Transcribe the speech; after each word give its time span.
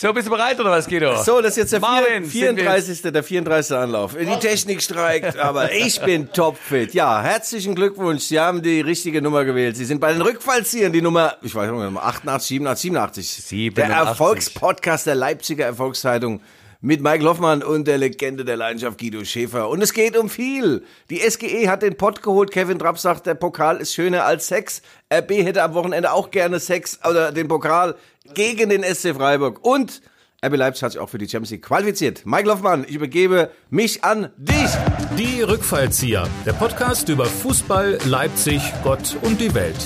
So, 0.00 0.12
bist 0.12 0.28
du 0.28 0.30
bereit 0.30 0.60
oder 0.60 0.70
was, 0.70 0.86
Guido? 0.86 1.20
So, 1.24 1.40
das 1.40 1.54
ist 1.54 1.56
jetzt 1.56 1.72
der 1.72 1.80
Marvin, 1.80 2.24
vier, 2.24 2.46
sind 2.46 2.56
wir 2.58 2.70
34. 2.70 3.02
der 3.02 3.24
34. 3.24 3.76
Anlauf. 3.76 4.14
Die 4.16 4.38
Technik 4.38 4.80
streikt, 4.80 5.36
aber 5.36 5.72
ich 5.72 6.00
bin 6.00 6.32
topfit. 6.32 6.94
Ja, 6.94 7.20
herzlichen 7.20 7.74
Glückwunsch. 7.74 8.22
Sie 8.22 8.38
haben 8.38 8.62
die 8.62 8.80
richtige 8.80 9.20
Nummer 9.20 9.44
gewählt. 9.44 9.76
Sie 9.76 9.84
sind 9.84 10.00
bei 10.00 10.12
den 10.12 10.22
Rückfallziehern 10.22 10.92
die 10.92 11.02
Nummer, 11.02 11.34
ich 11.42 11.52
weiß 11.52 11.72
nicht, 11.72 11.98
88, 12.00 12.46
87, 12.46 12.82
87. 12.82 13.44
87. 13.44 13.74
Der 13.74 13.96
Erfolgspodcast 14.06 15.08
der 15.08 15.16
Leipziger 15.16 15.64
Erfolgszeitung 15.64 16.42
mit 16.80 17.02
Mike 17.02 17.24
Hoffmann 17.24 17.62
und 17.62 17.88
der 17.88 17.98
Legende 17.98 18.44
der 18.44 18.56
Leidenschaft 18.56 18.98
Guido 18.98 19.24
Schäfer. 19.24 19.68
Und 19.68 19.82
es 19.82 19.92
geht 19.92 20.16
um 20.16 20.28
viel. 20.28 20.84
Die 21.10 21.18
SGE 21.18 21.68
hat 21.68 21.82
den 21.82 21.96
Pott 21.96 22.22
geholt. 22.22 22.50
Kevin 22.52 22.78
Trapp 22.78 22.98
sagt, 22.98 23.26
der 23.26 23.34
Pokal 23.34 23.78
ist 23.78 23.94
schöner 23.94 24.24
als 24.24 24.46
Sex. 24.46 24.82
RB 25.12 25.30
hätte 25.30 25.62
am 25.62 25.74
Wochenende 25.74 26.12
auch 26.12 26.30
gerne 26.30 26.60
Sex 26.60 27.00
oder 27.08 27.32
den 27.32 27.48
Pokal 27.48 27.96
gegen 28.34 28.70
den 28.70 28.84
SC 28.84 29.14
Freiburg. 29.14 29.64
Und 29.64 30.02
RB 30.44 30.56
Leipzig 30.56 30.84
hat 30.84 30.92
sich 30.92 31.00
auch 31.00 31.08
für 31.08 31.18
die 31.18 31.28
Champions 31.28 31.50
League 31.50 31.62
qualifiziert. 31.62 32.24
Mike 32.24 32.48
Hoffmann, 32.48 32.84
ich 32.88 32.94
übergebe 32.94 33.50
mich 33.70 34.04
an 34.04 34.30
dich. 34.36 34.70
Die 35.18 35.42
Rückfallzieher, 35.42 36.28
der 36.46 36.52
Podcast 36.52 37.08
über 37.08 37.24
Fußball, 37.24 37.98
Leipzig, 38.04 38.62
Gott 38.84 39.16
und 39.22 39.40
die 39.40 39.52
Welt. 39.52 39.76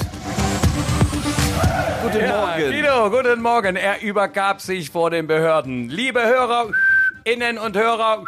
Guten 2.02 2.20
Ja, 2.20 2.46
Morgen. 2.56 2.70
Guido, 2.70 3.10
guten 3.10 3.42
Morgen. 3.42 3.76
Er 3.76 4.02
übergab 4.02 4.60
sich 4.60 4.90
vor 4.90 5.10
den 5.10 5.26
Behörden. 5.26 5.88
Liebe 5.88 6.20
Hörer, 6.24 6.70
Innen 7.24 7.58
und 7.58 7.76
Hörer, 7.76 8.24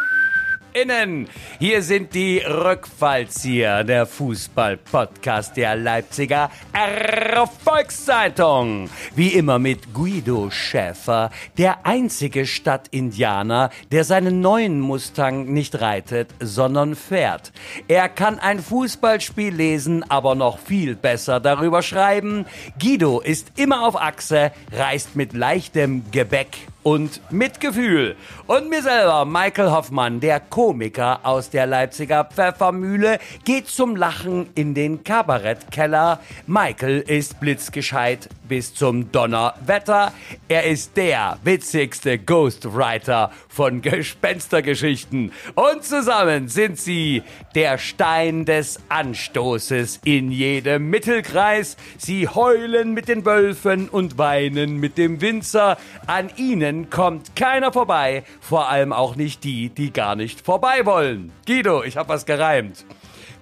Innen, 0.75 1.29
hier 1.61 1.83
sind 1.83 2.15
die 2.15 2.39
Rückfallzieher, 2.39 3.85
der 3.85 4.07
Fußball-Podcast 4.07 5.57
der 5.57 5.77
Leipziger 5.77 6.51
Erfolgszeitung. 6.73 8.91
Wie 9.15 9.29
immer 9.29 9.61
mit 9.61 9.95
Guido 9.95 10.51
Schäfer, 10.51 11.31
der 11.59 11.87
einzige 11.87 12.45
Stadtindianer, 12.45 13.71
der 13.93 14.03
seinen 14.03 14.41
neuen 14.41 14.81
Mustang 14.81 15.45
nicht 15.45 15.81
reitet, 15.81 16.31
sondern 16.41 16.97
fährt. 16.97 17.53
Er 17.87 18.09
kann 18.09 18.41
ein 18.41 18.59
Fußballspiel 18.59 19.55
lesen, 19.55 20.03
aber 20.11 20.35
noch 20.35 20.59
viel 20.59 20.97
besser 20.97 21.39
darüber 21.39 21.83
schreiben. 21.83 22.47
Guido 22.81 23.21
ist 23.21 23.53
immer 23.57 23.87
auf 23.87 23.95
Achse, 23.95 24.51
reist 24.73 25.15
mit 25.15 25.35
leichtem 25.35 26.03
Gebäck 26.11 26.67
und 26.85 27.21
Mitgefühl. 27.33 28.15
Und 28.47 28.69
mir 28.69 28.83
selber, 28.83 29.25
Michael 29.25 29.73
Hoffmann, 29.73 30.21
der 30.21 30.39
Komiker 30.39 31.21
aus 31.25 31.51
der 31.51 31.67
Leipziger 31.67 32.25
Pfeffermühle, 32.25 33.19
geht 33.45 33.67
zum 33.69 33.97
Lachen 33.97 34.51
in 34.55 34.75
den 34.75 35.03
Kabarettkeller. 35.03 36.21
Michael 36.47 37.01
ist 37.01 37.41
blitzgescheit 37.41 38.29
bis 38.47 38.75
zum 38.75 39.11
Donnerwetter. 39.11 40.13
Er 40.49 40.65
ist 40.65 40.97
der 40.97 41.39
witzigste 41.43 42.19
Ghostwriter 42.19 43.33
von 43.49 43.81
Gespenstergeschichten. 43.81 45.33
Und 45.55 45.85
zusammen 45.85 46.49
sind 46.49 46.79
sie 46.79 47.23
der 47.55 47.79
Stein 47.79 48.45
des 48.45 48.79
Anstoßes 48.91 50.01
in 50.05 50.31
jedem 50.31 50.91
Mittelkreis. 50.91 51.79
Sie 51.97 52.29
heulen 52.29 52.93
mit 52.93 53.09
den 53.09 53.25
Wölfen 53.25 53.89
und 53.89 54.19
weinen 54.19 54.77
mit 54.77 54.99
dem 54.99 55.23
Winzer. 55.23 55.79
An 56.07 56.31
ihnen 56.37 56.74
kommt 56.91 57.35
keiner 57.37 57.73
vorbei, 57.73 58.25
vor 58.41 58.69
allem 58.69 58.93
auch 58.93 59.17
nicht 59.17 59.45
die, 59.45 59.69
die 59.69 59.93
gar 59.93 60.17
nicht 60.17 60.41
vorbei 60.41 60.85
wollen. 60.85 61.33
Guido, 61.47 61.83
ich 61.83 61.97
hab 61.97 62.09
was 62.09 62.27
gereimt. 62.27 62.85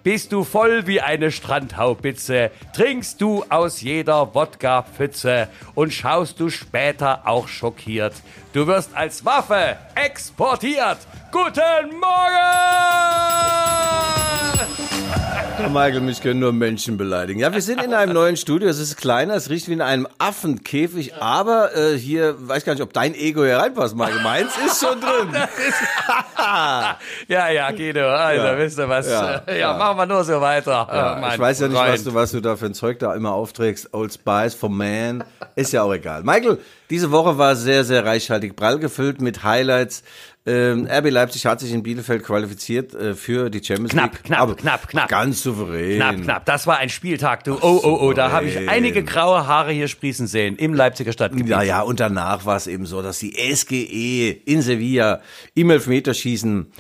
Bist 0.03 0.33
du 0.33 0.43
voll 0.43 0.89
wie 0.89 1.01
eine 1.01 1.31
Strandhaubitze, 1.31 2.51
trinkst 2.75 3.21
du 3.21 3.45
aus 3.49 3.83
jeder 3.83 4.35
Wodka-Pfütze 4.35 5.49
und 5.75 5.93
schaust 5.93 6.41
du 6.41 6.51
später 6.51 7.29
auch 7.29 7.47
schockiert. 7.47 8.15
Du 8.53 8.67
wirst 8.67 8.91
als 8.95 9.25
Waffe 9.25 9.77
exportiert. 9.95 10.99
Guten 11.31 11.99
Morgen! 11.99 12.13
Michael, 15.73 16.01
mich 16.01 16.21
können 16.21 16.41
nur 16.41 16.53
Menschen 16.53 16.97
beleidigen. 16.99 17.39
Ja, 17.41 17.53
wir 17.53 17.63
sind 17.63 17.81
in 17.83 17.95
einem 17.95 18.13
neuen 18.13 18.37
Studio. 18.37 18.69
Es 18.69 18.79
ist 18.81 18.97
kleiner, 18.97 19.35
es 19.35 19.49
riecht 19.49 19.69
wie 19.69 19.73
in 19.75 19.81
einem 19.81 20.09
Affenkäfig, 20.19 21.15
aber 21.15 21.75
äh, 21.77 21.97
hier, 21.97 22.35
weiß 22.49 22.65
gar 22.65 22.73
nicht, 22.75 22.83
ob 22.83 22.93
dein 22.93 23.15
Ego 23.15 23.45
hier 23.45 23.59
reinpasst, 23.59 23.95
Michael. 23.97 24.23
Meins 24.23 24.51
ist 24.67 24.81
schon 24.85 25.01
drin. 25.01 25.29
Ja, 27.29 27.49
ja, 27.49 27.71
Guido, 27.71 28.09
also 28.11 28.45
Ja. 28.45 28.59
wisst 28.59 28.79
ihr 28.79 28.89
was? 28.89 29.09
Ja. 29.09 29.43
Ja, 29.47 29.55
ja, 29.55 29.73
machen 29.77 29.97
wir 29.99 30.07
nur 30.07 30.25
so 30.25 30.41
weiter. 30.41 30.89
Ja, 30.93 31.19
mein 31.21 31.35
ich 31.35 31.39
weiß 31.39 31.61
ja 31.61 31.69
nicht, 31.69 31.77
Freund. 31.79 31.93
was 31.93 32.05
du, 32.05 32.15
was 32.15 32.33
du 32.33 32.41
da 32.41 32.57
für 32.57 32.67
ein 32.67 32.75
Zeug 32.75 32.99
da 32.99 33.15
immer 33.15 33.33
aufträgst. 33.33 33.91
Old 33.95 34.13
Spice 34.13 34.55
for 34.55 34.69
Man. 34.69 35.23
Ist 35.55 35.73
ja 35.73 35.83
auch 35.85 35.93
egal. 35.95 36.25
Michael, 36.25 36.59
diese 36.91 37.11
Woche 37.11 37.39
war 37.39 37.57
sehr, 37.57 37.85
sehr 37.85 38.05
reichhaltig 38.05 38.57
prall 38.57 38.79
gefüllt 38.79 39.21
mit 39.21 39.43
Highlights. 39.45 40.03
Ähm, 40.45 40.89
RB 40.91 41.11
Leipzig 41.11 41.47
hat 41.47 41.61
sich 41.61 41.73
in 41.73 41.85
Bielefeld 41.85 42.25
qualifiziert 42.25 42.95
äh, 42.95 43.15
für 43.15 43.49
die 43.49 43.63
Champions 43.63 43.93
Knapp, 43.93 44.13
League. 44.15 44.25
knapp, 44.25 44.41
Aber 44.41 44.57
knapp, 44.57 44.89
knapp. 44.89 45.09
Ganz 45.09 45.41
souverän. 45.43 45.97
Knapp, 45.99 46.23
knapp. 46.23 46.45
Das 46.47 46.67
war 46.67 46.79
ein 46.79 46.89
Spieltag, 46.89 47.45
du. 47.45 47.55
Oh, 47.55 47.81
oh, 47.85 47.99
oh. 48.01 48.13
Da 48.13 48.33
habe 48.33 48.47
ich 48.47 48.69
einige 48.69 49.05
graue 49.05 49.47
Haare 49.47 49.71
hier 49.71 49.87
sprießen 49.87 50.27
sehen 50.27 50.57
im 50.57 50.75
Leipziger 50.75 51.13
Stadtgebiet. 51.13 51.49
Ja, 51.49 51.63
ja, 51.63 51.83
und 51.83 52.01
danach 52.01 52.45
war 52.45 52.57
es 52.57 52.67
eben 52.67 52.87
so, 52.87 53.03
dass 53.03 53.21
die 53.21 53.35
SGE 53.55 54.31
in 54.45 54.63
Sevilla 54.63 55.21
im 55.55 55.71
Elfmeterschießen 55.71 56.73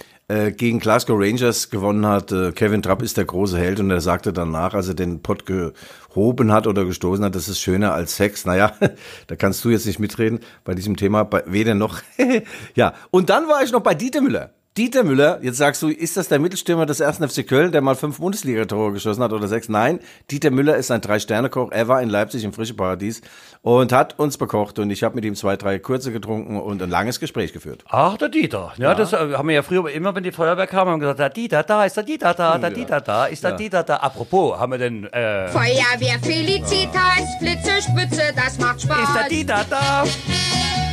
gegen 0.52 0.78
Glasgow 0.78 1.18
Rangers 1.18 1.70
gewonnen 1.70 2.06
hat. 2.06 2.32
Äh, 2.32 2.52
Kevin 2.52 2.82
Trapp 2.82 3.02
ist 3.02 3.16
der 3.16 3.24
große 3.24 3.58
Held 3.58 3.80
und 3.80 3.90
er 3.90 4.00
sagte 4.00 4.32
danach, 4.32 4.74
als 4.74 4.88
er 4.88 4.94
den 4.94 5.20
Pott 5.22 5.44
gehoben 5.46 6.52
hat 6.52 6.66
oder 6.66 6.84
gestoßen 6.84 7.24
hat, 7.24 7.34
das 7.34 7.48
ist 7.48 7.60
schöner 7.60 7.92
als 7.94 8.16
Sex. 8.16 8.44
Naja, 8.44 8.72
da 9.26 9.36
kannst 9.36 9.64
du 9.64 9.70
jetzt 9.70 9.86
nicht 9.86 9.98
mitreden 9.98 10.40
bei 10.64 10.74
diesem 10.74 10.96
Thema, 10.96 11.24
bei, 11.24 11.42
weder 11.46 11.74
noch. 11.74 12.00
ja, 12.74 12.94
und 13.10 13.30
dann 13.30 13.48
war 13.48 13.62
ich 13.62 13.72
noch 13.72 13.82
bei 13.82 13.94
Dieter 13.94 14.20
Müller. 14.20 14.50
Dieter 14.78 15.04
Müller, 15.04 15.38
jetzt 15.42 15.58
sagst 15.58 15.82
du, 15.82 15.90
ist 15.90 16.16
das 16.16 16.28
der 16.28 16.38
Mittelstürmer 16.38 16.86
des 16.86 16.98
ersten 16.98 17.28
FC 17.28 17.46
Köln, 17.46 17.72
der 17.72 17.82
mal 17.82 17.94
fünf 17.94 18.18
Bundesliga-Tore 18.18 18.92
geschossen 18.92 19.22
hat 19.22 19.34
oder 19.34 19.46
sechs? 19.46 19.68
Nein, 19.68 20.00
Dieter 20.30 20.50
Müller 20.50 20.78
ist 20.78 20.90
ein 20.90 21.02
Drei-Sterne-Koch. 21.02 21.72
Er 21.72 21.88
war 21.88 22.00
in 22.00 22.08
Leipzig 22.08 22.42
im 22.42 22.54
Frische 22.54 22.72
Paradies 22.72 23.20
und 23.60 23.92
hat 23.92 24.18
uns 24.18 24.38
bekocht 24.38 24.78
und 24.78 24.88
ich 24.88 25.02
habe 25.02 25.14
mit 25.14 25.26
ihm 25.26 25.34
zwei, 25.34 25.58
drei 25.58 25.78
kurze 25.78 26.10
getrunken 26.10 26.58
und 26.58 26.82
ein 26.82 26.88
langes 26.88 27.20
Gespräch 27.20 27.52
geführt. 27.52 27.84
Ach, 27.90 28.16
der 28.16 28.30
Dieter. 28.30 28.72
Ja, 28.78 28.94
das 28.94 29.12
äh, 29.12 29.34
haben 29.34 29.46
wir 29.46 29.56
ja 29.56 29.62
früher 29.62 29.90
immer, 29.90 30.14
wenn 30.14 30.22
die 30.22 30.32
Feuerwehr 30.32 30.66
kam, 30.66 30.88
haben 30.88 31.02
wir 31.02 31.12
gesagt, 31.12 31.18
der 31.18 31.28
Dieter 31.28 31.62
da, 31.64 31.84
ist 31.84 31.98
der 31.98 32.04
Dieter 32.04 32.32
da, 32.32 32.56
der 32.56 32.70
Dieter 32.70 33.02
da, 33.02 33.26
ist 33.26 33.44
der 33.44 33.52
Dieter 33.52 33.82
da. 33.82 33.96
Apropos, 33.96 34.58
haben 34.58 34.72
wir 34.72 34.78
denn, 34.78 35.04
äh, 35.04 35.48
Feuerwehr 35.48 36.18
Felicitas, 36.22 37.38
Blitze, 37.40 37.72
Spitze, 37.82 38.32
das 38.34 38.58
macht 38.58 38.76
ist 38.78 38.88
der 38.88 38.94
Spaß. 38.94 39.28
Dieter 39.28 39.66
da? 39.68 40.04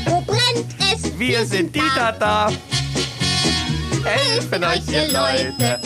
Wo 0.06 0.20
brennt 0.20 0.66
es? 0.94 1.18
Wir 1.18 1.46
sind 1.46 1.74
Dieter 1.74 2.14
da. 2.20 2.50
Helfen 4.04 4.64
euch, 4.64 4.88
ihr 4.92 5.08
Leute. 5.12 5.80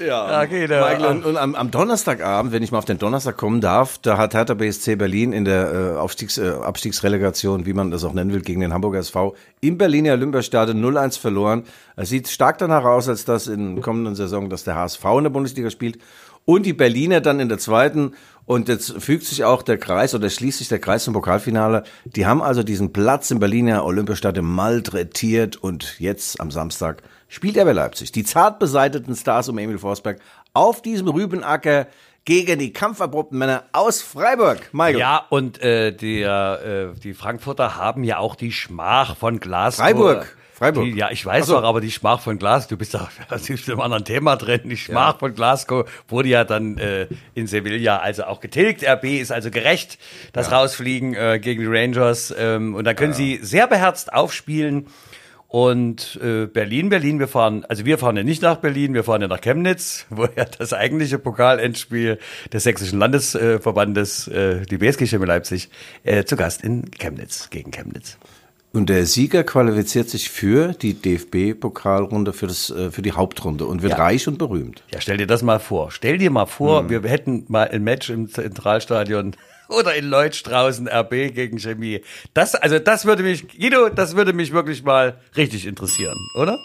Ja, 0.00 0.42
okay, 0.42 0.68
der- 0.68 0.80
Michael, 0.84 1.06
und, 1.06 1.24
und 1.24 1.36
am, 1.36 1.54
am 1.56 1.70
Donnerstagabend, 1.72 2.52
wenn 2.52 2.62
ich 2.62 2.70
mal 2.70 2.78
auf 2.78 2.84
den 2.84 2.98
Donnerstag 2.98 3.36
kommen 3.36 3.60
darf, 3.60 3.98
da 3.98 4.16
hat 4.16 4.32
Hertha 4.32 4.54
BSC 4.54 4.94
Berlin 4.94 5.32
in 5.32 5.44
der 5.44 5.72
äh, 5.94 5.96
Aufstiegs, 5.98 6.38
äh, 6.38 6.50
Abstiegsrelegation, 6.50 7.66
wie 7.66 7.72
man 7.72 7.90
das 7.90 8.04
auch 8.04 8.12
nennen 8.12 8.32
will, 8.32 8.42
gegen 8.42 8.60
den 8.60 8.72
Hamburger 8.72 9.00
SV 9.00 9.34
im 9.60 9.76
Berliner 9.76 10.12
Olympiastadion 10.12 10.80
0-1 10.84 11.18
verloren. 11.18 11.64
Es 11.96 12.10
sieht 12.10 12.28
stark 12.28 12.58
danach 12.58 12.84
aus, 12.84 13.08
als 13.08 13.24
dass 13.24 13.48
in 13.48 13.74
der 13.74 13.82
kommenden 13.82 14.14
Saison, 14.14 14.48
dass 14.48 14.62
der 14.62 14.76
HSV 14.76 15.04
in 15.18 15.24
der 15.24 15.30
Bundesliga 15.30 15.68
spielt 15.70 15.98
und 16.44 16.64
die 16.64 16.72
Berliner 16.74 17.20
dann 17.20 17.40
in 17.40 17.48
der 17.48 17.58
zweiten. 17.58 18.12
Und 18.48 18.68
jetzt 18.68 18.94
fügt 19.02 19.26
sich 19.26 19.44
auch 19.44 19.62
der 19.62 19.76
Kreis 19.76 20.14
oder 20.14 20.30
schließt 20.30 20.56
sich 20.56 20.68
der 20.68 20.78
Kreis 20.78 21.04
zum 21.04 21.12
Pokalfinale. 21.12 21.82
Die 22.06 22.24
haben 22.24 22.40
also 22.40 22.62
diesen 22.62 22.94
Platz 22.94 23.30
im 23.30 23.40
Berliner 23.40 23.84
Olympiastadion 23.84 24.46
malträtiert 24.46 25.56
und 25.56 25.96
jetzt 25.98 26.40
am 26.40 26.50
Samstag 26.50 27.02
spielt 27.28 27.58
er 27.58 27.66
bei 27.66 27.72
Leipzig. 27.72 28.10
Die 28.10 28.24
zart 28.24 28.58
beseiteten 28.58 29.14
Stars 29.14 29.50
um 29.50 29.58
Emil 29.58 29.76
Forsberg 29.76 30.20
auf 30.54 30.80
diesem 30.80 31.08
Rübenacker 31.08 31.88
gegen 32.24 32.58
die 32.58 32.72
kampferprobten 32.72 33.36
Männer 33.36 33.64
aus 33.72 34.00
Freiburg. 34.00 34.70
Michael. 34.72 34.98
Ja, 34.98 35.26
und 35.28 35.60
äh, 35.60 35.92
die, 35.92 36.22
äh, 36.22 36.94
die 36.94 37.12
Frankfurter 37.12 37.76
haben 37.76 38.02
ja 38.02 38.16
auch 38.16 38.34
die 38.34 38.52
Schmach 38.52 39.14
von 39.14 39.40
Glasgow. 39.40 39.84
Freiburg. 39.84 40.37
Freiburg. 40.58 40.86
Die, 40.86 40.98
ja, 40.98 41.10
ich 41.10 41.24
weiß 41.24 41.46
so. 41.46 41.54
doch, 41.54 41.62
aber 41.62 41.80
die 41.80 41.92
Schmach 41.92 42.20
von 42.20 42.36
Glasgow, 42.36 42.70
du 42.70 42.76
bist 42.76 42.92
da 42.92 43.08
du 43.30 43.52
bist 43.52 43.68
im 43.68 43.80
anderen 43.80 44.04
Thema 44.04 44.34
drin. 44.34 44.62
Die 44.64 44.76
Schmach 44.76 45.18
von 45.20 45.32
Glasgow 45.32 45.88
wurde 46.08 46.28
ja 46.30 46.42
dann 46.42 46.78
äh, 46.78 47.06
in 47.34 47.46
Sevilla 47.46 47.98
also 47.98 48.24
auch 48.24 48.40
getilgt. 48.40 48.84
RB 48.84 49.04
ist 49.04 49.30
also 49.30 49.52
gerecht, 49.52 49.98
das 50.32 50.50
Rausfliegen 50.50 51.14
äh, 51.14 51.38
gegen 51.38 51.60
die 51.60 51.68
Rangers. 51.68 52.34
Ähm, 52.36 52.74
und 52.74 52.84
da 52.84 52.94
können 52.94 53.12
sie 53.12 53.38
sehr 53.40 53.68
beherzt 53.68 54.12
aufspielen. 54.12 54.86
Und 55.46 56.18
äh, 56.22 56.46
Berlin, 56.46 56.88
Berlin, 56.88 57.20
wir 57.20 57.28
fahren, 57.28 57.64
also 57.68 57.86
wir 57.86 57.96
fahren 57.96 58.16
ja 58.16 58.24
nicht 58.24 58.42
nach 58.42 58.56
Berlin, 58.56 58.92
wir 58.92 59.04
fahren 59.04 59.22
ja 59.22 59.28
nach 59.28 59.40
Chemnitz, 59.40 60.06
wo 60.10 60.24
ja 60.24 60.44
das 60.44 60.72
eigentliche 60.72 61.20
Pokalendspiel 61.20 62.18
des 62.52 62.64
Sächsischen 62.64 62.98
Landesverbandes, 62.98 64.26
äh, 64.26 64.66
die 64.66 64.76
BSG 64.76 65.06
Chemie 65.06 65.26
Leipzig, 65.26 65.70
äh, 66.02 66.24
zu 66.24 66.36
Gast 66.36 66.62
in 66.62 66.90
Chemnitz, 66.90 67.48
gegen 67.48 67.70
Chemnitz. 67.70 68.18
Und 68.72 68.90
der 68.90 69.06
Sieger 69.06 69.44
qualifiziert 69.44 70.10
sich 70.10 70.28
für 70.28 70.72
die 70.74 70.94
DFB-Pokalrunde, 70.94 72.32
für, 72.32 72.46
das, 72.46 72.70
äh, 72.70 72.90
für 72.90 73.02
die 73.02 73.12
Hauptrunde 73.12 73.64
und 73.66 73.82
wird 73.82 73.92
Ja. 73.92 73.98
reich 73.98 74.28
und 74.28 74.38
berühmt. 74.38 74.82
Ja, 74.92 75.00
stell 75.00 75.16
dir 75.16 75.26
das 75.26 75.42
mal 75.42 75.58
vor. 75.58 75.90
Stell 75.90 76.18
dir 76.18 76.30
mal 76.30 76.46
vor, 76.46 76.90
wir 76.90 77.02
hätten 77.02 77.44
mal 77.48 77.68
ein 77.68 77.82
Match 77.82 78.10
im 78.10 78.28
Zentralstadion 78.28 79.34
Oder 79.68 79.94
in 79.96 80.06
Leutstraußen 80.06 80.88
RB 80.88 81.10
gegen 81.34 81.58
Chemie. 81.58 82.00
Das, 82.32 82.54
also 82.54 82.78
das 82.78 83.04
würde 83.04 83.22
mich, 83.22 83.48
Guido, 83.48 83.90
das 83.90 84.16
würde 84.16 84.32
mich 84.32 84.52
wirklich 84.52 84.82
mal 84.82 85.18
richtig 85.36 85.66
interessieren, 85.66 86.16
oder? 86.34 86.58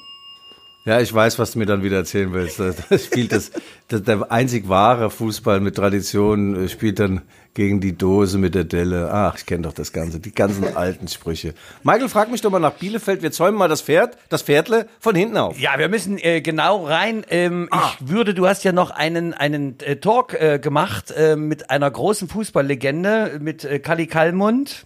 Ja, 0.85 0.99
ich 1.01 1.13
weiß, 1.13 1.37
was 1.39 1.51
du 1.51 1.59
mir 1.59 1.65
dann 1.65 1.83
wieder 1.83 1.97
erzählen 1.97 2.31
willst. 2.33 2.59
Das 2.89 3.05
spielt 3.05 3.31
das, 3.33 3.51
das, 3.89 4.03
der 4.03 4.31
einzig 4.31 4.69
wahre 4.69 5.09
Fußball 5.09 5.59
mit 5.59 5.75
Tradition 5.75 6.65
äh, 6.65 6.69
spielt 6.69 6.99
dann 6.99 7.21
gegen 7.53 7.79
die 7.79 7.97
Dose 7.97 8.37
mit 8.37 8.55
der 8.55 8.63
Delle. 8.63 9.11
Ach, 9.11 9.37
ich 9.37 9.45
kenne 9.45 9.63
doch 9.63 9.73
das 9.73 9.93
Ganze, 9.93 10.19
die 10.19 10.33
ganzen 10.33 10.75
alten 10.75 11.07
Sprüche. 11.07 11.53
Michael, 11.83 12.09
frag 12.09 12.31
mich 12.31 12.41
doch 12.41 12.51
mal 12.51 12.59
nach 12.59 12.73
Bielefeld. 12.73 13.21
Wir 13.21 13.31
zäumen 13.31 13.57
mal 13.57 13.67
das 13.67 13.81
Pferd, 13.81 14.17
das 14.29 14.41
Pferdle 14.41 14.87
von 14.99 15.15
hinten 15.15 15.37
auf. 15.37 15.59
Ja, 15.59 15.77
wir 15.77 15.89
müssen 15.89 16.17
äh, 16.17 16.41
genau 16.41 16.85
rein. 16.85 17.25
Ähm, 17.29 17.67
ah. 17.71 17.91
Ich 17.99 18.09
würde, 18.09 18.33
du 18.33 18.47
hast 18.47 18.63
ja 18.63 18.71
noch 18.71 18.91
einen 18.91 19.33
einen 19.33 19.79
äh, 19.79 19.97
Talk 19.97 20.33
äh, 20.33 20.59
gemacht 20.59 21.11
äh, 21.11 21.35
mit 21.35 21.69
einer 21.69 21.89
großen 21.89 22.27
Fußballlegende, 22.27 23.39
mit 23.39 23.63
äh, 23.65 23.79
Kali 23.79 24.07
Kallmund. 24.07 24.85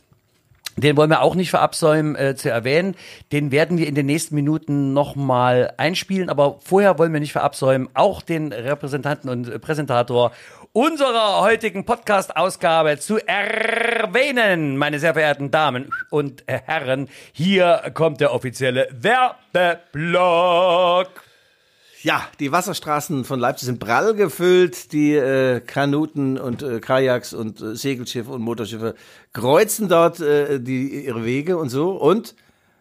Den 0.77 0.95
wollen 0.95 1.09
wir 1.09 1.23
auch 1.23 1.33
nicht 1.33 1.49
verabsäumen 1.49 2.15
äh, 2.15 2.35
zu 2.35 2.51
erwähnen. 2.51 2.95
Den 3.31 3.51
werden 3.51 3.79
wir 3.79 3.87
in 3.87 3.95
den 3.95 4.05
nächsten 4.05 4.35
Minuten 4.35 4.93
nochmal 4.93 5.73
einspielen. 5.77 6.29
Aber 6.29 6.59
vorher 6.63 6.99
wollen 6.99 7.11
wir 7.13 7.19
nicht 7.19 7.31
verabsäumen, 7.31 7.89
auch 7.95 8.21
den 8.21 8.53
Repräsentanten 8.53 9.27
und 9.27 9.49
äh, 9.49 9.57
Präsentator 9.57 10.31
unserer 10.73 11.41
heutigen 11.41 11.85
Podcast-Ausgabe 11.85 12.99
zu 12.99 13.17
erwähnen, 13.25 14.77
meine 14.77 14.99
sehr 14.99 15.13
verehrten 15.13 15.51
Damen 15.51 15.89
und 16.09 16.43
Herren. 16.47 17.09
Hier 17.31 17.91
kommt 17.93 18.21
der 18.21 18.33
offizielle 18.33 18.87
Werbeblock. 18.91 19.97
Ja, 22.03 22.21
die 22.39 22.51
Wasserstraßen 22.51 23.25
von 23.25 23.39
Leipzig 23.39 23.65
sind 23.65 23.79
prall 23.79 24.13
gefüllt. 24.13 24.91
Die 24.93 25.13
äh, 25.13 25.59
Kanuten 25.61 26.37
und 26.37 26.61
äh, 26.61 26.79
Kajaks 26.79 27.33
und 27.33 27.59
äh, 27.59 27.75
Segelschiffe 27.75 28.31
und 28.31 28.41
Motorschiffe 28.43 28.95
kreuzen 29.33 29.89
dort 29.89 30.19
äh, 30.19 30.59
die, 30.59 31.05
ihre 31.05 31.25
Wege 31.25 31.57
und 31.57 31.69
so. 31.69 31.91
Und 31.91 32.35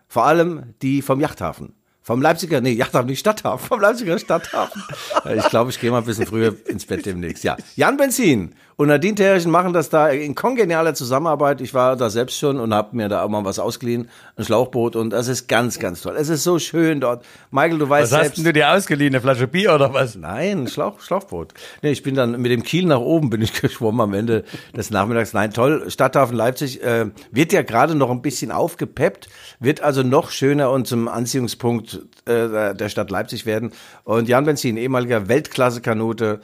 vor 0.06 0.26
allem 0.26 0.74
die 0.82 1.02
vom 1.02 1.20
Yachthafen. 1.20 1.74
Vom 2.06 2.22
Leipziger, 2.22 2.60
nee, 2.60 2.70
Yachthafen, 2.70 3.08
nicht 3.08 3.18
Stadthafen, 3.18 3.66
vom 3.66 3.80
Leipziger 3.80 4.16
Stadthafen. 4.16 4.80
ich 5.36 5.48
glaube, 5.48 5.70
ich 5.70 5.80
gehe 5.80 5.90
mal 5.90 5.98
ein 5.98 6.04
bisschen 6.04 6.24
früher 6.24 6.54
ins 6.68 6.86
Bett 6.86 7.04
demnächst. 7.04 7.42
Ja, 7.42 7.56
Jan 7.74 7.96
Benzin 7.96 8.54
und 8.78 8.88
Nadine 8.88 9.14
Terrichen 9.14 9.50
machen 9.50 9.72
das 9.72 9.88
da 9.88 10.08
in 10.08 10.34
kongenialer 10.34 10.92
Zusammenarbeit. 10.92 11.62
Ich 11.62 11.72
war 11.72 11.96
da 11.96 12.10
selbst 12.10 12.38
schon 12.38 12.60
und 12.60 12.74
habe 12.74 12.94
mir 12.94 13.08
da 13.08 13.22
auch 13.22 13.28
mal 13.30 13.42
was 13.42 13.58
ausgeliehen, 13.58 14.10
ein 14.36 14.44
Schlauchboot 14.44 14.96
und 14.96 15.10
das 15.10 15.28
ist 15.28 15.48
ganz, 15.48 15.78
ganz 15.78 16.02
toll. 16.02 16.14
Es 16.18 16.28
ist 16.28 16.44
so 16.44 16.58
schön 16.58 17.00
dort. 17.00 17.24
Michael, 17.50 17.78
du 17.78 17.88
weißt 17.88 18.12
Was 18.12 18.20
selbst, 18.20 18.36
hast 18.36 18.46
du 18.46 18.52
dir 18.52 18.70
ausgeliehen, 18.70 19.14
eine 19.14 19.22
Flasche 19.22 19.46
Bier 19.46 19.74
oder 19.74 19.94
was? 19.94 20.16
Nein, 20.16 20.64
ein 20.64 20.68
Schlauch, 20.68 21.00
Schlauchboot. 21.00 21.54
Nee, 21.80 21.92
ich 21.92 22.02
bin 22.02 22.14
dann 22.14 22.38
mit 22.38 22.50
dem 22.50 22.62
Kiel 22.62 22.84
nach 22.84 23.00
oben 23.00 23.30
bin 23.30 23.40
ich 23.40 23.52
geschwommen 23.62 24.02
am 24.02 24.12
Ende 24.12 24.44
des 24.76 24.90
Nachmittags. 24.90 25.32
Nein, 25.32 25.54
toll. 25.54 25.90
Stadthafen 25.90 26.36
Leipzig 26.36 26.82
äh, 26.82 27.06
wird 27.30 27.54
ja 27.54 27.62
gerade 27.62 27.94
noch 27.94 28.10
ein 28.10 28.20
bisschen 28.20 28.52
aufgepeppt, 28.52 29.30
wird 29.58 29.80
also 29.80 30.02
noch 30.02 30.30
schöner 30.30 30.70
und 30.70 30.86
zum 30.86 31.08
Anziehungspunkt 31.08 32.02
äh, 32.26 32.74
der 32.74 32.88
Stadt 32.90 33.10
Leipzig 33.10 33.46
werden. 33.46 33.72
Und 34.04 34.28
Jan 34.28 34.44
Benzin, 34.44 34.76
ehemaliger 34.76 35.28
Weltklasse-Kanute, 35.28 36.40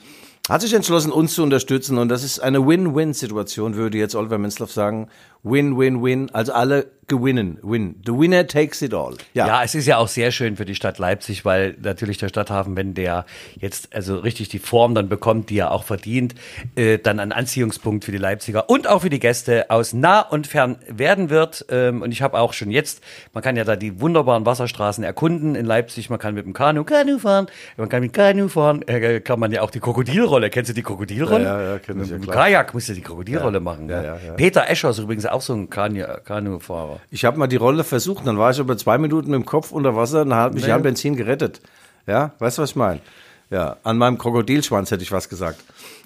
hat 0.49 0.61
sich 0.61 0.73
entschlossen, 0.73 1.11
uns 1.11 1.33
zu 1.35 1.43
unterstützen. 1.43 1.97
Und 1.97 2.09
das 2.09 2.23
ist 2.23 2.39
eine 2.39 2.67
Win-Win-Situation, 2.67 3.75
würde 3.75 3.97
jetzt 3.97 4.15
Oliver 4.15 4.37
Menzloff 4.37 4.71
sagen. 4.71 5.07
Win-Win-Win. 5.43 6.31
Also 6.33 6.51
alle 6.53 6.91
gewinnen. 7.07 7.57
Win. 7.61 7.95
The 8.05 8.13
winner 8.13 8.47
takes 8.47 8.81
it 8.81 8.93
all. 8.93 9.15
Ja. 9.33 9.47
ja, 9.47 9.63
es 9.63 9.75
ist 9.75 9.87
ja 9.87 9.97
auch 9.97 10.07
sehr 10.07 10.31
schön 10.31 10.55
für 10.55 10.65
die 10.65 10.75
Stadt 10.75 10.99
Leipzig, 10.99 11.45
weil 11.45 11.75
natürlich 11.81 12.17
der 12.17 12.29
Stadthafen, 12.29 12.75
wenn 12.75 12.93
der 12.93 13.25
jetzt 13.55 13.93
also 13.95 14.17
richtig 14.17 14.49
die 14.49 14.59
Form 14.59 14.95
dann 14.95 15.09
bekommt, 15.09 15.49
die 15.49 15.57
er 15.57 15.71
auch 15.71 15.83
verdient, 15.83 16.35
äh, 16.75 16.97
dann 16.97 17.19
ein 17.19 17.31
Anziehungspunkt 17.31 18.05
für 18.05 18.11
die 18.11 18.17
Leipziger 18.17 18.69
und 18.69 18.87
auch 18.87 19.01
für 19.01 19.09
die 19.09 19.19
Gäste 19.19 19.69
aus 19.69 19.93
nah 19.93 20.21
und 20.21 20.47
fern 20.47 20.77
werden 20.87 21.29
wird. 21.29 21.65
Ähm, 21.69 22.01
und 22.01 22.11
ich 22.11 22.21
habe 22.21 22.37
auch 22.39 22.53
schon 22.53 22.71
jetzt, 22.71 23.03
man 23.33 23.43
kann 23.43 23.55
ja 23.55 23.63
da 23.63 23.75
die 23.75 23.99
wunderbaren 23.99 24.45
Wasserstraßen 24.45 25.03
erkunden 25.03 25.55
in 25.55 25.65
Leipzig. 25.65 26.09
Man 26.09 26.19
kann 26.19 26.33
mit 26.35 26.45
dem 26.45 26.53
Kanu 26.53 26.83
Kanu 26.83 27.19
fahren, 27.19 27.47
man 27.77 27.89
kann 27.89 28.01
mit 28.01 28.13
Kanu 28.13 28.47
fahren, 28.47 28.81
äh, 28.87 29.19
kann 29.19 29.39
man 29.39 29.51
ja 29.51 29.61
auch 29.61 29.71
die 29.71 29.79
Krokodilrolle. 29.79 30.49
Kennst 30.49 30.69
du 30.69 30.73
die 30.73 30.83
Krokodilrolle? 30.83 31.43
Ja, 31.43 31.61
ja, 31.61 31.69
ja 31.73 31.79
kenn 31.79 32.01
ich 32.01 32.09
ja 32.09 32.17
klar. 32.17 32.35
Kajak 32.35 32.73
musst 32.73 32.89
du 32.89 32.93
die 32.93 33.01
Krokodilrolle 33.01 33.57
ja. 33.57 33.59
machen. 33.59 33.89
Ja, 33.89 34.03
ja. 34.03 34.17
Peter 34.35 34.69
Escher 34.69 34.89
ist 34.89 34.99
übrigens 34.99 35.25
auch 35.25 35.41
so 35.41 35.53
ein 35.53 35.69
Kanu-Fahrer. 35.69 36.92
Ich 37.11 37.25
habe 37.25 37.37
mal 37.37 37.47
die 37.47 37.55
Rolle 37.55 37.83
versucht, 37.83 38.25
dann 38.25 38.37
war 38.37 38.51
ich 38.51 38.59
über 38.59 38.77
zwei 38.77 38.97
Minuten 38.97 39.31
mit 39.31 39.39
dem 39.39 39.45
Kopf 39.45 39.71
unter 39.71 39.95
Wasser, 39.95 40.25
dann 40.25 40.35
hat 40.35 40.53
mich 40.53 40.63
nee. 40.63 40.69
Jan 40.69 40.81
Benzin 40.81 41.15
gerettet. 41.15 41.61
Ja, 42.07 42.31
weißt 42.39 42.57
du, 42.57 42.61
was 42.63 42.71
ich 42.71 42.75
meine? 42.75 42.99
Ja, 43.49 43.77
an 43.83 43.97
meinem 43.97 44.17
Krokodilschwanz 44.17 44.91
hätte 44.91 45.03
ich 45.03 45.11
was 45.11 45.29
gesagt. 45.29 45.63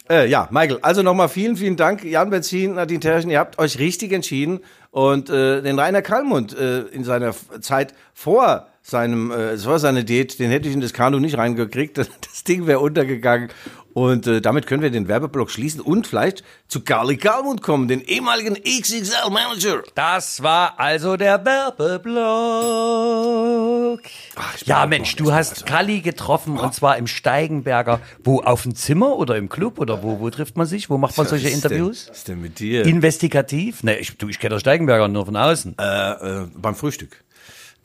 Äh, 0.09 0.29
ja, 0.29 0.47
Michael, 0.51 0.79
also 0.81 1.01
nochmal 1.01 1.29
vielen, 1.29 1.57
vielen 1.57 1.75
Dank, 1.75 2.03
Jan 2.03 2.29
Benzin, 2.29 2.75
Nadine 2.75 2.99
Terchen, 2.99 3.29
ihr 3.29 3.39
habt 3.39 3.59
euch 3.59 3.79
richtig 3.79 4.13
entschieden 4.13 4.61
und 4.91 5.29
äh, 5.29 5.61
den 5.61 5.77
Rainer 5.77 6.01
Kallmund 6.01 6.57
äh, 6.57 6.81
in 6.81 7.03
seiner 7.03 7.33
Zeit 7.61 7.93
vor 8.13 8.67
seinem, 8.89 9.31
äh, 9.31 9.51
es 9.51 9.65
war 9.65 9.79
seine 9.79 10.03
Diät, 10.05 10.39
den 10.39 10.49
hätte 10.49 10.69
ich 10.69 10.73
in 10.73 10.81
das 10.81 10.93
Kanu 10.93 11.19
nicht 11.19 11.37
reingekriegt, 11.37 11.97
das 11.97 12.43
Ding 12.47 12.67
wäre 12.67 12.79
untergegangen 12.79 13.49
und 13.97 14.27
äh, 14.27 14.41
damit 14.41 14.67
können 14.67 14.83
wir 14.83 14.91
den 14.91 15.07
Werbeblock 15.07 15.49
schließen 15.49 15.81
und 15.81 16.05
vielleicht 16.05 16.43
zu 16.67 16.81
Carly 16.81 17.17
Kalmund 17.17 17.63
kommen, 17.63 17.87
den 17.87 18.01
ehemaligen 18.01 18.53
XXL-Manager. 18.53 19.81
Das 19.95 20.43
war 20.43 20.79
also 20.79 21.17
der 21.17 21.43
Werbeblock. 21.43 21.97
Ach, 24.35 24.57
ja, 24.65 24.85
Mensch, 24.85 25.15
du 25.15 25.33
hast 25.33 25.65
Kali 25.65 26.01
getroffen 26.01 26.59
oh. 26.59 26.63
und 26.63 26.75
zwar 26.75 26.97
im 26.97 27.07
Steigenberger. 27.07 27.99
Wo, 28.23 28.41
auf 28.41 28.61
dem 28.61 28.75
Zimmer 28.75 29.17
oder 29.17 29.35
im 29.35 29.49
Club 29.49 29.79
oder 29.79 30.03
wo, 30.03 30.19
wo 30.19 30.29
trifft 30.29 30.57
man 30.57 30.67
sich? 30.67 30.91
Wo 30.91 30.99
macht 30.99 31.17
man 31.17 31.25
solche 31.25 31.49
Interviews? 31.49 32.05
Was 32.07 32.19
ist 32.19 32.27
denn 32.27 32.39
mit 32.39 32.59
dir? 32.59 32.85
Investigativ? 32.85 33.81
Ne, 33.81 33.97
ich, 33.97 34.15
du, 34.15 34.29
ich 34.29 34.37
kenne 34.37 34.53
der 34.55 34.59
Steigenberger 34.59 35.07
nur 35.07 35.25
von 35.25 35.35
außen. 35.35 35.75
Äh, 35.79 36.11
äh, 36.11 36.47
beim 36.55 36.75
Frühstück. 36.75 37.23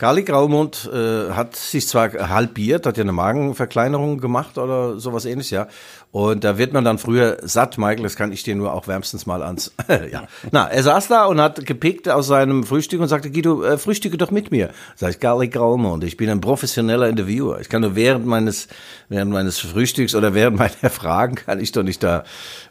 Carly 0.03 0.25
Graumund 0.25 0.91
äh, 0.93 1.31
hat 1.31 1.55
sich 1.55 1.87
zwar 1.87 2.13
halbiert, 2.13 2.87
hat 2.87 2.97
ja 2.97 3.05
eine 3.05 3.13
Magenverkleinerung 3.13 4.19
gemacht 4.19 4.59
oder 4.59 4.99
sowas 4.99 5.27
ähnliches, 5.27 5.51
ja. 5.51 5.69
Und 6.12 6.44
da 6.44 6.59
wird 6.59 6.75
man 6.75 6.85
dann 6.85 6.99
früher 6.99 7.38
satt, 7.41 7.79
Michael, 7.79 8.03
das 8.03 8.17
kann 8.17 8.32
ich 8.32 8.43
dir 8.43 8.55
nur 8.55 8.75
auch 8.75 8.87
wärmstens 8.87 9.25
mal 9.25 9.43
ans. 9.43 9.73
ja. 10.12 10.25
Na, 10.50 10.69
er 10.69 10.82
saß 10.82 11.09
da 11.09 11.25
und 11.25 11.41
hat 11.41 11.64
gepickt 11.64 12.06
aus 12.06 12.26
seinem 12.26 12.64
Frühstück 12.64 13.00
und 13.00 13.09
sagte, 13.09 13.31
Guido, 13.31 13.62
äh, 13.62 13.79
frühstücke 13.79 14.19
doch 14.19 14.31
mit 14.31 14.50
mir. 14.50 14.73
Sag 14.94 15.12
ich, 15.12 15.20
Carly 15.20 15.49
Graumund, 15.49 16.05
ich 16.05 16.19
bin 16.19 16.29
ein 16.29 16.43
professioneller 16.43 17.09
Interviewer. 17.09 17.61
Ich 17.61 17.70
kann 17.70 17.81
nur 17.81 17.97
während 17.97 18.26
meines, 18.26 18.69
während 19.09 19.32
meines 19.32 19.59
Frühstücks 19.59 20.14
oder 20.14 20.35
während 20.35 20.59
meiner 20.59 20.91
Fragen 20.91 21.37
kann 21.37 21.59
ich 21.59 21.73
doch 21.73 21.82
nicht 21.82 22.03
da 22.03 22.25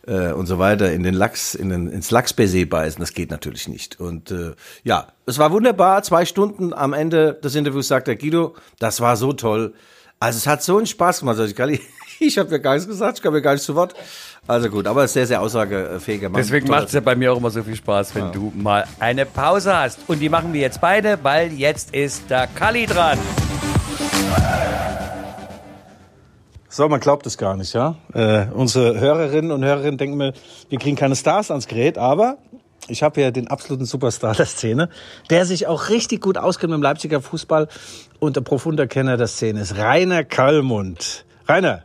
äh, 0.05 0.33
und 0.33 0.45
so 0.45 0.59
weiter 0.59 0.91
in 0.91 1.01
den 1.01 1.15
Lachs, 1.15 1.55
in 1.55 1.69
den, 1.69 1.87
ins 1.87 2.11
Lachsbaiser 2.11 2.67
beißen. 2.67 2.99
Das 2.99 3.13
geht 3.13 3.31
natürlich 3.31 3.67
nicht. 3.67 3.99
Und 3.99 4.29
äh, 4.29 4.51
ja, 4.83 5.07
es 5.25 5.39
war 5.39 5.51
wunderbar. 5.51 6.03
Zwei 6.03 6.25
Stunden 6.25 6.75
am 6.75 6.93
Ende 6.93 7.39
des 7.43 7.55
Interviews 7.55 7.87
sagt 7.87 8.07
der 8.07 8.17
Guido, 8.17 8.53
das 8.77 9.01
war 9.01 9.17
so 9.17 9.33
toll. 9.33 9.73
Also 10.19 10.37
es 10.37 10.45
hat 10.45 10.61
so 10.61 10.77
einen 10.77 10.85
Spaß 10.85 11.21
gemacht. 11.21 11.39
Also 11.39 11.51
ich, 11.51 11.81
ich 12.27 12.37
habe 12.37 12.49
mir 12.49 12.59
gar 12.59 12.73
nichts 12.73 12.87
gesagt, 12.87 13.17
ich 13.17 13.23
kam 13.23 13.33
mir 13.33 13.41
gar 13.41 13.53
nicht 13.53 13.63
zu 13.63 13.75
Wort. 13.75 13.95
Also 14.47 14.69
gut, 14.69 14.87
aber 14.87 15.07
sehr, 15.07 15.25
sehr 15.25 15.41
aussagefähiger 15.41 16.29
Mann. 16.29 16.41
Deswegen 16.41 16.67
macht 16.67 16.87
es 16.87 16.93
ja 16.93 16.99
bei 16.99 17.15
mir 17.15 17.33
auch 17.33 17.37
immer 17.37 17.49
so 17.49 17.63
viel 17.63 17.75
Spaß, 17.75 18.15
wenn 18.15 18.25
ja. 18.25 18.31
du 18.31 18.51
mal 18.55 18.85
eine 18.99 19.25
Pause 19.25 19.75
hast. 19.75 19.99
Und 20.07 20.19
die 20.19 20.29
machen 20.29 20.53
wir 20.53 20.61
jetzt 20.61 20.81
beide, 20.81 21.19
weil 21.23 21.51
jetzt 21.53 21.93
ist 21.93 22.29
der 22.29 22.47
Kali 22.47 22.85
dran. 22.85 23.17
So, 26.69 26.87
man 26.87 26.99
glaubt 26.99 27.25
es 27.25 27.37
gar 27.37 27.57
nicht, 27.57 27.73
ja. 27.73 27.95
Äh, 28.13 28.45
unsere 28.53 28.99
Hörerinnen 28.99 29.51
und 29.51 29.63
Hörerinnen 29.63 29.97
denken 29.97 30.17
mir, 30.17 30.33
wir 30.69 30.79
kriegen 30.79 30.95
keine 30.95 31.15
Stars 31.15 31.51
ans 31.51 31.67
Gerät, 31.67 31.97
aber 31.97 32.37
ich 32.87 33.03
habe 33.03 33.19
hier 33.19 33.31
den 33.31 33.47
absoluten 33.49 33.85
Superstar 33.85 34.35
der 34.35 34.45
Szene, 34.45 34.89
der 35.29 35.45
sich 35.45 35.67
auch 35.67 35.89
richtig 35.89 36.21
gut 36.21 36.37
auskennt 36.37 36.71
mit 36.71 36.79
dem 36.79 36.83
Leipziger 36.83 37.21
Fußball 37.21 37.67
und 38.19 38.37
der 38.37 38.41
profunder 38.41 38.87
Kenner 38.87 39.17
der 39.17 39.27
Szene 39.27 39.59
ist. 39.61 39.77
Rainer 39.77 40.23
Kallmund. 40.23 41.25
Rainer, 41.47 41.83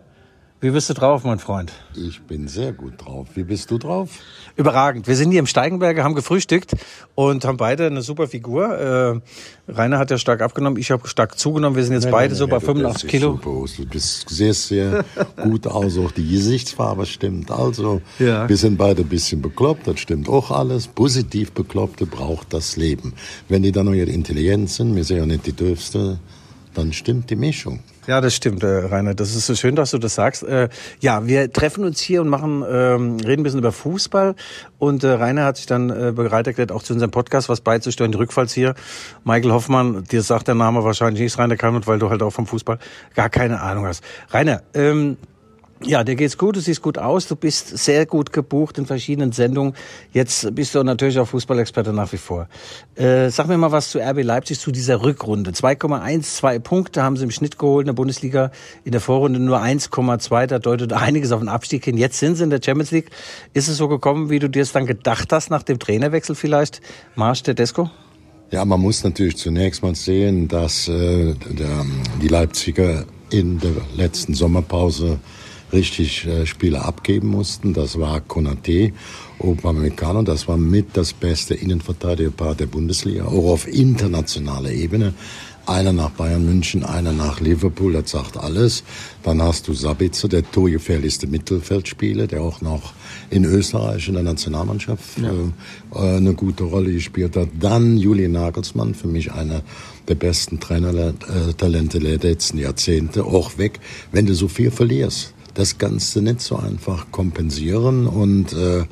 wie 0.66 0.72
bist 0.72 0.90
du 0.90 0.94
drauf, 0.94 1.22
mein 1.22 1.38
Freund? 1.38 1.72
Ich 1.94 2.20
bin 2.22 2.48
sehr 2.48 2.72
gut 2.72 2.94
drauf. 2.98 3.28
Wie 3.36 3.44
bist 3.44 3.70
du 3.70 3.78
drauf? 3.78 4.10
Überragend. 4.56 5.06
Wir 5.06 5.14
sind 5.14 5.30
hier 5.30 5.38
im 5.38 5.46
Steigenberger, 5.46 6.02
haben 6.02 6.16
gefrühstückt 6.16 6.74
und 7.14 7.44
haben 7.44 7.56
beide 7.56 7.86
eine 7.86 8.02
super 8.02 8.26
Figur. 8.26 9.22
Äh, 9.68 9.70
Rainer 9.72 9.98
hat 10.00 10.10
ja 10.10 10.18
stark 10.18 10.40
abgenommen, 10.40 10.76
ich 10.76 10.90
habe 10.90 11.06
stark 11.06 11.38
zugenommen. 11.38 11.76
Wir 11.76 11.84
sind 11.84 11.92
jetzt 11.92 12.04
nein, 12.04 12.12
beide 12.12 12.32
nein, 12.32 12.38
so 12.38 12.48
bei 12.48 12.58
85 12.58 13.08
Kilo. 13.08 13.38
Super. 13.40 13.66
Du 13.76 13.86
bist 13.86 14.28
sehr, 14.28 14.54
sehr 14.54 15.04
gut 15.40 15.68
aus. 15.68 15.98
Auch 15.98 16.10
die 16.10 16.28
Gesichtsfarbe 16.28 17.06
stimmt. 17.06 17.52
Also, 17.52 18.00
ja. 18.18 18.48
wir 18.48 18.56
sind 18.56 18.76
beide 18.76 19.02
ein 19.02 19.08
bisschen 19.08 19.40
bekloppt. 19.40 19.86
Das 19.86 20.00
stimmt 20.00 20.28
auch 20.28 20.50
alles. 20.50 20.88
Positiv 20.88 21.52
Bekloppte 21.52 22.06
braucht 22.06 22.52
das 22.52 22.76
Leben. 22.76 23.14
Wenn 23.48 23.62
die 23.62 23.70
dann 23.70 23.86
noch 23.86 23.94
ihre 23.94 24.10
Intelligenz 24.10 24.74
sind, 24.74 24.96
wir 24.96 25.04
sind 25.04 25.18
ja 25.18 25.26
nicht 25.26 25.46
die 25.46 25.52
Dürfste, 25.52 26.18
dann 26.76 26.92
stimmt 26.92 27.30
die 27.30 27.36
Mischung. 27.36 27.80
Ja, 28.06 28.20
das 28.20 28.34
stimmt, 28.34 28.62
äh, 28.62 28.66
Rainer. 28.66 29.14
Das 29.14 29.34
ist 29.34 29.46
so 29.46 29.54
schön, 29.54 29.74
dass 29.74 29.90
du 29.90 29.98
das 29.98 30.14
sagst. 30.14 30.42
Äh, 30.44 30.68
ja, 31.00 31.26
wir 31.26 31.52
treffen 31.52 31.84
uns 31.84 32.00
hier 32.00 32.20
und 32.20 32.28
machen, 32.28 32.62
ähm, 32.68 33.16
reden 33.16 33.40
ein 33.40 33.42
bisschen 33.42 33.58
über 33.58 33.72
Fußball. 33.72 34.34
Und 34.78 35.02
äh, 35.02 35.08
Rainer 35.08 35.44
hat 35.44 35.56
sich 35.56 35.66
dann 35.66 35.90
äh, 35.90 36.12
bereit 36.14 36.46
erklärt, 36.46 36.70
auch 36.70 36.82
zu 36.82 36.92
unserem 36.92 37.10
Podcast 37.10 37.48
was 37.48 37.60
beizusteuern. 37.60 38.14
Rückfalls 38.14 38.52
hier. 38.52 38.74
Michael 39.24 39.52
Hoffmann, 39.52 40.04
dir 40.04 40.22
sagt 40.22 40.48
der 40.48 40.54
Name 40.54 40.84
wahrscheinlich 40.84 41.22
nicht 41.22 41.38
Rainer 41.38 41.56
Kalmund, 41.56 41.86
weil 41.86 41.98
du 41.98 42.10
halt 42.10 42.22
auch 42.22 42.30
vom 42.30 42.46
Fußball 42.46 42.78
gar 43.14 43.30
keine 43.30 43.60
Ahnung 43.60 43.86
hast. 43.86 44.04
Rainer, 44.30 44.62
ähm, 44.74 45.16
Ja, 45.84 46.04
dir 46.04 46.16
geht's 46.16 46.38
gut, 46.38 46.56
du 46.56 46.60
siehst 46.60 46.80
gut 46.80 46.96
aus, 46.96 47.28
du 47.28 47.36
bist 47.36 47.76
sehr 47.76 48.06
gut 48.06 48.32
gebucht 48.32 48.78
in 48.78 48.86
verschiedenen 48.86 49.32
Sendungen. 49.32 49.74
Jetzt 50.10 50.54
bist 50.54 50.74
du 50.74 50.82
natürlich 50.82 51.18
auch 51.18 51.28
Fußballexperte 51.28 51.92
nach 51.92 52.10
wie 52.12 52.16
vor. 52.16 52.48
Äh, 52.94 53.28
sag 53.28 53.46
mir 53.46 53.58
mal 53.58 53.72
was 53.72 53.90
zu 53.90 53.98
RB 53.98 54.22
Leipzig, 54.22 54.58
zu 54.58 54.72
dieser 54.72 55.02
Rückrunde. 55.02 55.50
2,12 55.50 56.60
Punkte 56.60 57.02
haben 57.02 57.18
sie 57.18 57.24
im 57.24 57.30
Schnitt 57.30 57.58
geholt 57.58 57.84
in 57.84 57.88
der 57.88 57.92
Bundesliga, 57.92 58.52
in 58.84 58.92
der 58.92 59.02
Vorrunde 59.02 59.38
nur 59.38 59.60
1,2, 59.60 60.46
da 60.46 60.58
deutet 60.58 60.94
einiges 60.94 61.30
auf 61.30 61.40
den 61.40 61.50
Abstieg 61.50 61.84
hin. 61.84 61.98
Jetzt 61.98 62.18
sind 62.18 62.36
sie 62.36 62.44
in 62.44 62.50
der 62.50 62.60
Champions 62.64 62.90
League. 62.90 63.10
Ist 63.52 63.68
es 63.68 63.76
so 63.76 63.86
gekommen, 63.86 64.30
wie 64.30 64.38
du 64.38 64.48
dir 64.48 64.62
es 64.62 64.72
dann 64.72 64.86
gedacht 64.86 65.30
hast, 65.30 65.50
nach 65.50 65.62
dem 65.62 65.78
Trainerwechsel 65.78 66.34
vielleicht? 66.34 66.80
Marsch 67.16 67.42
Tedesco? 67.42 67.90
Ja, 68.50 68.64
man 68.64 68.80
muss 68.80 69.04
natürlich 69.04 69.36
zunächst 69.36 69.82
mal 69.82 69.94
sehen, 69.94 70.48
dass 70.48 70.88
äh, 70.88 71.34
der, 71.34 71.84
die 72.22 72.28
Leipziger 72.28 73.04
in 73.28 73.58
der 73.58 73.72
letzten 73.94 74.32
Sommerpause 74.32 75.18
richtig 75.72 76.26
äh, 76.26 76.46
Spieler 76.46 76.84
abgeben 76.84 77.28
mussten. 77.28 77.74
Das 77.74 77.98
war 77.98 78.20
Konate, 78.20 78.92
Upamecano, 79.38 80.22
das 80.22 80.48
war 80.48 80.56
mit 80.56 80.96
das 80.96 81.12
beste 81.12 81.54
Innenverteidigerpaar 81.54 82.54
der 82.54 82.66
Bundesliga, 82.66 83.24
auch 83.24 83.52
auf 83.52 83.68
internationaler 83.68 84.70
Ebene. 84.70 85.14
Einer 85.66 85.92
nach 85.92 86.10
Bayern 86.10 86.46
München, 86.46 86.84
einer 86.84 87.12
nach 87.12 87.40
Liverpool, 87.40 87.94
das 87.94 88.12
sagt 88.12 88.36
alles. 88.36 88.84
Dann 89.24 89.42
hast 89.42 89.66
du 89.66 89.74
Sabitzer, 89.74 90.28
der 90.28 90.48
torgefährlichste 90.48 91.26
Mittelfeldspieler, 91.26 92.28
der 92.28 92.40
auch 92.40 92.60
noch 92.60 92.92
in 93.30 93.44
Österreich 93.44 94.06
in 94.06 94.14
der 94.14 94.22
Nationalmannschaft 94.22 95.18
ja. 95.18 95.32
äh, 95.32 96.16
eine 96.18 96.34
gute 96.34 96.62
Rolle 96.62 96.92
gespielt 96.92 97.36
hat. 97.36 97.48
Dann 97.58 97.98
Julian 97.98 98.30
Nagelsmann, 98.30 98.94
für 98.94 99.08
mich 99.08 99.32
einer 99.32 99.62
der 100.06 100.14
besten 100.14 100.60
Trainertalente 100.60 101.98
der 101.98 102.18
letzten 102.18 102.58
Jahrzehnte, 102.58 103.24
auch 103.24 103.58
weg. 103.58 103.80
Wenn 104.12 104.26
du 104.26 104.34
so 104.34 104.46
viel 104.46 104.70
verlierst, 104.70 105.34
das 105.56 105.78
Ganze 105.78 106.22
nicht 106.22 106.40
so 106.40 106.56
einfach 106.56 107.10
kompensieren 107.10 108.06
und 108.06 108.52
äh, 108.52 108.84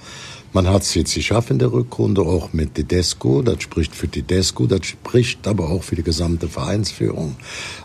man 0.55 0.69
hat 0.69 0.83
es 0.83 0.95
jetzt 0.95 1.15
geschafft 1.15 1.51
in 1.51 1.59
der 1.59 1.73
Rückrunde, 1.73 2.23
auch 2.23 2.53
mit 2.53 2.77
Tedesco. 2.77 3.43
Das 3.43 3.61
spricht 3.61 3.93
für 3.93 4.09
Tedesco, 4.09 4.67
das 4.67 4.87
spricht 4.87 5.49
aber 5.49 5.69
auch 5.69 5.83
für 5.83 5.97
die 5.97 6.05
gesamte 6.05 6.47
Vereinsführung. 6.47 7.35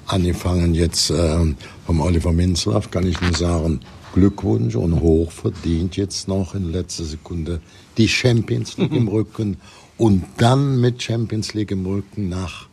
Angefangen 0.06 0.76
jetzt 0.76 1.10
äh, 1.10 1.56
vom 1.88 2.00
Oliver 2.00 2.32
Minzlaff 2.32 2.92
kann 2.92 3.08
ich 3.08 3.20
nur 3.22 3.34
sagen, 3.36 3.80
Glückwunsch 4.14 4.76
und 4.76 5.02
hoch 5.02 5.32
verdient 5.32 5.98
jetzt 5.98 6.28
noch 6.28 6.54
in 6.54 6.72
letzter 6.72 7.06
Sekunde 7.06 7.60
die 7.98 8.08
Champions 8.08 8.78
League 8.78 8.94
im 8.94 9.08
Rücken 9.10 9.58
und 9.98 10.24
dann 10.38 10.80
mit 10.80 11.02
Champions 11.02 11.56
League 11.56 11.72
im 11.72 11.86
Rücken 11.86 12.30
nach 12.30 12.68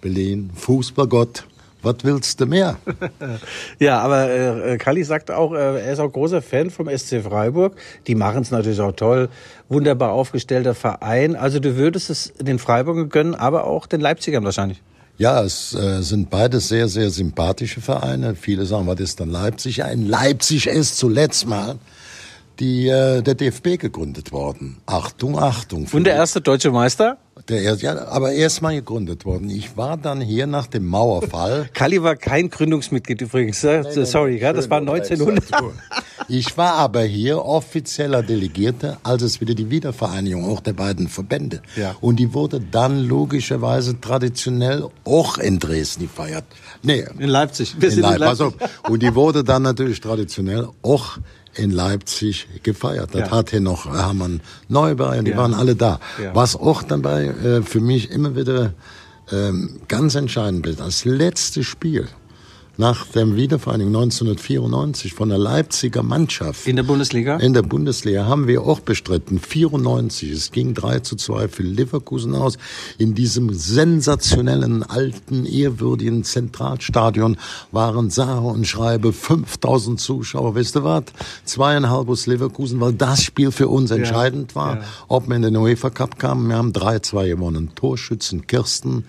Berlin. 0.00 0.50
Fußballgott 0.54 1.44
was 1.82 1.96
willst 2.02 2.40
du 2.40 2.46
mehr? 2.46 2.76
ja, 3.78 4.00
aber 4.00 4.30
äh, 4.30 4.78
Kalli 4.78 5.04
sagt 5.04 5.30
auch, 5.30 5.52
äh, 5.52 5.80
er 5.80 5.92
ist 5.92 5.98
auch 5.98 6.12
großer 6.12 6.42
Fan 6.42 6.70
vom 6.70 6.88
SC 6.88 7.22
Freiburg. 7.22 7.76
Die 8.06 8.14
machen 8.14 8.42
es 8.42 8.50
natürlich 8.50 8.80
auch 8.80 8.92
toll. 8.92 9.28
Wunderbar 9.68 10.12
aufgestellter 10.12 10.74
Verein. 10.74 11.36
Also 11.36 11.58
du 11.58 11.76
würdest 11.76 12.10
es 12.10 12.32
den 12.40 12.58
Freiburgern 12.58 13.08
gönnen, 13.08 13.34
aber 13.34 13.64
auch 13.64 13.86
den 13.86 14.00
Leipzigern 14.00 14.44
wahrscheinlich. 14.44 14.82
Ja, 15.18 15.42
es 15.42 15.74
äh, 15.74 16.02
sind 16.02 16.30
beide 16.30 16.58
sehr, 16.60 16.88
sehr 16.88 17.10
sympathische 17.10 17.80
Vereine. 17.80 18.34
Viele 18.34 18.64
sagen, 18.64 18.86
was 18.86 18.98
ist 19.00 19.20
dann 19.20 19.30
Leipzig? 19.30 19.78
Ja, 19.78 19.86
in 19.86 20.08
Leipzig 20.08 20.66
ist 20.66 20.96
zuletzt 20.96 21.46
mal 21.46 21.76
die, 22.62 22.86
äh, 22.86 23.22
der 23.22 23.34
DFB 23.34 23.76
gegründet 23.76 24.30
worden. 24.30 24.76
Achtung, 24.86 25.36
Achtung. 25.36 25.88
Und 25.90 26.04
der 26.04 26.14
erste 26.14 26.40
deutsche 26.40 26.70
Meister? 26.70 27.18
Der, 27.48 27.74
ja, 27.74 28.06
aber 28.06 28.32
erstmal 28.32 28.76
gegründet 28.76 29.24
worden. 29.24 29.50
Ich 29.50 29.76
war 29.76 29.96
dann 29.96 30.20
hier 30.20 30.46
nach 30.46 30.68
dem 30.68 30.86
Mauerfall. 30.86 31.68
Kalli 31.74 32.00
war 32.04 32.14
kein 32.14 32.50
Gründungsmitglied 32.50 33.20
übrigens. 33.20 33.64
Nee, 33.64 33.80
nee, 33.80 34.04
Sorry, 34.04 34.34
nee, 34.34 34.52
das 34.52 34.70
war 34.70 34.78
1900. 34.78 35.44
Ich 36.28 36.56
war 36.56 36.74
aber 36.74 37.02
hier 37.02 37.44
offizieller 37.44 38.22
Delegierter, 38.22 38.98
als 39.02 39.22
es 39.22 39.40
wieder 39.40 39.54
die 39.54 39.68
Wiedervereinigung 39.70 40.48
auch 40.48 40.60
der 40.60 40.74
beiden 40.74 41.08
Verbände. 41.08 41.62
Ja. 41.74 41.96
Und 42.00 42.16
die 42.20 42.32
wurde 42.32 42.60
dann 42.60 43.00
logischerweise 43.00 44.00
traditionell 44.00 44.86
auch 45.04 45.38
in 45.38 45.58
Dresden 45.58 46.02
gefeiert. 46.02 46.44
Nee, 46.84 47.04
in 47.18 47.28
Leipzig. 47.28 47.74
Wir 47.80 47.90
in 47.90 48.00
Leipzig. 48.00 48.46
In 48.46 48.52
Leipzig. 48.58 48.70
Und 48.88 49.02
die 49.02 49.14
wurde 49.16 49.42
dann 49.42 49.62
natürlich 49.62 50.00
traditionell 50.00 50.68
auch 50.82 51.18
in 51.54 51.70
Leipzig 51.70 52.48
gefeiert. 52.62 53.10
Das 53.12 53.28
ja. 53.28 53.30
hat 53.30 53.50
hier 53.50 53.60
noch 53.60 53.86
Hermann 53.86 54.40
Neubauer 54.68 55.22
die 55.22 55.32
ja. 55.32 55.36
waren 55.36 55.54
alle 55.54 55.76
da. 55.76 56.00
Ja. 56.22 56.34
Was 56.34 56.56
auch 56.56 56.82
dabei 56.82 57.26
äh, 57.26 57.62
für 57.62 57.80
mich 57.80 58.10
immer 58.10 58.36
wieder 58.36 58.74
ähm, 59.30 59.80
ganz 59.88 60.14
entscheidend 60.14 60.66
ist, 60.66 60.80
das 60.80 61.04
letzte 61.04 61.64
Spiel 61.64 62.08
nach 62.82 63.06
der 63.06 63.36
Wiedervereinigung 63.36 63.94
1994 63.94 65.14
von 65.14 65.28
der 65.28 65.38
Leipziger 65.38 66.02
Mannschaft. 66.02 66.66
In 66.66 66.74
der 66.74 66.82
Bundesliga? 66.82 67.36
In 67.36 67.54
der 67.54 67.62
Bundesliga 67.62 68.26
haben 68.26 68.48
wir 68.48 68.62
auch 68.62 68.80
bestritten. 68.80 69.38
94. 69.38 70.32
Es 70.32 70.50
ging 70.50 70.74
3 70.74 70.98
zu 70.98 71.14
2 71.14 71.46
für 71.46 71.62
Leverkusen 71.62 72.34
aus. 72.34 72.58
In 72.98 73.14
diesem 73.14 73.54
sensationellen, 73.54 74.82
alten, 74.82 75.46
ehrwürdigen 75.46 76.24
Zentralstadion 76.24 77.36
waren 77.70 78.10
Sache 78.10 78.40
und 78.40 78.66
Schreibe 78.66 79.12
5000 79.12 80.00
Zuschauer. 80.00 80.56
Weißt 80.56 80.74
du 80.74 80.82
was? 80.82 81.04
Zweieinhalb 81.44 82.08
aus 82.08 82.26
Leverkusen, 82.26 82.80
weil 82.80 82.94
das 82.94 83.22
Spiel 83.22 83.52
für 83.52 83.68
uns 83.68 83.92
entscheidend 83.92 84.56
war. 84.56 84.78
Ja. 84.78 84.84
Ob 85.06 85.28
wir 85.28 85.36
in 85.36 85.42
den 85.42 85.56
UEFA 85.56 85.90
Cup 85.90 86.18
kamen. 86.18 86.48
Wir 86.48 86.56
haben 86.56 86.72
3-2 86.72 87.28
gewonnen. 87.28 87.70
Torschützen 87.76 88.48
Kirsten, 88.48 89.04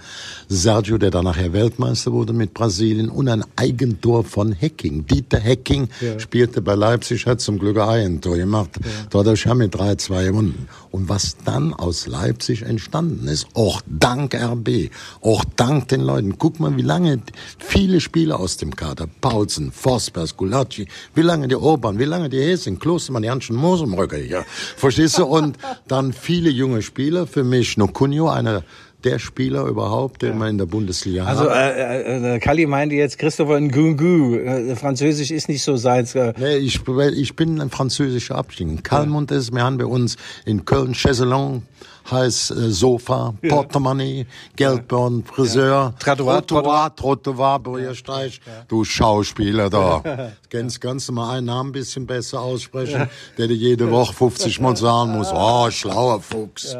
Sergio, 0.47 0.99
der 0.99 1.09
dann 1.09 1.25
nachher 1.25 1.53
Weltmeister 1.53 2.11
wurde 2.11 2.33
mit 2.33 2.53
Brasilien 2.53 3.09
und 3.09 3.27
ein 3.29 3.43
Eigentor 3.63 4.25
von 4.25 4.51
Hecking. 4.51 5.05
Dieter 5.05 5.39
Hecking 5.39 5.87
ja. 6.01 6.19
spielte 6.19 6.61
bei 6.61 6.75
Leipzig, 6.75 7.25
hat 7.25 7.39
zum 7.39 7.59
Glück 7.59 7.77
ein 7.77 7.87
Eigentor 7.87 8.35
gemacht. 8.35 8.71
Ja. 8.83 8.89
Dadurch 9.09 9.47
haben 9.47 9.61
wir 9.61 9.69
3-2 9.69 10.25
gewonnen. 10.25 10.67
Und 10.91 11.07
was 11.07 11.37
dann 11.45 11.73
aus 11.73 12.05
Leipzig 12.05 12.63
entstanden 12.63 13.27
ist, 13.27 13.47
auch 13.53 13.81
dank 13.87 14.35
RB, 14.35 14.91
auch 15.21 15.43
dank 15.55 15.87
den 15.87 16.01
Leuten. 16.01 16.37
Guck 16.37 16.59
mal, 16.59 16.75
wie 16.75 16.81
lange 16.81 17.19
viele 17.57 18.01
Spieler 18.01 18.39
aus 18.39 18.57
dem 18.57 18.75
Kader, 18.75 19.07
Paulsen, 19.21 19.71
Forsberg, 19.71 20.35
Gulacsi, 20.35 20.87
wie 21.15 21.21
lange 21.21 21.47
die 21.47 21.55
Orban, 21.55 21.97
wie 21.99 22.05
lange 22.05 22.29
die 22.29 22.41
Hessing, 22.41 22.79
Klostermann, 22.79 23.23
die 23.23 23.27
Janschen 23.27 23.55
Mosemröcker 23.55 24.17
hier. 24.17 24.43
Verstehst 24.75 25.17
du? 25.17 25.25
Und 25.25 25.57
dann 25.87 26.11
viele 26.11 26.49
junge 26.49 26.81
Spieler, 26.81 27.27
für 27.27 27.43
mich 27.43 27.77
Nokunio, 27.77 28.29
einer 28.29 28.63
der 29.03 29.19
Spieler 29.19 29.65
überhaupt, 29.65 30.21
den 30.21 30.29
ja. 30.29 30.35
man 30.35 30.49
in 30.49 30.57
der 30.57 30.65
Bundesliga 30.65 31.25
also, 31.25 31.43
hat. 31.43 31.51
Also 31.51 31.79
äh, 31.79 32.35
äh, 32.35 32.39
Kali 32.39 32.65
meinte 32.65 32.95
jetzt 32.95 33.17
Christopher 33.19 33.59
Ngungu. 33.59 34.35
Äh, 34.35 34.75
Französisch 34.75 35.31
ist 35.31 35.49
nicht 35.49 35.63
so 35.63 35.75
seins. 35.75 36.15
Äh. 36.15 36.33
Nee, 36.37 36.57
ich, 36.57 36.81
ich 36.87 37.35
bin 37.35 37.61
ein 37.61 37.69
französischer 37.69 38.35
Abstieg. 38.35 38.83
Kalmund 38.83 39.31
ja. 39.31 39.37
ist, 39.37 39.53
wir 39.53 39.63
haben 39.63 39.77
bei 39.77 39.85
uns 39.85 40.17
in 40.45 40.65
Köln 40.65 40.93
Chaiselon 40.93 41.63
heißt 42.09 42.51
äh, 42.51 42.69
Sofa, 42.69 43.33
ja. 43.41 43.49
Portemonnaie, 43.49 44.25
Geldborn, 44.55 45.23
Friseur, 45.23 45.93
ja. 45.99 46.15
Trottoir, 46.15 46.95
Trottoir, 46.95 47.59
Bürgersteig. 47.59 48.39
Ja. 48.45 48.65
Du 48.67 48.83
Schauspieler 48.83 49.69
da. 49.69 50.31
Kennst, 50.49 50.81
kannst 50.81 51.09
du 51.09 51.13
mal 51.13 51.37
einen 51.37 51.47
Namen 51.47 51.69
ein 51.69 51.73
bisschen 51.73 52.05
besser 52.05 52.41
aussprechen, 52.41 53.09
der 53.37 53.47
dir 53.47 53.55
jede 53.55 53.89
Woche 53.89 54.13
50 54.13 54.59
Mal 54.59 54.75
sagen 54.77 55.13
muss, 55.13 55.31
oh, 55.33 55.69
schlauer 55.71 56.21
Fuchs. 56.21 56.75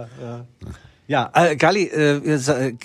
Ja, 1.06 1.32
äh, 1.34 1.58
Galli, 1.58 1.86
äh, 1.88 2.40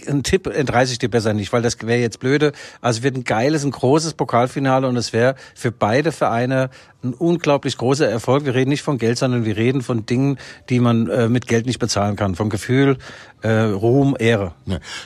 ein 0.09 0.23
Tipp 0.25 0.49
entreiße 0.49 0.93
ich 0.93 0.99
dir 0.99 1.09
besser 1.09 1.35
nicht, 1.35 1.53
weil 1.53 1.63
das 1.63 1.81
wäre 1.81 2.01
jetzt 2.01 2.19
blöde. 2.19 2.53
Also 2.81 3.03
wird 3.05 3.17
ein 3.17 3.25
geiles, 3.25 3.65
ein 3.65 3.71
großes 3.71 4.15
Pokalfinale 4.15 4.89
und 4.89 4.97
es 4.97 5.13
wäre 5.13 5.37
für 5.55 5.71
beide 5.71 6.11
Vereine 6.11 6.71
ein 7.05 7.15
unglaublich 7.15 7.77
großer 7.77 8.09
Erfolg. 8.09 8.45
Wir 8.45 8.55
reden 8.55 8.71
nicht 8.71 8.83
von 8.83 8.99
Geld, 8.99 9.19
sondern 9.19 9.45
wir 9.45 9.57
reden 9.57 9.83
von 9.83 10.05
Dingen, 10.05 10.37
die 10.69 10.81
man 10.81 11.09
äh, 11.09 11.29
mit 11.29 11.47
Geld 11.47 11.67
nicht 11.67 11.79
bezahlen 11.79 12.17
kann. 12.17 12.35
Vom 12.35 12.51
Gefühl, 12.51 12.99
äh, 13.43 13.51
Ruhm, 13.51 14.17
Ehre. 14.19 14.53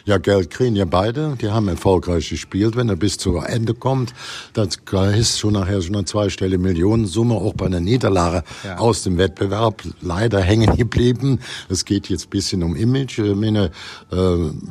Ja, 0.06 0.16
Geld 0.16 0.49
kriegen 0.49 0.75
ja 0.75 0.87
beide. 0.87 1.37
Die 1.40 1.50
haben 1.50 1.68
erfolgreich 1.68 2.30
gespielt. 2.30 2.76
Wenn 2.76 2.88
er 2.88 2.96
bis 2.96 3.18
zu 3.18 3.37
Ende 3.37 3.75
kommt, 3.75 4.14
das 4.54 4.78
ist 5.14 5.38
schon 5.38 5.52
nachher 5.52 5.82
schon 5.82 5.94
eine 5.94 6.06
zweistellige 6.06 6.62
Millionensumme, 6.62 7.34
auch 7.34 7.52
bei 7.52 7.66
einer 7.66 7.80
Niederlage 7.80 8.42
ja. 8.64 8.78
aus 8.78 9.02
dem 9.02 9.18
Wettbewerb 9.18 9.82
leider 10.00 10.40
hängen 10.40 10.75
geblieben. 10.76 11.40
Es 11.68 11.84
geht 11.84 12.08
jetzt 12.08 12.30
bisschen 12.30 12.62
um 12.62 12.75
Image. 12.75 13.18
Ich 13.18 13.37
meine, 13.37 13.70
äh, 14.11 14.16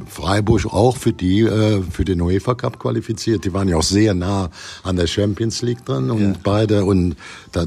Freiburg 0.07 0.65
auch 0.73 0.97
für 0.97 1.13
die, 1.13 1.41
äh, 1.41 1.83
für 1.83 2.03
den 2.03 2.19
UEFA 2.19 2.55
Cup 2.55 2.79
qualifiziert. 2.79 3.45
Die 3.45 3.53
waren 3.53 3.67
ja 3.67 3.77
auch 3.77 3.83
sehr 3.83 4.15
nah 4.15 4.49
an 4.83 4.95
der 4.95 5.05
Champions 5.05 5.61
League 5.61 5.85
drin 5.85 6.09
und 6.09 6.21
ja. 6.21 6.33
beide 6.43 6.83
und 6.83 7.10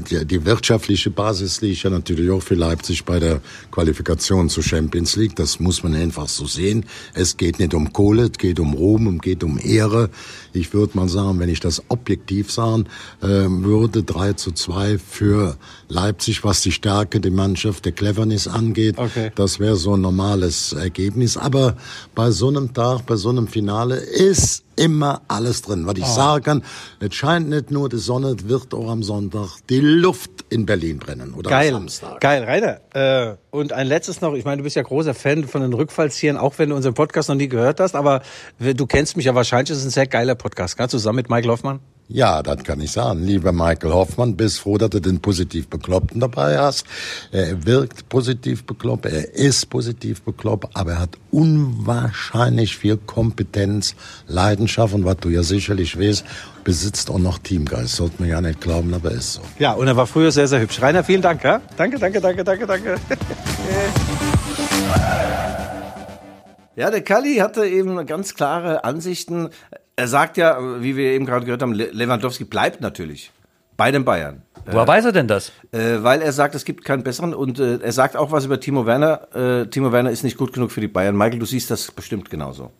die, 0.09 0.25
die 0.25 0.45
wirtschaftliche 0.45 1.09
Basis 1.09 1.61
liegt 1.61 1.83
ja 1.83 1.89
natürlich 1.89 2.29
auch 2.31 2.41
für 2.41 2.55
Leipzig 2.55 3.05
bei 3.05 3.19
der 3.19 3.41
Qualifikation 3.71 4.49
zur 4.49 4.63
Champions 4.63 5.15
League. 5.15 5.35
Das 5.35 5.59
muss 5.59 5.83
man 5.83 5.95
einfach 5.95 6.27
so 6.27 6.45
sehen. 6.45 6.85
Es 7.13 7.37
geht 7.37 7.59
nicht 7.59 7.73
um 7.73 7.93
Kohle, 7.93 8.23
es 8.23 8.37
geht 8.37 8.59
um 8.59 8.73
Ruhm, 8.73 9.15
es 9.15 9.21
geht 9.21 9.43
um 9.43 9.59
Ehre. 9.59 10.09
Ich 10.53 10.73
würde 10.73 10.97
mal 10.97 11.09
sagen, 11.09 11.39
wenn 11.39 11.49
ich 11.49 11.59
das 11.59 11.83
objektiv 11.89 12.51
sagen 12.51 12.85
äh, 13.21 13.27
würde, 13.27 14.03
3 14.03 14.33
zu 14.33 14.51
2 14.51 14.97
für 14.97 15.57
Leipzig, 15.87 16.43
was 16.43 16.61
die 16.61 16.71
Stärke 16.71 17.19
der 17.19 17.31
Mannschaft, 17.31 17.85
der 17.85 17.91
Cleverness 17.91 18.47
angeht. 18.47 18.97
Okay. 18.97 19.31
Das 19.35 19.59
wäre 19.59 19.75
so 19.75 19.93
ein 19.93 20.01
normales 20.01 20.73
Ergebnis. 20.73 21.37
Aber 21.37 21.77
bei 22.13 22.31
so 22.31 22.47
einem 22.47 22.73
Tag, 22.73 23.05
bei 23.05 23.15
so 23.15 23.29
einem 23.29 23.47
Finale 23.47 23.95
ist 23.95 24.64
immer 24.75 25.21
alles 25.27 25.61
drin. 25.61 25.85
Was 25.87 25.95
ich 25.97 26.03
Oh. 26.05 26.13
sagen 26.15 26.43
kann, 26.43 26.63
es 26.99 27.13
scheint 27.15 27.49
nicht 27.49 27.71
nur 27.71 27.89
die 27.89 27.97
Sonne, 27.97 28.35
es 28.39 28.47
wird 28.47 28.73
auch 28.73 28.89
am 28.89 29.03
Sonntag 29.03 29.49
die 29.69 29.79
Luft 29.79 30.31
in 30.49 30.65
Berlin 30.65 30.99
brennen 30.99 31.33
oder 31.33 31.49
Geil, 31.49 31.69
am 31.73 31.87
Samstag. 31.89 32.19
geil, 32.21 32.43
Rainer. 32.43 32.79
Äh, 32.93 33.35
und 33.51 33.73
ein 33.73 33.87
letztes 33.87 34.21
noch, 34.21 34.33
ich 34.33 34.45
meine, 34.45 34.57
du 34.57 34.63
bist 34.63 34.75
ja 34.75 34.83
großer 34.83 35.13
Fan 35.13 35.45
von 35.47 35.61
den 35.61 35.73
Rückfallzieren, 35.73 36.37
auch 36.37 36.57
wenn 36.57 36.69
du 36.69 36.75
unseren 36.75 36.93
Podcast 36.93 37.29
noch 37.29 37.35
nie 37.35 37.47
gehört 37.47 37.79
hast, 37.79 37.95
aber 37.95 38.21
du 38.59 38.85
kennst 38.85 39.17
mich 39.17 39.25
ja 39.25 39.35
wahrscheinlich, 39.35 39.69
es 39.71 39.77
ist 39.79 39.85
ein 39.85 39.91
sehr 39.91 40.07
geiler 40.07 40.35
Podcast, 40.35 40.77
gell? 40.77 40.89
zusammen 40.89 41.17
mit 41.17 41.29
Michael 41.29 41.49
Hoffmann. 41.51 41.79
Ja, 42.07 42.43
das 42.43 42.63
kann 42.63 42.79
ich 42.81 42.91
sagen. 42.91 43.23
Lieber 43.23 43.51
Michael 43.51 43.91
Hoffmann, 43.91 44.37
bist 44.37 44.59
froh, 44.59 44.77
dass 44.77 44.91
du 44.91 44.99
den 44.99 45.21
positiv 45.21 45.67
Bekloppten 45.67 46.19
dabei 46.19 46.59
hast. 46.59 46.85
Er 47.31 47.65
wirkt 47.65 48.09
positiv 48.09 48.63
bekloppt, 48.63 49.07
er 49.07 49.33
ist 49.33 49.69
positiv 49.71 50.21
bekloppt, 50.21 50.69
aber 50.75 50.91
er 50.91 50.99
hat 50.99 51.17
unwahrscheinlich 51.31 52.77
viel 52.77 52.97
Kompetenz, 52.97 53.95
Leidenschaft 54.27 54.93
und 54.93 55.03
was 55.03 55.17
du 55.17 55.29
ja 55.29 55.41
sicherlich 55.41 55.99
weißt, 55.99 56.23
besitzt 56.63 57.09
auch 57.09 57.17
noch 57.17 57.39
Teamgeist. 57.39 57.95
Sollte 57.95 58.15
man 58.19 58.29
ja 58.29 58.39
nicht 58.39 58.61
glauben, 58.61 58.93
aber 58.93 59.11
ist 59.11 59.33
so. 59.33 59.41
Ja, 59.57 59.73
und 59.73 59.87
er 59.87 59.97
war 59.97 60.05
früher 60.05 60.31
sehr, 60.31 60.47
sehr 60.47 60.61
hübsch. 60.61 60.79
Rainer, 60.81 61.03
vielen 61.03 61.23
Dank. 61.23 61.43
Ja? 61.43 61.61
Danke, 61.75 61.97
danke, 61.97 62.21
danke, 62.21 62.43
danke, 62.43 62.67
danke. 62.67 62.95
Ja, 66.77 66.91
der 66.91 67.01
Kalli 67.01 67.35
hatte 67.37 67.65
eben 67.65 68.05
ganz 68.05 68.35
klare 68.35 68.83
Ansichten. 68.83 69.49
Er 69.95 70.07
sagt 70.07 70.37
ja, 70.37 70.57
wie 70.81 70.97
wir 70.97 71.11
eben 71.11 71.25
gerade 71.25 71.45
gehört 71.45 71.61
haben, 71.61 71.73
Le- 71.73 71.89
Lewandowski 71.91 72.43
bleibt 72.43 72.81
natürlich 72.81 73.31
bei 73.77 73.91
den 73.91 74.03
Bayern. 74.03 74.41
Woher 74.65 74.87
weiß 74.87 75.05
er 75.05 75.11
denn 75.11 75.27
das? 75.27 75.51
Äh, 75.71 76.01
weil 76.01 76.21
er 76.21 76.31
sagt, 76.33 76.55
es 76.55 76.65
gibt 76.65 76.83
keinen 76.85 77.03
besseren 77.03 77.33
und 77.33 77.59
äh, 77.59 77.77
er 77.77 77.91
sagt 77.91 78.17
auch 78.17 78.31
was 78.31 78.45
über 78.45 78.59
Timo 78.59 78.85
Werner. 78.85 79.27
Äh, 79.35 79.67
Timo 79.67 79.91
Werner 79.91 80.11
ist 80.11 80.23
nicht 80.23 80.37
gut 80.37 80.53
genug 80.53 80.71
für 80.71 80.81
die 80.81 80.87
Bayern. 80.87 81.15
Michael, 81.15 81.39
du 81.39 81.45
siehst 81.45 81.69
das 81.71 81.91
bestimmt 81.91 82.29
genauso. 82.29 82.71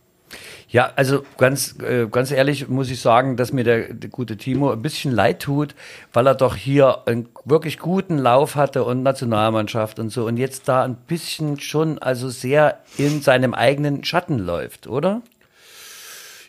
Ja, 0.67 0.91
also 0.95 1.23
ganz, 1.37 1.75
äh, 1.79 2.07
ganz 2.07 2.31
ehrlich 2.31 2.67
muss 2.67 2.89
ich 2.89 2.99
sagen, 2.99 3.37
dass 3.37 3.53
mir 3.53 3.63
der, 3.63 3.93
der 3.93 4.09
gute 4.09 4.35
Timo 4.35 4.71
ein 4.71 4.81
bisschen 4.81 5.11
leid 5.11 5.41
tut, 5.41 5.75
weil 6.11 6.25
er 6.27 6.35
doch 6.35 6.55
hier 6.55 7.07
einen 7.07 7.29
wirklich 7.45 7.77
guten 7.77 8.17
Lauf 8.17 8.55
hatte 8.55 8.83
und 8.83 9.03
Nationalmannschaft 9.03 9.99
und 9.99 10.09
so 10.09 10.25
und 10.25 10.37
jetzt 10.37 10.67
da 10.67 10.83
ein 10.83 10.95
bisschen 10.95 11.59
schon 11.59 11.99
also 11.99 12.29
sehr 12.29 12.79
in 12.97 13.21
seinem 13.21 13.53
eigenen 13.53 14.03
Schatten 14.03 14.39
läuft, 14.39 14.87
oder? 14.87 15.21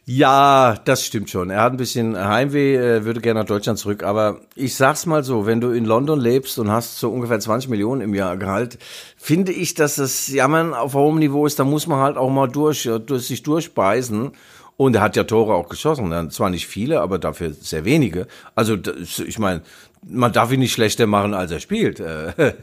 Ja, 0.08 0.76
das 0.84 1.04
stimmt 1.04 1.30
schon. 1.30 1.50
Er 1.50 1.62
hat 1.62 1.72
ein 1.72 1.78
bisschen 1.78 2.16
Heimweh, 2.16 2.76
äh, 2.76 3.04
würde 3.04 3.20
gerne 3.20 3.40
nach 3.40 3.46
Deutschland 3.46 3.76
zurück. 3.76 4.04
Aber 4.04 4.40
ich 4.54 4.76
sag's 4.76 5.04
mal 5.04 5.24
so, 5.24 5.46
wenn 5.46 5.60
du 5.60 5.70
in 5.72 5.84
London 5.84 6.20
lebst 6.20 6.60
und 6.60 6.70
hast 6.70 7.00
so 7.00 7.10
ungefähr 7.10 7.40
20 7.40 7.68
Millionen 7.68 8.02
im 8.02 8.14
Jahr 8.14 8.36
Gehalt, 8.36 8.78
finde 9.16 9.50
ich, 9.50 9.74
dass 9.74 9.96
das 9.96 10.28
Jammern 10.28 10.74
auf 10.74 10.94
hohem 10.94 11.18
Niveau 11.18 11.44
ist. 11.44 11.58
Da 11.58 11.64
muss 11.64 11.88
man 11.88 11.98
halt 11.98 12.18
auch 12.18 12.30
mal 12.30 12.46
durch, 12.46 12.86
äh, 12.86 13.00
durch 13.00 13.26
sich 13.26 13.42
durchbeißen. 13.42 14.30
Und 14.78 14.94
er 14.94 15.00
hat 15.00 15.16
ja 15.16 15.24
Tore 15.24 15.54
auch 15.54 15.68
geschossen. 15.68 16.30
Zwar 16.30 16.50
nicht 16.50 16.66
viele, 16.66 17.00
aber 17.00 17.18
dafür 17.18 17.52
sehr 17.52 17.84
wenige. 17.86 18.26
Also 18.54 18.76
das, 18.76 19.18
ich 19.20 19.38
meine, 19.38 19.62
man 20.06 20.32
darf 20.32 20.52
ihn 20.52 20.60
nicht 20.60 20.72
schlechter 20.74 21.06
machen, 21.06 21.32
als 21.32 21.50
er 21.50 21.60
spielt. 21.60 21.98
Äh, 21.98 22.32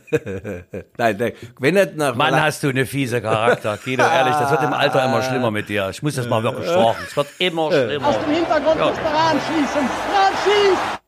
nein, 0.97 1.17
nein, 1.17 1.31
wenn 1.59 1.75
er 1.75 1.91
nach 1.95 2.15
Mann, 2.15 2.39
hast 2.39 2.63
du 2.63 2.69
eine 2.69 2.85
fiese 2.85 3.21
Charakter, 3.21 3.77
Guido, 3.83 4.03
ehrlich, 4.03 4.35
das 4.35 4.51
wird 4.51 4.61
im 4.63 4.73
Alter 4.73 5.03
immer 5.05 5.23
schlimmer 5.23 5.49
mit 5.51 5.69
dir. 5.69 5.89
Ich 5.89 6.03
muss 6.03 6.15
das 6.15 6.29
mal 6.29 6.43
wirklich 6.43 6.67
sagen. 6.67 6.97
Es 7.07 7.17
wird 7.17 7.27
immer 7.39 7.71
schlimmer. 7.71 8.13
Hintergrund 8.27 8.77
Ja. 8.79 8.85
musst 8.87 8.99
du 8.99 9.05
ranschießen. 9.05 9.81
Ranschießen! 10.13 10.99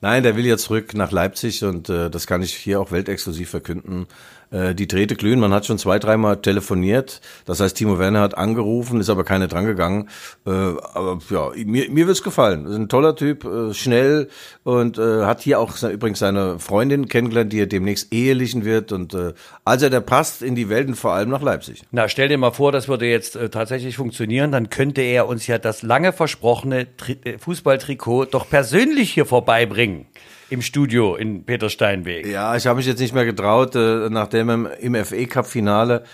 Nein, 0.00 0.22
der 0.22 0.36
will 0.36 0.44
ja 0.44 0.58
zurück 0.58 0.92
nach 0.92 1.10
Leipzig 1.12 1.64
und 1.64 1.88
äh, 1.88 2.10
das 2.10 2.26
kann 2.26 2.42
ich 2.42 2.54
hier 2.54 2.78
auch 2.80 2.92
weltexklusiv 2.92 3.48
verkünden. 3.48 4.06
Äh, 4.54 4.74
die 4.74 4.86
Drähte 4.86 5.16
glühen, 5.16 5.40
man 5.40 5.52
hat 5.52 5.66
schon 5.66 5.78
zwei, 5.78 5.98
dreimal 5.98 6.36
telefoniert. 6.36 7.20
Das 7.44 7.58
heißt, 7.58 7.76
Timo 7.76 7.98
Werner 7.98 8.20
hat 8.20 8.38
angerufen, 8.38 9.00
ist 9.00 9.10
aber 9.10 9.24
keine 9.24 9.48
drangegangen. 9.48 10.08
Äh, 10.46 10.50
aber 10.50 11.18
ja, 11.28 11.50
mir, 11.56 11.90
mir 11.90 12.06
wird's 12.06 12.22
gefallen. 12.22 12.66
Ist 12.66 12.76
ein 12.76 12.88
toller 12.88 13.16
Typ, 13.16 13.44
äh, 13.44 13.74
schnell 13.74 14.28
und 14.62 14.96
äh, 14.96 15.24
hat 15.24 15.42
hier 15.42 15.58
auch 15.58 15.82
übrigens 15.82 16.20
seine 16.20 16.60
Freundin 16.60 17.08
kennengelernt, 17.08 17.52
die 17.52 17.60
er 17.60 17.66
demnächst 17.66 18.12
ehelichen 18.12 18.64
wird. 18.64 18.92
Und 18.92 19.12
äh, 19.14 19.32
also 19.64 19.88
der 19.88 20.00
passt 20.00 20.42
in 20.42 20.54
die 20.54 20.68
Welt 20.68 20.86
und 20.86 20.94
vor 20.94 21.12
allem 21.12 21.30
nach 21.30 21.42
Leipzig. 21.42 21.82
Na, 21.90 22.08
stell 22.08 22.28
dir 22.28 22.38
mal 22.38 22.52
vor, 22.52 22.70
das 22.70 22.86
würde 22.86 23.06
jetzt 23.06 23.34
äh, 23.34 23.48
tatsächlich 23.48 23.96
funktionieren, 23.96 24.52
dann 24.52 24.70
könnte 24.70 25.02
er 25.02 25.26
uns 25.26 25.48
ja 25.48 25.58
das 25.58 25.82
lange 25.82 26.12
versprochene 26.12 26.96
Tri 26.96 27.16
äh, 27.24 27.38
Fußballtrikot 27.38 28.26
doch 28.26 28.48
persönlich 28.48 29.12
hier 29.12 29.26
vorbeibringen. 29.26 30.06
Im 30.50 30.62
Studio 30.62 31.16
in 31.16 31.44
Peter 31.44 31.70
Steinweg. 31.70 32.26
Ja, 32.26 32.54
ich 32.56 32.66
habe 32.66 32.76
mich 32.76 32.86
jetzt 32.86 33.00
nicht 33.00 33.14
mehr 33.14 33.24
getraut, 33.24 33.74
äh, 33.74 34.08
nachdem 34.10 34.66
im 34.66 34.94
FA 35.04 35.24
Cup 35.26 35.46
Finale 35.46 36.04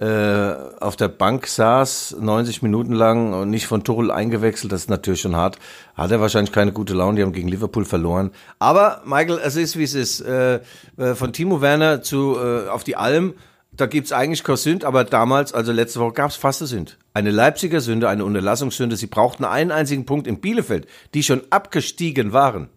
äh, 0.00 0.54
auf 0.80 0.94
der 0.96 1.08
Bank 1.08 1.46
saß, 1.46 2.16
90 2.20 2.62
Minuten 2.62 2.92
lang 2.92 3.32
und 3.32 3.50
nicht 3.50 3.66
von 3.66 3.82
Tuchel 3.82 4.10
eingewechselt, 4.10 4.70
das 4.70 4.82
ist 4.82 4.90
natürlich 4.90 5.20
schon 5.20 5.34
hart. 5.34 5.58
Hat 5.96 6.10
er 6.10 6.20
wahrscheinlich 6.20 6.52
keine 6.52 6.72
gute 6.72 6.94
Laune, 6.94 7.16
die 7.16 7.22
haben 7.22 7.32
gegen 7.32 7.48
Liverpool 7.48 7.84
verloren. 7.84 8.30
Aber 8.60 9.02
Michael, 9.04 9.40
es 9.42 9.56
ist 9.56 9.76
wie 9.76 9.82
es 9.82 9.94
ist. 9.94 10.20
Äh, 10.20 10.60
äh, 10.96 11.14
von 11.14 11.32
Timo 11.32 11.60
Werner 11.60 12.02
zu 12.02 12.36
äh, 12.38 12.68
auf 12.68 12.84
die 12.84 12.94
Alm, 12.94 13.34
da 13.72 13.86
gibt's 13.86 14.12
eigentlich 14.12 14.44
kein 14.44 14.56
Sünd, 14.56 14.84
aber 14.84 15.04
damals, 15.04 15.52
also 15.52 15.72
letzte 15.72 16.00
Woche, 16.00 16.12
gab's 16.12 16.36
fast 16.36 16.62
eine 16.62 16.68
Sünd. 16.68 16.98
Eine 17.12 17.30
Leipziger 17.30 17.80
Sünde, 17.80 18.08
eine 18.08 18.24
Unterlassungssünde. 18.24 18.96
Sie 18.96 19.06
brauchten 19.06 19.44
einen 19.44 19.72
einzigen 19.72 20.06
Punkt 20.06 20.26
in 20.26 20.40
Bielefeld, 20.40 20.86
die 21.14 21.22
schon 21.22 21.42
abgestiegen 21.50 22.32
waren. 22.32 22.68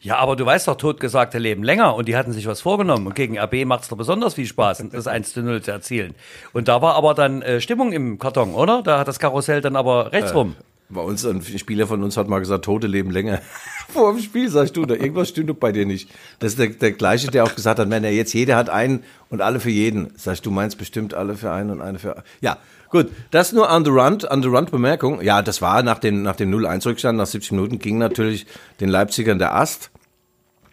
Ja, 0.00 0.18
aber 0.18 0.36
du 0.36 0.46
weißt 0.46 0.68
doch, 0.68 0.76
Totgesagte 0.76 1.38
leben 1.38 1.64
länger 1.64 1.94
und 1.94 2.06
die 2.06 2.16
hatten 2.16 2.32
sich 2.32 2.46
was 2.46 2.60
vorgenommen. 2.60 3.06
Und 3.06 3.14
gegen 3.16 3.38
RB 3.38 3.64
macht 3.64 3.82
es 3.82 3.88
doch 3.88 3.96
besonders 3.96 4.34
viel 4.34 4.46
Spaß, 4.46 4.84
das 4.92 5.06
1 5.08 5.32
zu 5.32 5.42
0 5.42 5.60
zu 5.62 5.72
erzielen. 5.72 6.14
Und 6.52 6.68
da 6.68 6.80
war 6.82 6.94
aber 6.94 7.14
dann 7.14 7.42
äh, 7.42 7.60
Stimmung 7.60 7.92
im 7.92 8.18
Karton, 8.18 8.54
oder? 8.54 8.82
Da 8.82 9.00
hat 9.00 9.08
das 9.08 9.18
Karussell 9.18 9.60
dann 9.60 9.74
aber 9.74 10.12
rechts 10.12 10.34
rum. 10.34 10.54
Bei 10.90 11.02
uns, 11.02 11.26
ein 11.26 11.42
Spieler 11.42 11.86
von 11.86 12.02
uns 12.02 12.16
hat 12.16 12.28
mal 12.28 12.38
gesagt, 12.38 12.64
Tote 12.64 12.86
leben 12.86 13.10
länger. 13.10 13.40
Vor 13.88 14.12
dem 14.12 14.22
Spiel 14.22 14.48
sagst 14.48 14.76
du, 14.76 14.86
da 14.86 14.94
irgendwas 14.94 15.28
stimmt 15.28 15.50
doch 15.50 15.56
bei 15.56 15.70
dir 15.70 15.84
nicht. 15.84 16.08
Das 16.38 16.52
ist 16.52 16.58
der, 16.58 16.68
der 16.68 16.92
gleiche, 16.92 17.26
der 17.26 17.44
auch 17.44 17.54
gesagt 17.54 17.78
hat, 17.78 17.90
wenn 17.90 18.04
er 18.04 18.12
jetzt 18.12 18.32
jeder 18.32 18.56
hat 18.56 18.70
einen 18.70 19.04
und 19.28 19.42
alle 19.42 19.60
für 19.60 19.70
jeden. 19.70 20.16
Sagst 20.16 20.46
du, 20.46 20.50
meinst 20.50 20.78
bestimmt 20.78 21.12
alle 21.12 21.34
für 21.34 21.50
einen 21.52 21.70
und 21.70 21.82
eine 21.82 21.98
für. 21.98 22.22
Ja, 22.40 22.56
gut. 22.90 23.10
Das 23.30 23.52
nur 23.52 23.70
on 23.70 23.84
the 23.84 23.90
run, 23.90 24.18
on 24.30 24.42
the 24.42 24.48
run 24.48 24.66
Bemerkung. 24.66 25.20
Ja, 25.22 25.42
das 25.42 25.60
war 25.62 25.82
nach 25.82 25.98
dem, 25.98 26.22
nach 26.22 26.36
dem 26.36 26.52
0-1 26.54 26.86
Rückstand, 26.86 27.18
nach 27.18 27.26
70 27.26 27.52
Minuten 27.52 27.78
ging 27.78 27.98
natürlich 27.98 28.46
den 28.80 28.88
Leipzigern 28.88 29.38
der 29.38 29.54
Ast. 29.54 29.90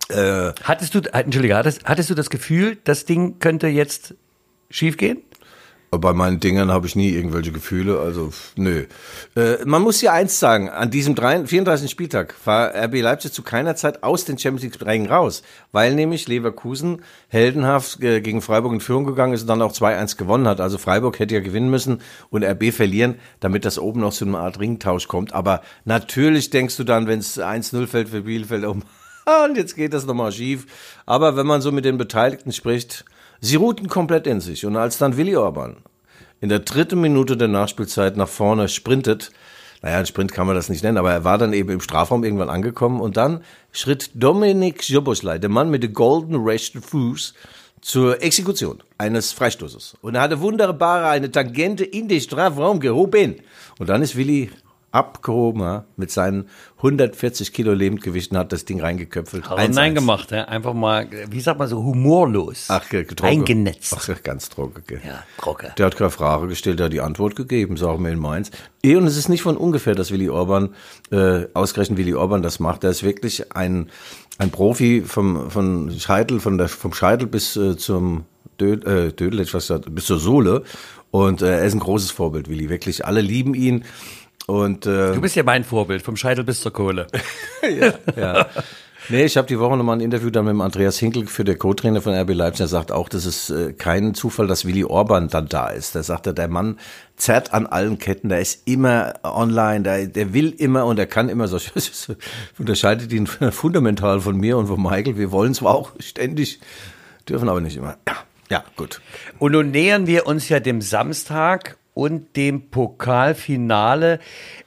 Äh, 0.09 0.51
Hattest 0.63 0.93
du, 0.95 0.99
äh, 0.99 1.19
Entschuldige, 1.23 1.55
hattest, 1.55 1.85
hattest 1.85 2.09
du 2.09 2.15
das 2.15 2.29
Gefühl, 2.29 2.77
das 2.83 3.05
Ding 3.05 3.39
könnte 3.39 3.67
jetzt 3.67 4.13
schiefgehen? 4.69 5.19
Bei 5.99 6.13
meinen 6.13 6.39
Dingern 6.39 6.71
habe 6.71 6.87
ich 6.87 6.95
nie 6.95 7.09
irgendwelche 7.09 7.51
Gefühle, 7.51 7.99
also 7.99 8.31
nö. 8.55 8.85
Äh, 9.35 9.65
man 9.65 9.81
muss 9.81 10.01
ja 10.01 10.13
eins 10.13 10.39
sagen, 10.39 10.69
an 10.69 10.91
diesem 10.91 11.15
3, 11.15 11.45
34. 11.45 11.89
Spieltag 11.89 12.35
war 12.45 12.73
RB 12.73 13.01
Leipzig 13.01 13.33
zu 13.33 13.43
keiner 13.43 13.75
Zeit 13.75 14.03
aus 14.03 14.25
den 14.25 14.37
Champions 14.37 14.63
League-Rängen 14.63 15.07
raus, 15.09 15.43
weil 15.71 15.95
nämlich 15.95 16.27
Leverkusen 16.27 17.01
heldenhaft 17.27 18.01
äh, 18.01 18.21
gegen 18.21 18.41
Freiburg 18.41 18.73
in 18.73 18.81
Führung 18.81 19.05
gegangen 19.05 19.33
ist 19.33 19.41
und 19.41 19.47
dann 19.47 19.61
auch 19.61 19.73
2-1 19.73 20.17
gewonnen 20.17 20.47
hat. 20.47 20.61
Also 20.61 20.77
Freiburg 20.77 21.19
hätte 21.19 21.35
ja 21.35 21.41
gewinnen 21.41 21.69
müssen 21.69 22.01
und 22.29 22.43
RB 22.43 22.71
verlieren, 22.73 23.15
damit 23.39 23.65
das 23.65 23.79
oben 23.79 24.01
noch 24.01 24.13
zu 24.13 24.25
einer 24.25 24.39
Art 24.39 24.59
Ringtausch 24.59 25.07
kommt. 25.07 25.33
Aber 25.33 25.61
natürlich 25.85 26.49
denkst 26.49 26.77
du 26.77 26.83
dann, 26.83 27.07
wenn 27.07 27.19
es 27.19 27.39
1-0 27.39 27.87
fällt 27.87 28.09
für 28.09 28.21
Bielefeld, 28.21 28.65
um 28.65 28.83
und 29.45 29.57
jetzt 29.57 29.75
geht 29.75 29.93
das 29.93 30.05
nochmal 30.05 30.31
schief. 30.31 30.65
Aber 31.05 31.35
wenn 31.35 31.47
man 31.47 31.61
so 31.61 31.71
mit 31.71 31.85
den 31.85 31.97
Beteiligten 31.97 32.51
spricht, 32.51 33.05
sie 33.41 33.55
ruhten 33.55 33.87
komplett 33.87 34.27
in 34.27 34.41
sich. 34.41 34.65
Und 34.65 34.75
als 34.75 34.97
dann 34.97 35.17
Willi 35.17 35.35
Orban 35.35 35.77
in 36.41 36.49
der 36.49 36.59
dritten 36.59 37.01
Minute 37.01 37.37
der 37.37 37.47
Nachspielzeit 37.47 38.17
nach 38.17 38.27
vorne 38.27 38.67
sprintet, 38.67 39.31
naja, 39.81 39.99
ein 39.99 40.05
Sprint 40.05 40.31
kann 40.31 40.47
man 40.47 40.55
das 40.55 40.69
nicht 40.69 40.83
nennen, 40.83 40.97
aber 40.97 41.11
er 41.11 41.23
war 41.23 41.37
dann 41.37 41.53
eben 41.53 41.69
im 41.69 41.81
Strafraum 41.81 42.23
irgendwann 42.23 42.49
angekommen 42.49 43.01
und 43.01 43.17
dann 43.17 43.43
schritt 43.71 44.09
Dominik 44.15 44.87
Joboslai, 44.89 45.37
der 45.37 45.49
Mann 45.49 45.69
mit 45.69 45.83
dem 45.83 45.93
golden 45.93 46.35
rechten 46.35 46.81
Fuß, 46.81 47.35
zur 47.81 48.23
Exekution 48.23 48.81
eines 48.97 49.31
Freistoßes. 49.31 49.97
Und 50.01 50.15
er 50.15 50.21
hatte 50.21 50.41
wunderbar 50.41 51.07
eine 51.07 51.29
Tangente 51.29 51.83
in 51.83 52.07
den 52.07 52.19
Strafraum 52.19 52.79
gehoben. 52.79 53.35
Und 53.77 53.89
dann 53.89 54.01
ist 54.01 54.15
Willi 54.15 54.49
abgehoben 54.95 55.83
mit 55.97 56.09
seinen 56.09 56.47
140 56.77 57.51
Kilo 57.51 57.73
Lebendgewichten, 57.73 58.37
hat 58.37 58.51
das 58.53 58.63
Ding 58.63 58.79
reingeköpfelt. 58.79 59.45
1-1. 59.45 59.67
nein 59.73 59.93
gemacht, 59.93 60.31
ja? 60.31 60.45
einfach 60.45 60.73
mal, 60.73 61.07
wie 61.29 61.41
sagt 61.41 61.59
man 61.59 61.67
so, 61.67 61.83
humorlos. 61.83 62.67
Ach, 62.69 62.87
ge- 62.87 63.03
trocken. 63.05 63.25
Eingenetzt. 63.25 63.93
Ach, 63.97 64.23
ganz 64.23 64.49
trocken. 64.49 64.83
Ja, 65.05 65.23
trocken. 65.37 65.71
Der 65.77 65.85
hat 65.87 65.97
keine 65.97 66.09
Frage 66.11 66.47
gestellt, 66.47 66.79
der 66.79 66.85
hat 66.85 66.93
die 66.93 67.01
Antwort 67.01 67.35
gegeben, 67.35 67.75
sagen 67.75 68.03
wir 68.03 68.11
in 68.11 68.19
Mainz. 68.19 68.51
Eh, 68.83 68.95
und 68.95 69.05
es 69.05 69.17
ist 69.17 69.27
nicht 69.29 69.41
von 69.41 69.57
ungefähr, 69.57 69.95
dass 69.95 70.11
Willi 70.11 70.29
Orban, 70.29 70.69
äh, 71.11 71.45
ausgerechnet 71.53 71.97
Willi 71.97 72.13
Orban 72.13 72.41
das 72.41 72.59
macht. 72.59 72.83
Er 72.83 72.91
ist 72.91 73.03
wirklich 73.03 73.53
ein, 73.55 73.89
ein 74.37 74.49
Profi 74.51 75.01
vom, 75.05 75.51
von 75.51 75.91
Scheitel, 75.91 76.39
von 76.39 76.57
der, 76.57 76.69
vom 76.69 76.93
Scheitel 76.93 77.27
bis 77.27 77.55
äh, 77.57 77.75
zum 77.75 78.23
Dödel, 78.61 79.07
äh, 79.09 79.11
Dödel, 79.11 79.41
ich 79.41 79.51
fast 79.51 79.67
gesagt, 79.67 79.93
bis 79.93 80.05
zur 80.05 80.19
Sohle. 80.19 80.63
Und 81.11 81.41
äh, 81.41 81.59
er 81.59 81.65
ist 81.65 81.73
ein 81.73 81.79
großes 81.79 82.11
Vorbild, 82.11 82.49
Willi. 82.49 82.69
Wirklich, 82.69 83.05
alle 83.05 83.21
lieben 83.21 83.53
ihn. 83.53 83.83
Und 84.47 84.85
äh, 84.85 85.13
Du 85.13 85.21
bist 85.21 85.35
ja 85.35 85.43
mein 85.43 85.63
Vorbild, 85.63 86.01
vom 86.01 86.17
Scheitel 86.17 86.43
bis 86.43 86.61
zur 86.61 86.71
Kohle. 86.71 87.07
ja. 88.15 88.47
Nee, 89.07 89.25
ich 89.25 89.37
habe 89.37 89.47
die 89.47 89.59
Woche 89.59 89.77
nochmal 89.77 89.97
ein 89.97 90.01
Interview 90.01 90.31
dann 90.31 90.45
mit 90.45 90.53
dem 90.53 90.61
Andreas 90.61 90.97
Hinkel 90.97 91.27
für 91.27 91.43
der 91.43 91.57
Co-Trainer 91.57 92.01
von 92.01 92.13
RB 92.13 92.33
Leipzig. 92.33 92.61
Er 92.61 92.67
sagt 92.67 92.91
auch, 92.91 93.07
das 93.07 93.25
ist 93.25 93.51
äh, 93.51 93.73
kein 93.73 94.15
Zufall, 94.15 94.47
dass 94.47 94.65
Willi 94.65 94.83
Orban 94.83 95.27
dann 95.27 95.47
da 95.47 95.69
ist. 95.69 95.93
Da 95.93 96.01
sagt 96.01 96.25
er, 96.25 96.33
der 96.33 96.47
Mann 96.47 96.79
zerrt 97.15 97.53
an 97.53 97.67
allen 97.67 97.99
Ketten, 97.99 98.29
der 98.29 98.41
ist 98.41 98.67
immer 98.67 99.13
online, 99.23 99.83
der, 99.83 100.07
der 100.07 100.33
will 100.33 100.55
immer 100.57 100.85
und 100.85 100.97
er 100.97 101.05
kann 101.05 101.29
immer 101.29 101.47
so, 101.47 101.59
unterscheidet 102.57 103.13
ihn 103.13 103.27
fundamental 103.27 104.21
von 104.21 104.37
mir 104.37 104.57
und 104.57 104.67
von 104.67 104.81
Michael. 104.81 105.17
Wir 105.17 105.31
wollen 105.31 105.53
zwar 105.53 105.75
auch 105.75 105.91
ständig, 105.99 106.59
dürfen 107.29 107.47
aber 107.47 107.61
nicht 107.61 107.77
immer. 107.77 107.97
Ja, 108.07 108.15
ja, 108.49 108.63
gut. 108.75 109.01
Und 109.37 109.51
nun 109.51 109.69
nähern 109.69 110.07
wir 110.07 110.25
uns 110.25 110.49
ja 110.49 110.59
dem 110.59 110.81
Samstag 110.81 111.77
und 111.95 112.35
dem 112.35 112.69
Pokalfinale. 112.69 114.19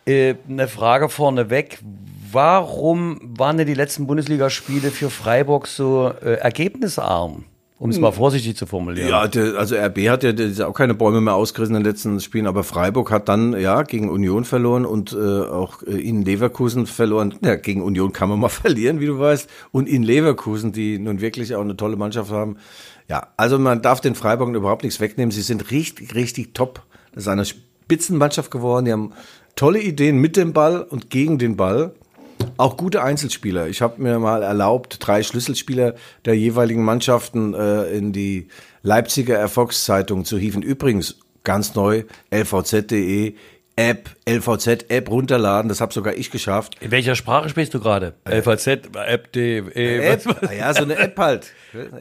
Äh, 0.04 0.34
eine 0.48 0.66
Frage 0.66 1.08
vorneweg. 1.08 1.78
Warum 2.32 3.20
waren 3.38 3.56
denn 3.56 3.68
die 3.68 3.74
letzten 3.74 4.08
Bundesligaspiele 4.08 4.90
für 4.90 5.10
Freiburg 5.10 5.68
so 5.68 6.12
äh, 6.20 6.34
ergebnisarm? 6.34 7.44
Um 7.80 7.90
es 7.90 8.00
mal 8.00 8.10
vorsichtig 8.10 8.56
zu 8.56 8.66
formulieren. 8.66 9.08
Ja, 9.08 9.28
der, 9.28 9.54
also 9.54 9.76
RB 9.76 10.08
hat 10.08 10.24
ja 10.24 10.66
auch 10.66 10.74
keine 10.74 10.94
Bäume 10.94 11.20
mehr 11.20 11.34
ausgerissen 11.34 11.76
in 11.76 11.84
den 11.84 11.88
letzten 11.88 12.18
Spielen, 12.18 12.48
aber 12.48 12.64
Freiburg 12.64 13.12
hat 13.12 13.28
dann 13.28 13.52
ja 13.58 13.82
gegen 13.84 14.10
Union 14.10 14.44
verloren 14.44 14.84
und 14.84 15.12
äh, 15.12 15.16
auch 15.16 15.84
äh, 15.84 15.92
in 15.92 16.22
Leverkusen 16.22 16.86
verloren. 16.88 17.36
Ja, 17.40 17.54
gegen 17.54 17.82
Union 17.82 18.12
kann 18.12 18.30
man 18.30 18.40
mal 18.40 18.48
verlieren, 18.48 18.98
wie 18.98 19.06
du 19.06 19.20
weißt. 19.20 19.48
Und 19.70 19.88
in 19.88 20.02
Leverkusen, 20.02 20.72
die 20.72 20.98
nun 20.98 21.20
wirklich 21.20 21.54
auch 21.54 21.60
eine 21.60 21.76
tolle 21.76 21.96
Mannschaft 21.96 22.32
haben. 22.32 22.56
Ja, 23.08 23.28
also 23.36 23.60
man 23.60 23.80
darf 23.80 24.00
den 24.00 24.16
Freiburgern 24.16 24.56
überhaupt 24.56 24.82
nichts 24.82 24.98
wegnehmen. 24.98 25.30
Sie 25.30 25.42
sind 25.42 25.70
richtig, 25.70 26.16
richtig 26.16 26.54
top. 26.54 26.82
Das 27.24 27.48
Spitzenmannschaft 27.48 28.50
geworden. 28.50 28.84
Die 28.84 28.92
haben 28.92 29.12
tolle 29.56 29.80
Ideen 29.80 30.18
mit 30.18 30.36
dem 30.36 30.52
Ball 30.52 30.82
und 30.82 31.10
gegen 31.10 31.38
den 31.38 31.56
Ball. 31.56 31.92
Auch 32.56 32.76
gute 32.76 33.02
Einzelspieler. 33.02 33.68
Ich 33.68 33.82
habe 33.82 34.00
mir 34.00 34.18
mal 34.18 34.42
erlaubt, 34.42 34.98
drei 35.00 35.22
Schlüsselspieler 35.22 35.94
der 36.24 36.36
jeweiligen 36.36 36.84
Mannschaften 36.84 37.54
äh, 37.54 37.90
in 37.90 38.12
die 38.12 38.48
Leipziger 38.82 39.36
Erfolgszeitung 39.36 40.24
zu 40.24 40.38
hieven. 40.38 40.62
Übrigens, 40.62 41.18
ganz 41.44 41.74
neu, 41.74 42.04
lvz.de, 42.30 43.34
App, 43.78 44.10
LVZ-App 44.28 45.08
runterladen. 45.08 45.68
Das 45.68 45.80
habe 45.80 45.92
sogar 45.92 46.14
ich 46.14 46.32
geschafft. 46.32 46.74
In 46.80 46.90
welcher 46.90 47.14
Sprache 47.14 47.48
sprichst 47.48 47.72
du 47.72 47.78
gerade? 47.78 48.14
Äh, 48.24 48.40
LVZ, 48.40 48.66
App, 48.96 49.30
D, 49.30 49.58
E, 49.58 49.98
App? 50.00 50.26
Was? 50.26 50.56
Ja, 50.56 50.74
so 50.74 50.82
eine 50.82 50.96
App 50.96 51.16
halt. 51.16 51.52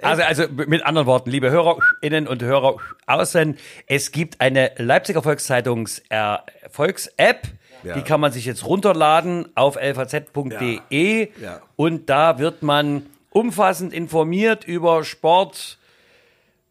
Also, 0.02 0.24
also 0.24 0.44
mit 0.50 0.84
anderen 0.84 1.06
Worten, 1.06 1.30
liebe 1.30 1.52
HörerInnen 1.52 2.28
und 2.28 2.42
Hörer 2.42 2.78
außen, 3.06 3.58
es 3.86 4.12
gibt 4.12 4.42
eine 4.42 4.72
Leipziger 4.78 5.22
Volkszeitungs 5.22 6.02
Erfolgs-App. 6.10 7.48
Ja. 7.84 7.94
Die 7.94 8.02
kann 8.02 8.20
man 8.20 8.32
sich 8.32 8.46
jetzt 8.46 8.66
runterladen 8.66 9.50
auf 9.54 9.76
lvz.de 9.76 11.30
ja. 11.30 11.30
ja. 11.40 11.62
und 11.76 12.10
da 12.10 12.40
wird 12.40 12.64
man 12.64 13.06
umfassend 13.30 13.94
informiert 13.94 14.66
über 14.66 15.04
Sport. 15.04 15.78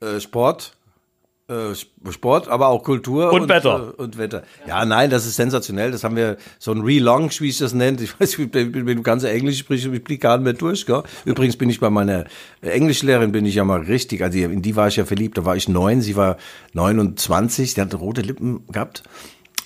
Äh, 0.01 0.19
Sport, 0.19 0.73
Sport, 2.11 2.49
aber 2.49 2.67
auch 2.67 2.83
Kultur 2.83 3.33
und, 3.33 3.43
und 3.43 3.49
Wetter. 3.49 3.95
Äh, 3.97 4.03
und 4.03 4.19
Wetter. 4.19 4.43
Ja, 4.67 4.85
nein, 4.85 5.11
das 5.11 5.27
ist 5.27 5.37
sensationell. 5.37 5.93
Das 5.93 6.03
haben 6.03 6.17
wir 6.17 6.39
so 6.59 6.73
ein 6.73 6.81
Relaunch, 6.81 7.41
wie 7.41 7.49
ich 7.49 7.59
das 7.59 7.73
nennt. 7.73 8.01
Ich 8.01 8.19
weiß, 8.19 8.37
wenn 8.39 8.85
du 8.85 9.03
ganze 9.03 9.31
Englisch 9.31 9.59
sprichst, 9.59 9.87
ich 9.87 10.05
blick 10.05 10.23
gar 10.23 10.39
nicht 10.39 10.45
mehr 10.45 10.55
durch. 10.55 10.87
Gell? 10.87 11.05
Übrigens 11.25 11.57
bin 11.57 11.71
ich 11.71 11.79
bei 11.79 11.89
meiner 11.89 12.25
Englischlehrerin 12.63 13.31
bin 13.31 13.47
ich 13.47 13.55
ja 13.55 13.65
mal 13.65 13.81
richtig, 13.83 14.23
also 14.23 14.37
in 14.39 14.61
die 14.61 14.75
war 14.75 14.89
ich 14.89 14.97
ja 14.97 15.05
verliebt. 15.05 15.39
Da 15.39 15.45
war 15.45 15.55
ich 15.55 15.69
neun, 15.69 16.01
sie 16.01 16.17
war 16.17 16.37
29, 16.73 17.75
die 17.75 17.81
hatte 17.81 17.97
rote 17.97 18.23
Lippen 18.23 18.67
gehabt, 18.67 19.05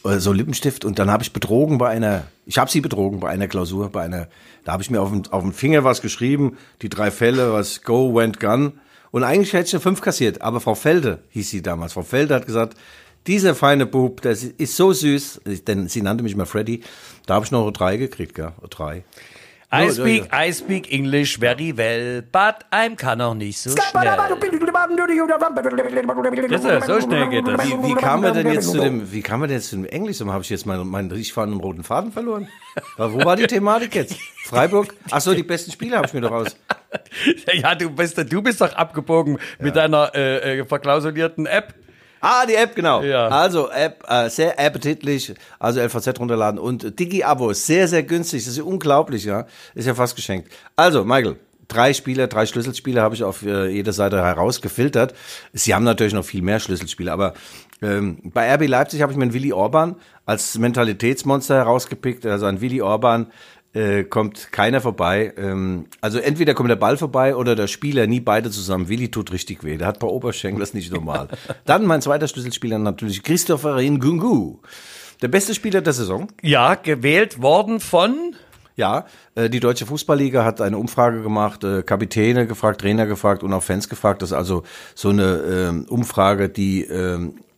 äh, 0.05 0.19
so 0.19 0.35
Lippenstift. 0.35 0.85
Und 0.85 0.99
dann 0.99 1.11
habe 1.11 1.23
ich 1.23 1.33
betrogen 1.33 1.79
bei 1.79 1.89
einer, 1.89 2.25
ich 2.45 2.59
habe 2.59 2.71
sie 2.71 2.83
betrogen 2.83 3.21
bei 3.21 3.31
einer 3.31 3.49
Klausur, 3.49 3.89
bei 3.89 4.03
einer, 4.03 4.29
da 4.65 4.73
habe 4.73 4.83
ich 4.83 4.91
mir 4.91 5.01
auf 5.01 5.11
dem, 5.11 5.23
auf 5.31 5.43
dem 5.43 5.55
Finger 5.55 5.83
was 5.83 6.03
geschrieben, 6.03 6.59
die 6.83 6.91
drei 6.91 7.11
Fälle, 7.11 7.55
was 7.55 7.83
Go, 7.83 8.15
Went, 8.15 8.39
Gun. 8.39 8.75
Und 9.11 9.25
eigentlich 9.25 9.53
hätte 9.53 9.67
ich 9.67 9.75
eine 9.75 9.81
5 9.81 10.01
kassiert, 10.01 10.43
aber 10.43 10.61
Frau 10.61 10.75
Felde 10.75 11.23
hieß 11.31 11.51
sie 11.51 11.63
damals. 11.63 11.95
Frau 11.95 12.03
Felde 12.03 12.35
hat 12.35 12.47
gesagt, 12.47 12.77
dieser 13.27 13.55
feine 13.55 13.87
Bub, 13.87 14.23
das 14.23 14.45
ist 14.45 14.77
so 14.77 14.93
süß, 14.93 15.43
denn 15.67 15.89
sie 15.89 16.03
nannte 16.03 16.25
mich 16.25 16.37
mal 16.37 16.47
Freddy, 16.47 16.83
da 17.27 17.35
habe 17.35 17.45
ich 17.45 17.51
noch 17.51 17.63
eine 17.63 17.73
3 17.73 17.97
gekriegt, 17.97 18.35
gell, 18.35 18.53
eine 18.59 18.69
3. 18.69 19.05
I 19.73 19.89
speak, 19.91 20.33
I 20.33 20.53
speak 20.53 20.93
English 20.93 21.39
very 21.39 21.77
well, 21.77 22.23
but 22.23 22.65
I'm 22.73 22.97
kann 22.97 23.21
auch 23.21 23.35
nicht 23.35 23.59
so 23.59 23.71
schnell. 23.71 24.05
Das 26.49 26.65
ist, 26.65 26.87
so 26.87 27.01
schnell 27.01 27.29
geht 27.29 27.47
das. 27.47 27.65
Wie, 27.65 27.83
wie 27.83 27.95
kam 27.95 28.23
man 28.23 28.35
denn 28.35 28.53
jetzt 28.53 28.71
zu 28.71 28.81
dem, 28.81 29.13
wie 29.13 29.23
kam 29.23 29.41
man 29.41 29.49
denn 29.49 29.59
jetzt 29.59 29.69
zu 29.69 29.77
dem 29.77 29.85
Englisch? 29.85 30.21
Habe 30.21 30.43
ich 30.43 30.51
jetzt 30.51 30.67
meinen, 30.67 30.89
meinen 30.89 31.11
riechfahrenden 31.13 31.61
roten 31.61 31.85
Faden 31.85 32.11
verloren? 32.11 32.49
Wo 32.97 33.25
war 33.25 33.37
die 33.37 33.47
Thematik 33.47 33.95
jetzt? 33.95 34.17
Freiburg? 34.45 34.93
Ach 35.11 35.21
so, 35.21 35.35
die 35.35 35.45
besten 35.45 35.71
Spiele 35.71 35.97
habe 35.97 36.07
ich 36.07 36.15
mir 36.15 36.21
doch 36.21 36.33
raus. 36.33 36.57
Ja, 37.55 37.77
du 37.77 37.91
bist, 37.91 38.19
du 38.19 38.43
bist 38.43 38.61
doch 38.61 38.73
abgebogen 38.73 39.35
ja. 39.35 39.65
mit 39.65 39.77
deiner 39.77 40.13
äh, 40.13 40.59
äh, 40.59 40.65
verklausulierten 40.65 41.47
App. 41.47 41.75
Ah, 42.21 42.45
die 42.47 42.55
App, 42.55 42.75
genau. 42.75 43.03
Ja. 43.03 43.29
Also, 43.29 43.71
App, 43.71 44.05
äh, 44.09 44.29
sehr 44.29 44.59
appetitlich. 44.59 45.35
Also 45.59 45.81
LVZ 45.81 46.19
runterladen 46.21 46.61
und 46.61 46.99
Digi-Abo, 46.99 47.53
sehr, 47.53 47.89
sehr 47.89 48.03
günstig. 48.03 48.45
Das 48.45 48.53
ist 48.53 48.61
unglaublich, 48.61 49.25
ja. 49.25 49.47
Ist 49.75 49.87
ja 49.87 49.95
fast 49.95 50.17
geschenkt. 50.17 50.51
Also, 50.77 51.05
Michael, 51.05 51.37
drei 51.71 51.95
Spieler, 51.95 52.27
drei 52.27 52.47
Schlüsselspiele 52.47 53.01
habe 53.01 53.15
ich 53.15 53.25
auf 53.25 53.43
äh, 53.43 53.69
jeder 53.69 53.93
Seite 53.93 54.23
herausgefiltert. 54.23 55.15
Sie 55.53 55.75
haben 55.75 55.85
natürlich 55.85 56.13
noch 56.13 56.25
viel 56.25 56.43
mehr 56.43 56.61
Schlüsselspiele, 56.61 57.11
aber 57.11 57.35
ähm, 57.83 58.19
bei 58.25 58.53
RB 58.55 58.67
Leipzig 58.67 59.01
habe 59.01 59.13
ich 59.13 59.19
mir 59.19 59.25
einen 59.25 59.33
Willi 59.33 59.53
Orban 59.53 59.97
als 60.27 60.59
Mentalitätsmonster 60.59 61.57
herausgepickt. 61.57 62.27
Also 62.27 62.47
ein 62.47 62.61
Willi 62.61 62.83
Orban, 62.83 63.29
äh, 63.73 64.05
kommt 64.05 64.53
keiner 64.53 64.81
vorbei. 64.81 65.33
Ähm, 65.37 65.87
also 66.01 66.19
entweder 66.19 66.55
kommt 66.55 66.71
der 66.71 66.77
Ball 66.77 66.97
vorbei 66.97 67.37
oder 67.37 67.55
der 67.55 67.67
Spieler, 67.67 68.07
nie 68.07 68.21
beide 68.21 68.51
zusammen. 68.51 68.89
Willi 68.89 69.11
tut 69.11 69.33
richtig 69.33 69.65
weh. 69.65 69.77
Der 69.77 69.87
hat 69.87 69.99
bei 69.99 70.07
Oberschenkel, 70.07 70.61
das 70.61 70.71
ist 70.71 70.75
nicht 70.75 70.93
normal. 70.93 71.29
Dann 71.65 71.87
mein 71.87 72.03
zweiter 72.03 72.29
Schlüsselspieler 72.29 72.79
natürlich 72.79 73.23
Christopher 73.23 73.81
Ngungu. 73.81 74.59
Der 75.23 75.29
beste 75.29 75.55
Spieler 75.55 75.83
der 75.83 75.93
Saison. 75.93 76.29
Ja, 76.43 76.75
gewählt 76.75 77.43
worden 77.43 77.81
von 77.81 78.35
ja, 78.77 79.05
äh, 79.35 79.51
die 79.51 79.61
Deutsche 79.61 79.85
Fußballliga 79.85 80.43
hat 80.43 80.63
eine 80.63 80.79
Umfrage 80.79 81.23
gemacht, 81.23 81.65
äh, 81.65 81.83
Kapitäne 81.83 82.47
gefragt, 82.47 82.81
Trainer 82.81 83.05
gefragt 83.05 83.43
und 83.43 83.53
auch 83.53 83.63
Fans 83.63 83.91
gefragt. 83.91 84.23
Das 84.23 84.31
ist 84.31 84.37
also 84.37 84.63
so 84.95 85.11
eine 85.11 85.85
äh, 85.87 85.91
Umfrage, 85.91 86.49
die 86.49 86.85
ähm, 86.85 87.35
äh, 87.37 87.50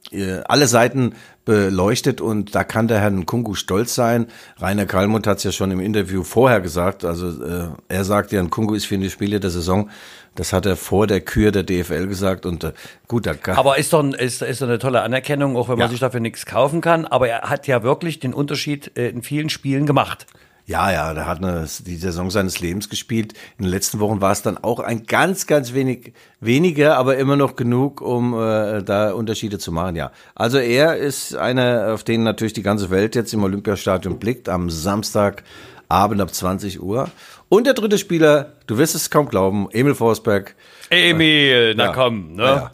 alle 0.45 0.67
Seiten 0.67 1.15
beleuchtet 1.45 2.21
und 2.21 2.55
da 2.55 2.63
kann 2.65 2.89
der 2.89 3.01
Herr 3.01 3.11
Nkungu 3.11 3.55
stolz 3.55 3.95
sein. 3.95 4.27
Rainer 4.59 4.87
Kalmund 4.87 5.27
hat 5.27 5.39
es 5.39 5.45
ja 5.45 5.53
schon 5.53 5.71
im 5.71 5.81
Interview 5.81 6.23
vorher 6.23 6.61
gesagt. 6.61 7.05
Also 7.05 7.45
äh, 7.45 7.69
er 7.89 8.05
sagt 8.05 8.33
ja, 8.33 8.43
Nkungu 8.43 8.75
ist 8.75 8.87
für 8.87 8.99
die 8.99 9.11
Spiele 9.11 9.41
der 9.41 9.51
Saison. 9.51 9.91
Das 10.35 10.53
hat 10.53 10.67
er 10.67 10.77
vor 10.77 11.07
der 11.07 11.21
Kür 11.21 11.51
der 11.51 11.63
DFL 11.63 12.07
gesagt 12.07 12.47
und 12.47 12.65
äh, 12.65 12.73
gut, 13.09 13.27
da 13.27 13.35
kann 13.35 13.57
Aber 13.57 13.77
ist 13.77 13.93
doch, 13.93 14.05
ist, 14.05 14.43
ist 14.43 14.63
doch 14.63 14.69
eine 14.69 14.79
tolle 14.79 15.03
Anerkennung, 15.03 15.57
auch 15.57 15.69
wenn 15.69 15.79
man 15.79 15.87
ja. 15.87 15.91
sich 15.91 16.01
dafür 16.01 16.21
nichts 16.21 16.47
kaufen 16.47 16.81
kann. 16.81 17.07
Aber 17.07 17.29
er 17.29 17.51
hat 17.51 17.67
ja 17.67 17.83
wirklich 17.83 18.21
den 18.21 18.33
Unterschied 18.33 18.97
äh, 18.97 19.09
in 19.09 19.23
vielen 19.23 19.49
Spielen 19.49 19.85
gemacht. 19.85 20.27
Ja, 20.67 20.93
ja, 20.93 21.13
der 21.13 21.27
hat 21.27 21.39
eine, 21.39 21.67
die 21.85 21.97
Saison 21.97 22.31
seines 22.31 22.61
Lebens 22.61 22.89
gespielt. 22.89 23.33
In 23.59 23.65
den 23.65 23.71
letzten 23.71 23.99
Wochen 23.99 24.21
war 24.21 24.31
es 24.31 24.43
dann 24.43 24.59
auch 24.59 24.79
ein 24.79 25.07
ganz, 25.07 25.47
ganz 25.47 25.75
wenig 25.75 26.13
weniger, 26.41 26.97
aber 26.97 27.17
immer 27.17 27.37
noch 27.37 27.57
genug, 27.57 28.01
um 28.01 28.35
äh, 28.35 28.83
da 28.83 29.13
Unterschiede 29.13 29.59
zu 29.59 29.73
machen. 29.73 29.97
Ja, 29.97 30.13
also 30.35 30.59
er 30.59 30.97
ist 30.97 31.35
einer, 31.35 31.93
auf 31.93 32.05
den 32.05 32.23
natürlich 32.23 32.53
die 32.53 32.63
ganze 32.63 32.91
Welt 32.91 33.17
jetzt 33.17 33.35
im 33.35 33.43
Olympiastadion 33.43 34.19
blickt 34.19 34.49
am 34.49 34.71
Samstagabend 34.71 36.21
ab 36.21 36.33
20 36.33 36.81
Uhr. 36.81 37.11
Und 37.49 37.67
der 37.67 37.75
dritte 37.75 37.99
Spieler, 37.99 38.53
du 38.67 38.79
wirst 38.79 38.95
es 38.95 39.11
kaum 39.11 39.29
glauben, 39.29 39.69
Emil 39.73 39.95
Forsberg. 39.95 40.55
Emil, 40.91 41.75
na 41.75 41.87
ja, 41.87 41.93
komm, 41.93 42.35
ne? 42.35 42.43
Ja. 42.43 42.71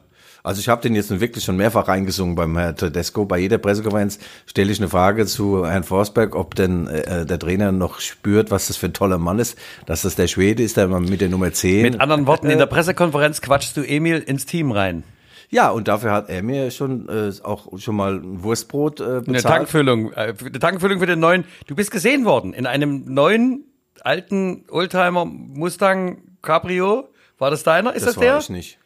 Also 0.48 0.60
ich 0.60 0.70
habe 0.70 0.80
den 0.80 0.94
jetzt 0.94 1.20
wirklich 1.20 1.44
schon 1.44 1.58
mehrfach 1.58 1.88
reingesungen 1.88 2.34
beim 2.34 2.56
Herrn 2.56 2.74
Tedesco. 2.74 3.26
Bei 3.26 3.36
jeder 3.36 3.58
Pressekonferenz 3.58 4.18
stelle 4.46 4.72
ich 4.72 4.78
eine 4.78 4.88
Frage 4.88 5.26
zu 5.26 5.66
Herrn 5.66 5.84
Forsberg, 5.84 6.34
ob 6.34 6.54
denn 6.54 6.86
äh, 6.86 7.26
der 7.26 7.38
Trainer 7.38 7.70
noch 7.70 8.00
spürt, 8.00 8.50
was 8.50 8.68
das 8.68 8.78
für 8.78 8.86
ein 8.86 8.94
toller 8.94 9.18
Mann 9.18 9.38
ist, 9.40 9.58
dass 9.84 10.00
das 10.00 10.14
der 10.14 10.26
Schwede 10.26 10.62
ist, 10.62 10.78
der 10.78 10.88
mit 10.88 11.20
der 11.20 11.28
Nummer 11.28 11.52
10. 11.52 11.82
Mit 11.82 12.00
anderen 12.00 12.26
Worten, 12.26 12.48
in 12.48 12.56
der 12.56 12.64
Pressekonferenz 12.64 13.42
quatschst 13.42 13.76
du 13.76 13.82
Emil 13.82 14.20
ins 14.20 14.46
Team 14.46 14.72
rein. 14.72 15.04
Ja, 15.50 15.68
und 15.68 15.86
dafür 15.86 16.12
hat 16.12 16.30
er 16.30 16.42
mir 16.42 16.70
schon 16.70 17.10
äh, 17.10 17.30
auch 17.42 17.78
schon 17.78 17.96
mal 17.96 18.14
ein 18.14 18.42
Wurstbrot 18.42 19.00
äh, 19.00 19.04
bezahlt. 19.04 19.28
Eine 19.28 19.42
Tankfüllung, 19.42 20.12
äh, 20.14 20.32
eine 20.40 20.58
Tankfüllung 20.58 20.98
für 21.00 21.06
den 21.06 21.20
neuen. 21.20 21.44
Du 21.66 21.74
bist 21.74 21.90
gesehen 21.90 22.24
worden 22.24 22.54
in 22.54 22.64
einem 22.64 23.04
neuen 23.04 23.64
alten 24.00 24.64
Oldtimer 24.70 25.26
Mustang 25.26 26.22
Cabrio. 26.40 27.10
War 27.36 27.50
das 27.50 27.64
deiner? 27.64 27.92
Ist 27.92 28.06
das, 28.06 28.14
das 28.14 28.22
der? 28.22 28.34
Das 28.36 28.48
war 28.48 28.56
ich 28.56 28.64
nicht. 28.64 28.78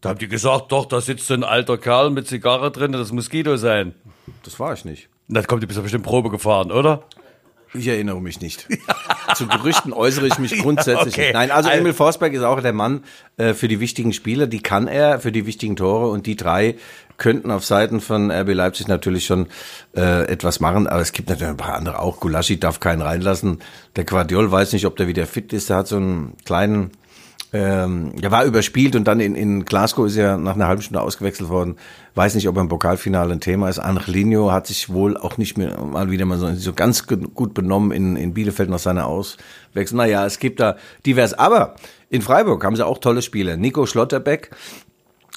Da 0.00 0.10
habt 0.10 0.22
ihr 0.22 0.28
gesagt, 0.28 0.72
doch, 0.72 0.86
da 0.86 1.00
sitzt 1.00 1.30
ein 1.30 1.44
alter 1.44 1.76
Kerl 1.76 2.10
mit 2.10 2.26
Zigarre 2.26 2.70
drin, 2.70 2.92
das 2.92 3.12
muss 3.12 3.28
Guido 3.28 3.56
sein. 3.56 3.94
Das 4.44 4.58
war 4.58 4.72
ich 4.72 4.84
nicht. 4.84 5.08
Dann 5.28 5.46
kommt, 5.46 5.62
ihr 5.62 5.66
bist 5.66 5.76
ja 5.76 5.82
bestimmt 5.82 6.04
Probe 6.04 6.30
gefahren, 6.30 6.72
oder? 6.72 7.04
Ich 7.72 7.86
erinnere 7.86 8.20
mich 8.20 8.40
nicht. 8.40 8.66
Zu 9.36 9.46
Gerüchten 9.46 9.92
äußere 9.92 10.26
ich 10.26 10.38
mich 10.38 10.58
grundsätzlich 10.62 11.14
okay. 11.14 11.26
nicht. 11.26 11.34
Nein, 11.34 11.50
also 11.52 11.68
Emil 11.68 11.92
Forsberg 11.92 12.32
ist 12.32 12.42
auch 12.42 12.60
der 12.60 12.72
Mann 12.72 13.04
äh, 13.36 13.54
für 13.54 13.68
die 13.68 13.78
wichtigen 13.78 14.12
Spiele. 14.12 14.48
Die 14.48 14.60
kann 14.60 14.88
er 14.88 15.20
für 15.20 15.30
die 15.30 15.46
wichtigen 15.46 15.76
Tore 15.76 16.08
und 16.08 16.26
die 16.26 16.34
drei 16.34 16.76
könnten 17.16 17.50
auf 17.50 17.64
Seiten 17.64 18.00
von 18.00 18.32
RB 18.32 18.54
Leipzig 18.54 18.88
natürlich 18.88 19.26
schon 19.26 19.46
äh, 19.94 20.24
etwas 20.24 20.58
machen. 20.58 20.88
Aber 20.88 21.00
es 21.00 21.12
gibt 21.12 21.28
natürlich 21.28 21.50
ein 21.50 21.56
paar 21.58 21.74
andere 21.74 22.00
auch. 22.00 22.18
Gulaschi 22.18 22.58
darf 22.58 22.80
keinen 22.80 23.02
reinlassen. 23.02 23.60
Der 23.94 24.04
Quadiol 24.04 24.50
weiß 24.50 24.72
nicht, 24.72 24.86
ob 24.86 24.96
der 24.96 25.06
wieder 25.06 25.26
fit 25.26 25.52
ist. 25.52 25.70
Der 25.70 25.76
hat 25.76 25.86
so 25.86 25.96
einen 25.96 26.36
kleinen 26.44 26.90
ähm, 27.52 28.12
er 28.20 28.30
war 28.30 28.44
überspielt 28.44 28.94
und 28.94 29.04
dann 29.04 29.18
in, 29.18 29.34
in 29.34 29.64
Glasgow 29.64 30.06
ist 30.06 30.16
er 30.16 30.36
nach 30.36 30.54
einer 30.54 30.68
halben 30.68 30.82
Stunde 30.82 31.00
ausgewechselt 31.00 31.48
worden. 31.48 31.76
Weiß 32.14 32.34
nicht, 32.34 32.48
ob 32.48 32.56
er 32.56 32.62
im 32.62 32.68
Pokalfinale 32.68 33.32
ein 33.32 33.40
Thema 33.40 33.68
ist. 33.68 33.80
Angelino 33.80 34.52
hat 34.52 34.68
sich 34.68 34.90
wohl 34.90 35.16
auch 35.16 35.36
nicht 35.36 35.58
mehr 35.58 35.80
mal 35.82 36.10
wieder 36.10 36.26
mal 36.26 36.38
so, 36.38 36.52
so 36.54 36.72
ganz 36.72 37.06
gut 37.06 37.54
benommen 37.54 37.90
in, 37.90 38.16
in 38.16 38.34
Bielefeld 38.34 38.70
nach 38.70 38.78
seiner 38.78 39.06
Auswechslung. 39.06 39.98
Naja, 39.98 40.24
es 40.26 40.38
gibt 40.38 40.60
da 40.60 40.76
divers. 41.04 41.34
Aber 41.34 41.74
in 42.08 42.22
Freiburg 42.22 42.64
haben 42.64 42.76
sie 42.76 42.86
auch 42.86 42.98
tolle 42.98 43.22
Spieler. 43.22 43.56
Nico 43.56 43.84
Schlotterbeck, 43.84 44.50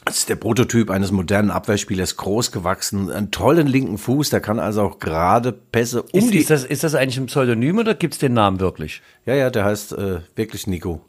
das 0.06 0.18
ist 0.20 0.30
der 0.30 0.36
Prototyp 0.36 0.90
eines 0.90 1.12
modernen 1.12 1.50
Abwehrspielers, 1.50 2.18
groß 2.18 2.52
gewachsen, 2.52 3.10
einen 3.10 3.32
tollen 3.32 3.68
linken 3.68 3.98
Fuß, 3.98 4.30
der 4.30 4.42
kann 4.42 4.60
also 4.60 4.82
auch 4.82 5.00
gerade 5.00 5.54
Pässe 5.54 6.04
um 6.04 6.20
Ist, 6.20 6.34
die... 6.34 6.40
ist, 6.40 6.50
das, 6.50 6.66
ist 6.66 6.84
das 6.84 6.94
eigentlich 6.94 7.18
ein 7.18 7.28
Pseudonym 7.28 7.78
oder 7.78 7.96
gibt's 7.96 8.18
den 8.18 8.34
Namen 8.34 8.60
wirklich? 8.60 9.02
Ja, 9.26 9.34
ja, 9.34 9.50
der 9.50 9.64
heißt 9.64 9.94
äh, 9.94 10.20
wirklich 10.36 10.68
Nico. 10.68 11.02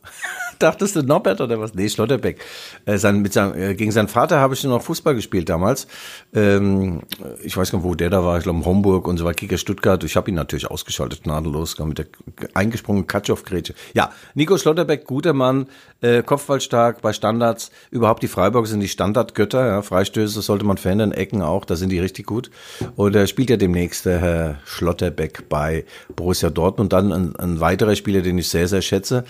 Dachtest 0.59 0.97
du 0.97 1.03
Norbert 1.03 1.41
oder 1.41 1.61
was? 1.61 1.75
Nee, 1.75 1.89
Schlotterbeck. 1.89 2.41
Äh, 2.87 2.99
sein, 2.99 3.21
mit 3.21 3.33
seinem, 3.33 3.55
äh, 3.55 3.75
gegen 3.75 3.93
seinen 3.93 4.09
Vater 4.09 4.41
habe 4.41 4.55
ich 4.55 4.65
noch 4.65 4.83
Fußball 4.83 5.15
gespielt 5.15 5.49
damals. 5.49 5.87
Ähm, 6.35 7.03
ich 7.43 7.57
weiß 7.57 7.71
gar 7.71 7.79
nicht, 7.79 7.87
wo 7.87 7.95
der 7.95 8.11
da 8.11 8.25
war. 8.25 8.39
Ich 8.39 8.45
glaube, 8.45 8.65
Homburg 8.65 9.07
und 9.09 9.19
so 9.19 9.25
weiter, 9.25 9.35
Kicker 9.35 9.59
Stuttgart. 9.59 10.03
Ich 10.05 10.17
habe 10.17 10.31
ihn 10.31 10.37
natürlich 10.37 10.71
ausgeschaltet, 10.71 11.25
gnadenlos, 11.25 11.79
mit 11.79 11.99
der 11.99 12.07
eingesprungenen 12.55 13.07
Katschow-Grätsche. 13.07 13.75
Ja, 13.95 14.13
Nico 14.35 14.57
Schlotterbeck, 14.59 15.05
guter 15.05 15.33
Mann, 15.33 15.67
äh, 16.01 16.23
Kopfballstark 16.23 17.01
bei 17.03 17.13
Standards. 17.13 17.71
Überhaupt 17.91 18.23
die 18.23 18.29
Freiburger 18.29 18.67
sind 18.67 18.81
die 18.81 18.89
Standardgötter. 18.89 19.67
Ja, 19.67 19.83
Freistöße 19.83 20.43
sollte 20.43 20.65
man 20.65 20.79
verändern, 20.79 21.13
Ecken 21.13 21.43
auch, 21.43 21.65
da 21.65 21.77
sind 21.77 21.91
die 21.91 21.99
richtig 21.99 22.27
gut. 22.27 22.51
Und 22.97 23.15
er 23.15 23.27
spielt 23.27 23.51
ja 23.51 23.57
demnächst 23.57 24.07
der 24.07 24.21
Herr 24.21 24.59
Schlotterbeck 24.65 25.49
bei 25.49 25.85
Borussia 26.15 26.51
Dortmund. 26.51 26.93
Dann 26.93 27.13
ein, 27.13 27.37
ein 27.37 27.61
weiterer 27.61 27.97
Spieler, 27.97 28.23
den 28.23 28.39
ich 28.39 28.49
sehr, 28.49 28.69
sehr 28.69 28.83
schätze. 28.83 29.25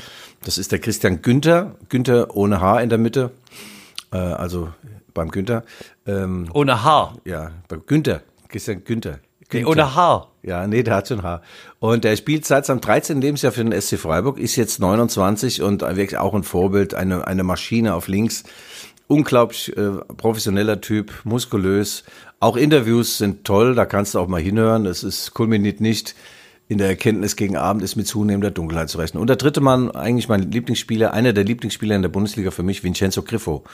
Das 0.44 0.58
ist 0.58 0.72
der 0.72 0.78
Christian 0.78 1.22
Günther. 1.22 1.74
Günther 1.88 2.36
ohne 2.36 2.60
Haar 2.60 2.82
in 2.82 2.90
der 2.90 2.98
Mitte. 2.98 3.30
Äh, 4.12 4.16
also 4.18 4.68
beim 5.14 5.30
Günther. 5.30 5.64
Ähm, 6.06 6.48
Ohne 6.52 6.82
Haar. 6.84 7.16
ja, 7.24 7.50
bei 7.68 7.76
Günther. 7.76 8.20
Christian 8.48 8.84
Günther. 8.84 9.20
Nee, 9.52 9.60
Günther. 9.62 9.70
ohne 9.70 9.94
Haar. 9.94 10.30
Ja, 10.42 10.66
nee, 10.66 10.82
der 10.82 10.96
hat 10.96 11.08
schon 11.08 11.22
Haar. 11.22 11.42
Und 11.78 12.04
er 12.04 12.16
spielt 12.16 12.44
seit 12.44 12.66
seinem 12.66 12.80
13. 12.80 13.20
Lebensjahr 13.20 13.52
für 13.52 13.64
den 13.64 13.80
SC 13.80 13.98
Freiburg, 13.98 14.38
ist 14.38 14.56
jetzt 14.56 14.80
29 14.80 15.62
und 15.62 15.82
wirklich 15.82 16.18
auch 16.18 16.34
ein 16.34 16.42
Vorbild, 16.42 16.94
eine, 16.94 17.26
eine 17.26 17.44
Maschine 17.44 17.94
auf 17.94 18.08
links. 18.08 18.42
Unglaublich 19.06 19.76
äh, 19.76 19.90
professioneller 20.16 20.80
Typ, 20.80 21.12
muskulös. 21.24 22.04
Auch 22.40 22.56
Interviews 22.56 23.18
sind 23.18 23.44
toll, 23.44 23.74
da 23.74 23.86
kannst 23.86 24.14
du 24.14 24.18
auch 24.18 24.28
mal 24.28 24.40
hinhören. 24.40 24.86
Es 24.86 25.02
ist 25.04 25.32
kulminiert 25.34 25.80
nicht 25.80 26.14
in 26.68 26.78
der 26.78 26.88
Erkenntnis 26.88 27.36
gegen 27.36 27.56
Abend 27.56 27.82
ist 27.82 27.96
mit 27.96 28.06
zunehmender 28.06 28.50
Dunkelheit 28.50 28.88
zu 28.88 28.98
rechnen. 28.98 29.20
Und 29.20 29.28
der 29.28 29.36
dritte 29.36 29.60
Mann, 29.60 29.90
eigentlich 29.90 30.28
mein 30.28 30.50
Lieblingsspieler, 30.50 31.12
einer 31.12 31.32
der 31.32 31.44
Lieblingsspieler 31.44 31.94
in 31.94 32.02
der 32.02 32.08
Bundesliga 32.08 32.50
für 32.50 32.62
mich, 32.62 32.82
Vincenzo 32.82 33.22
Griffo. 33.22 33.64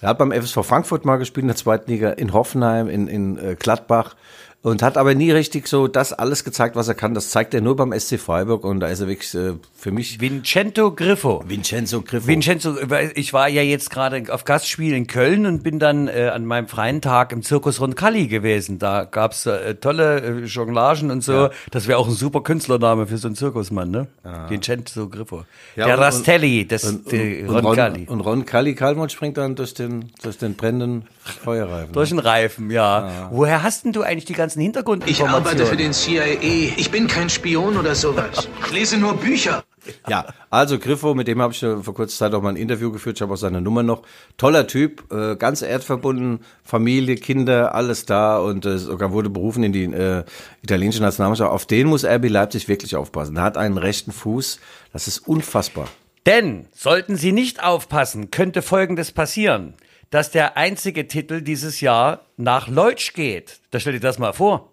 Er 0.00 0.10
hat 0.10 0.18
beim 0.18 0.32
FSV 0.32 0.64
Frankfurt 0.64 1.04
mal 1.04 1.16
gespielt 1.16 1.42
in 1.42 1.48
der 1.48 1.56
zweiten 1.56 1.90
Liga, 1.90 2.10
in 2.10 2.32
Hoffenheim, 2.32 2.88
in, 2.88 3.06
in 3.08 3.36
äh, 3.38 3.56
Gladbach 3.58 4.14
und 4.62 4.82
hat 4.82 4.98
aber 4.98 5.14
nie 5.14 5.30
richtig 5.30 5.66
so 5.68 5.88
das 5.88 6.12
alles 6.12 6.44
gezeigt, 6.44 6.76
was 6.76 6.86
er 6.86 6.94
kann. 6.94 7.14
Das 7.14 7.30
zeigt 7.30 7.54
er 7.54 7.62
nur 7.62 7.76
beim 7.76 7.98
SC 7.98 8.18
Freiburg 8.20 8.64
und 8.64 8.80
da 8.80 8.88
ist 8.88 9.00
er 9.00 9.08
wirklich 9.08 9.34
äh, 9.34 9.54
für 9.74 9.90
mich 9.90 10.20
Vincenzo 10.20 10.92
Griffo. 10.92 11.42
Vincenzo 11.46 12.02
Griffo. 12.02 12.26
Vincenzo, 12.26 12.76
ich 13.14 13.32
war 13.32 13.48
ja 13.48 13.62
jetzt 13.62 13.88
gerade 13.90 14.22
auf 14.32 14.44
Gastspiel 14.44 14.92
in 14.94 15.06
Köln 15.06 15.46
und 15.46 15.62
bin 15.62 15.78
dann 15.78 16.08
äh, 16.08 16.30
an 16.34 16.44
meinem 16.44 16.68
freien 16.68 17.00
Tag 17.00 17.32
im 17.32 17.42
Zirkus 17.42 17.80
Roncalli 17.80 18.26
gewesen. 18.28 18.78
Da 18.78 19.04
gab's 19.04 19.46
äh, 19.46 19.76
tolle 19.76 20.20
äh, 20.20 20.44
Jonglagen 20.44 21.10
und 21.10 21.22
so. 21.24 21.48
Das 21.70 21.88
wäre 21.88 21.98
auch 21.98 22.06
ein 22.08 22.14
super 22.14 22.42
Künstlername 22.42 23.06
für 23.06 23.16
so 23.16 23.28
einen 23.28 23.36
Zirkusmann, 23.36 23.90
ne? 23.90 24.08
Vincenzo 24.48 25.08
Griffo. 25.08 25.44
Ja, 25.76 25.86
Der 25.86 25.94
und- 25.96 26.02
Rastelli, 26.02 26.66
das 26.66 26.84
und, 26.84 27.06
und, 27.10 27.48
Roncalli. 27.48 28.04
Ron, 28.04 28.14
und 28.18 28.20
Ron 28.20 28.44
Kalli 28.44 28.74
Kalmund 28.74 29.10
springt 29.10 29.38
dann 29.38 29.54
durch 29.54 29.72
den, 29.72 30.10
durch 30.22 30.36
den 30.36 30.54
brennenden 30.54 31.06
Feuerreifen. 31.22 31.92
Durch 31.92 32.10
den 32.10 32.18
Reifen, 32.18 32.70
ja. 32.70 33.28
Woher 33.30 33.62
hast 33.62 33.84
denn 33.84 33.92
du 33.92 34.02
eigentlich 34.02 34.24
die 34.26 34.34
ganzen 34.50 34.60
Ich 34.60 34.64
Hintergrundinformationen? 34.64 35.34
arbeite 35.46 35.66
für 35.66 35.76
den 35.76 35.92
CIA. 35.92 36.74
Ich 36.76 36.90
bin 36.90 37.06
kein 37.06 37.30
Spion 37.30 37.76
oder 37.76 37.94
sowas. 37.94 38.48
Ich 38.66 38.72
lese 38.72 38.96
nur 38.98 39.14
Bücher. 39.14 39.62
Ja, 40.08 40.26
also 40.50 40.78
Griffo, 40.78 41.14
mit 41.14 41.28
dem 41.28 41.40
habe 41.40 41.52
ich 41.52 41.60
vor 41.60 41.94
kurzer 41.94 42.16
Zeit 42.16 42.34
auch 42.34 42.42
mal 42.42 42.50
ein 42.50 42.56
Interview 42.56 42.92
geführt, 42.92 43.16
ich 43.16 43.22
habe 43.22 43.32
auch 43.32 43.38
seine 43.38 43.60
Nummer 43.60 43.82
noch. 43.82 44.02
Toller 44.36 44.66
Typ, 44.66 45.10
äh, 45.12 45.36
ganz 45.36 45.62
erdverbunden, 45.62 46.40
Familie, 46.64 47.14
Kinder, 47.14 47.74
alles 47.74 48.04
da 48.04 48.38
und 48.38 48.66
äh, 48.66 48.76
sogar 48.78 49.12
wurde 49.12 49.30
berufen 49.30 49.62
in 49.62 49.72
die 49.72 49.84
äh, 49.84 50.24
italienische 50.62 51.00
Nationalmannschaft. 51.00 51.50
Auf 51.50 51.64
den 51.64 51.86
muss 51.86 52.04
RB 52.04 52.28
Leipzig 52.28 52.68
wirklich 52.68 52.94
aufpassen. 52.96 53.36
Er 53.36 53.42
hat 53.44 53.56
einen 53.56 53.78
rechten 53.78 54.12
Fuß, 54.12 54.58
das 54.92 55.06
ist 55.06 55.20
unfassbar. 55.26 55.88
Denn 56.26 56.66
sollten 56.74 57.16
Sie 57.16 57.32
nicht 57.32 57.62
aufpassen, 57.62 58.30
könnte 58.30 58.60
Folgendes 58.62 59.12
passieren, 59.12 59.74
dass 60.10 60.30
der 60.30 60.56
einzige 60.56 61.06
Titel 61.06 61.40
dieses 61.40 61.80
Jahr 61.80 62.26
nach 62.36 62.68
Leutsch 62.68 63.14
geht. 63.14 63.60
Da 63.70 63.80
stell 63.80 63.94
dir 63.94 64.00
das 64.00 64.18
mal 64.18 64.32
vor. 64.32 64.68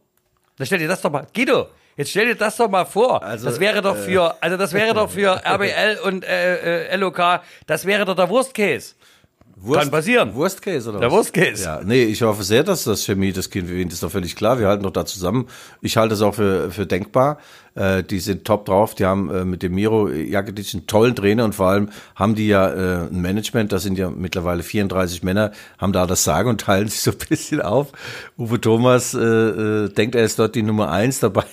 Da 0.57 0.65
stell 0.65 0.79
dir 0.79 0.87
das 0.87 1.01
doch 1.01 1.11
mal, 1.11 1.27
Guido. 1.33 1.67
Jetzt 1.95 2.11
stell 2.11 2.27
dir 2.27 2.35
das 2.35 2.57
doch 2.57 2.69
mal 2.69 2.85
vor. 2.85 3.23
Also, 3.23 3.45
das 3.47 3.59
wäre 3.59 3.81
doch 3.81 3.95
für, 3.95 4.35
also 4.41 4.55
das 4.55 4.73
wäre 4.73 4.93
doch 4.93 5.09
für 5.09 5.41
RBL 5.43 5.99
und 6.03 6.23
äh, 6.23 6.89
äh, 6.89 6.95
LOK, 6.95 7.41
das 7.65 7.85
wäre 7.85 8.05
doch 8.05 8.15
der 8.15 8.29
Wurstkäse. 8.29 8.93
Kann 9.73 9.91
passieren. 9.91 10.35
Wurstkäse 10.35 10.89
oder 10.89 10.99
Der 10.99 11.09
was? 11.09 11.17
Wurstkäse. 11.17 11.63
Ja, 11.63 11.81
nee, 11.83 12.03
ich 12.03 12.21
hoffe 12.21 12.43
sehr, 12.43 12.63
dass 12.63 12.83
das 12.83 13.03
Chemie 13.05 13.31
das 13.31 13.49
Kind 13.49 13.67
gewinnt, 13.67 13.91
ist 13.91 14.03
doch 14.03 14.11
völlig 14.11 14.35
klar. 14.35 14.59
Wir 14.59 14.67
halten 14.67 14.83
doch 14.83 14.91
da 14.91 15.05
zusammen. 15.05 15.47
Ich 15.81 15.97
halte 15.97 16.13
es 16.13 16.21
auch 16.21 16.35
für, 16.35 16.69
für 16.71 16.85
denkbar. 16.85 17.39
Äh, 17.75 18.03
die 18.03 18.19
sind 18.19 18.45
top 18.45 18.65
drauf. 18.65 18.95
Die 18.95 19.05
haben 19.05 19.29
äh, 19.33 19.45
mit 19.45 19.63
dem 19.63 19.73
Miro 19.73 20.09
Jaketic 20.09 20.73
einen 20.73 20.87
tollen 20.87 21.15
Trainer 21.15 21.45
und 21.45 21.55
vor 21.55 21.67
allem 21.67 21.89
haben 22.15 22.35
die 22.35 22.47
ja 22.47 22.69
äh, 22.69 23.07
ein 23.07 23.21
Management. 23.21 23.71
Das 23.71 23.83
sind 23.83 23.97
ja 23.97 24.09
mittlerweile 24.09 24.63
34 24.63 25.23
Männer, 25.23 25.51
haben 25.77 25.93
da 25.93 26.05
das 26.05 26.23
Sagen 26.23 26.49
und 26.49 26.61
teilen 26.61 26.87
sich 26.87 27.01
so 27.01 27.11
ein 27.11 27.17
bisschen 27.29 27.61
auf. 27.61 27.91
Uwe 28.37 28.61
Thomas 28.61 29.13
äh, 29.13 29.19
äh, 29.19 29.89
denkt, 29.89 30.15
er 30.15 30.23
ist 30.23 30.39
dort 30.39 30.55
die 30.55 30.63
Nummer 30.63 30.91
eins 30.91 31.19
dabei. 31.19 31.45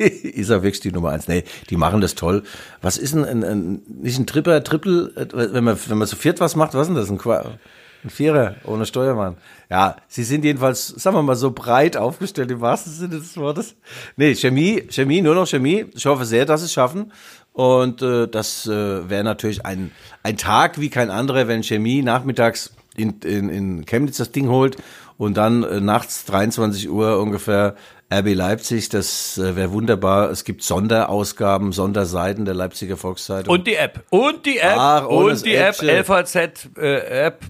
ist 0.22 0.48
er 0.48 0.62
wirklich 0.62 0.80
die 0.80 0.92
Nummer 0.92 1.10
eins? 1.10 1.28
Nee, 1.28 1.44
die 1.68 1.76
machen 1.76 2.00
das 2.00 2.14
toll. 2.14 2.42
Was 2.80 2.96
ist 2.96 3.14
denn 3.14 3.24
ein, 3.24 3.44
ein 3.44 3.82
nicht 3.86 4.18
ein 4.18 4.26
Tripper, 4.26 4.64
Triple, 4.64 5.12
äh, 5.16 5.52
wenn 5.52 5.64
man, 5.64 5.78
wenn 5.88 5.98
man 5.98 6.08
zu 6.08 6.16
viert 6.16 6.40
was 6.40 6.56
macht, 6.56 6.74
was 6.74 6.82
ist 6.82 6.88
denn 6.88 6.96
das? 6.96 7.10
Ein, 7.10 7.18
Qua 7.18 7.58
ein 8.02 8.08
Vierer 8.08 8.54
ohne 8.64 8.86
Steuermann. 8.86 9.36
Ja, 9.68 9.96
sie 10.08 10.24
sind 10.24 10.42
jedenfalls, 10.44 10.88
sagen 10.88 11.16
wir 11.16 11.22
mal, 11.22 11.36
so 11.36 11.50
breit 11.50 11.98
aufgestellt 11.98 12.50
im 12.50 12.62
wahrsten 12.62 12.92
Sinne 12.92 13.18
des 13.18 13.36
Wortes. 13.36 13.76
Nee, 14.16 14.34
Chemie, 14.34 14.84
Chemie, 14.88 15.20
nur 15.20 15.34
noch 15.34 15.46
Chemie. 15.46 15.84
Ich 15.94 16.06
hoffe 16.06 16.24
sehr, 16.24 16.46
dass 16.46 16.60
sie 16.60 16.66
es 16.66 16.72
schaffen. 16.72 17.12
Und 17.52 18.00
äh, 18.00 18.26
das 18.26 18.66
äh, 18.66 19.10
wäre 19.10 19.22
natürlich 19.22 19.66
ein, 19.66 19.90
ein 20.22 20.38
Tag 20.38 20.80
wie 20.80 20.88
kein 20.88 21.10
anderer, 21.10 21.46
wenn 21.46 21.62
Chemie 21.62 22.00
nachmittags 22.00 22.72
in, 22.96 23.18
in, 23.20 23.50
in 23.50 23.84
Chemnitz 23.84 24.16
das 24.16 24.32
Ding 24.32 24.48
holt 24.48 24.76
und 25.18 25.36
dann 25.36 25.62
äh, 25.64 25.80
nachts 25.80 26.24
23 26.24 26.88
Uhr 26.88 27.18
ungefähr 27.18 27.76
RB 28.12 28.34
Leipzig, 28.34 28.88
das 28.88 29.38
äh, 29.38 29.54
wäre 29.54 29.70
wunderbar. 29.70 30.30
Es 30.30 30.42
gibt 30.42 30.64
Sonderausgaben, 30.64 31.70
Sonderseiten 31.70 32.44
der 32.44 32.54
Leipziger 32.54 32.96
Volkszeitung. 32.96 33.54
Und 33.54 33.68
die 33.68 33.76
App. 33.76 34.02
Und 34.10 34.46
die 34.46 34.58
App. 34.58 34.74
Ach, 34.76 35.06
ohne 35.06 35.30
das 35.30 35.42
und 35.42 35.46
die 35.46 35.54
App. 35.54 35.80
Lvz-app.de. 35.80 37.44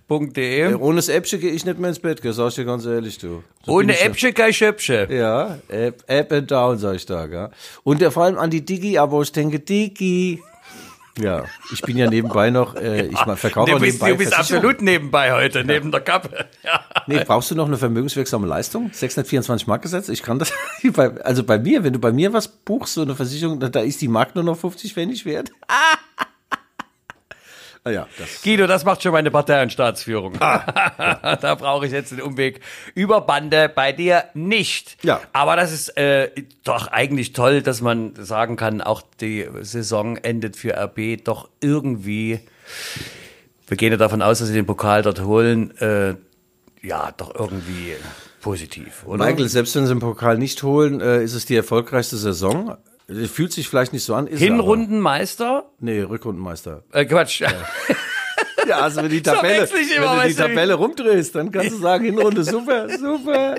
Ohne 0.75 0.97
das 0.97 1.09
Äppchen 1.09 1.41
gehe 1.41 1.53
ich 1.53 1.65
nicht 1.65 1.79
mehr 1.79 1.89
ins 1.89 2.01
Bett, 2.01 2.21
gell, 2.21 2.35
sag 2.35 2.49
ich 2.49 2.57
dir 2.57 2.67
ganz 2.67 2.85
ehrlich, 2.85 3.17
du. 3.17 3.43
So 3.65 3.73
Ohne 3.73 3.99
Äppchen 3.99 4.35
kein 4.35 4.53
Schöpfchen. 4.53 5.11
Ja, 5.11 5.59
App, 5.69 6.05
App 6.07 6.31
and 6.31 6.51
Down, 6.51 6.77
sag 6.77 6.97
ich 6.97 7.07
da, 7.07 7.27
gell. 7.27 7.49
Und 7.83 8.03
vor 8.13 8.25
allem 8.25 8.37
an 8.37 8.51
die 8.51 8.63
Digi-Abos, 8.63 9.29
ich 9.29 9.33
denke, 9.33 9.61
Digi. 9.61 10.43
Ja, 11.19 11.45
ich 11.73 11.83
bin 11.83 11.97
ja 11.97 12.09
nebenbei 12.09 12.51
noch, 12.51 12.77
äh, 12.77 13.07
ich 13.07 13.27
mal 13.27 13.37
verkaufe 13.37 13.73
Du 13.73 13.79
bist, 13.79 13.95
nebenbei 13.95 14.11
du 14.13 14.19
bist 14.19 14.39
absolut 14.39 14.81
nebenbei 14.81 15.33
heute, 15.33 15.65
neben 15.65 15.91
der 15.91 16.01
Kappe. 16.01 16.31
Ja. 16.63 16.85
Nee, 17.07 17.25
brauchst 17.25 17.51
du 17.51 17.55
noch 17.55 17.67
eine 17.67 17.79
vermögenswirksame 17.79 18.47
Leistung? 18.47 18.91
624 18.93 19.67
Mark 19.67 19.83
gesetzt? 19.83 20.09
Ich 20.11 20.23
kann 20.23 20.39
das, 20.39 20.53
also 21.25 21.43
bei 21.43 21.59
mir, 21.59 21.83
wenn 21.85 21.93
du 21.93 21.99
bei 21.99 22.13
mir 22.13 22.33
was 22.33 22.49
buchst, 22.49 22.95
so 22.95 23.03
eine 23.03 23.15
Versicherung, 23.15 23.61
da, 23.61 23.69
da 23.69 23.81
ist 23.81 24.01
die 24.01 24.09
Mark 24.09 24.35
nur 24.35 24.45
noch 24.45 24.57
50 24.57 24.93
Pfennig 24.93 25.25
wert. 25.25 25.51
Naja, 27.85 28.07
das. 28.19 28.43
Guido, 28.43 28.67
das 28.67 28.85
macht 28.85 29.03
schon 29.03 29.13
meine 29.13 29.31
Partei- 29.31 29.63
und 29.63 29.73
Staatsführung. 29.73 30.35
Ah, 30.41 31.37
da 31.41 31.55
brauche 31.55 31.87
ich 31.87 31.93
jetzt 31.93 32.13
den 32.13 32.21
Umweg 32.21 32.61
über 32.95 33.23
Bande 33.23 33.71
bei 33.75 33.93
dir 33.93 34.25
nicht. 34.35 34.99
Ja. 35.03 35.23
Aber 35.33 35.57
das 35.57 35.73
ist 35.73 35.97
äh, 35.97 36.31
doch 36.63 36.89
eigentlich 36.89 37.33
toll, 37.33 37.63
dass 37.63 37.81
man 37.81 38.15
sagen 38.17 38.57
kann, 38.57 38.83
auch 38.83 39.03
die 39.21 39.49
Saison 39.63 40.19
endet 40.19 40.57
für 40.57 40.77
RB 40.77 41.25
doch 41.25 41.49
irgendwie. 41.61 42.41
Wir 43.67 43.77
gehen 43.79 43.93
ja 43.93 43.97
davon 43.97 44.21
aus, 44.21 44.41
dass 44.41 44.49
sie 44.49 44.55
den 44.55 44.67
Pokal 44.67 45.01
dort 45.01 45.23
holen. 45.23 45.75
Äh, 45.79 46.17
ja, 46.83 47.13
doch 47.17 47.35
irgendwie 47.35 47.95
positiv, 48.43 49.05
oder? 49.07 49.25
Michael, 49.25 49.49
selbst 49.49 49.75
wenn 49.75 49.87
sie 49.87 49.95
den 49.95 50.01
Pokal 50.01 50.37
nicht 50.37 50.63
holen, 50.63 51.01
äh, 51.01 51.23
ist 51.23 51.35
es 51.35 51.47
die 51.47 51.57
erfolgreichste 51.57 52.19
Saison 52.19 52.77
Fühlt 53.33 53.53
sich 53.53 53.69
vielleicht 53.69 53.93
nicht 53.93 54.05
so 54.05 54.15
an. 54.15 54.27
Ist 54.27 54.39
Hinrundenmeister? 54.39 55.71
Nee, 55.81 56.03
Rückrundenmeister. 56.03 56.85
Äh, 56.93 57.05
Quatsch. 57.07 57.41
Ja. 57.41 57.53
ja 58.69 58.81
also 58.81 59.03
wenn 59.03 59.11
die 59.11 59.23
Tabelle, 59.23 59.65
ich 59.65 59.97
immer, 59.97 60.13
wenn 60.13 60.23
du 60.23 60.29
die 60.29 60.35
Tabelle 60.35 60.75
rumdrehst, 60.75 61.35
dann 61.35 61.51
kannst 61.51 61.73
du 61.73 61.77
sagen, 61.77 62.05
Hinrunde 62.05 62.45
super, 62.45 62.89
super. 62.89 63.57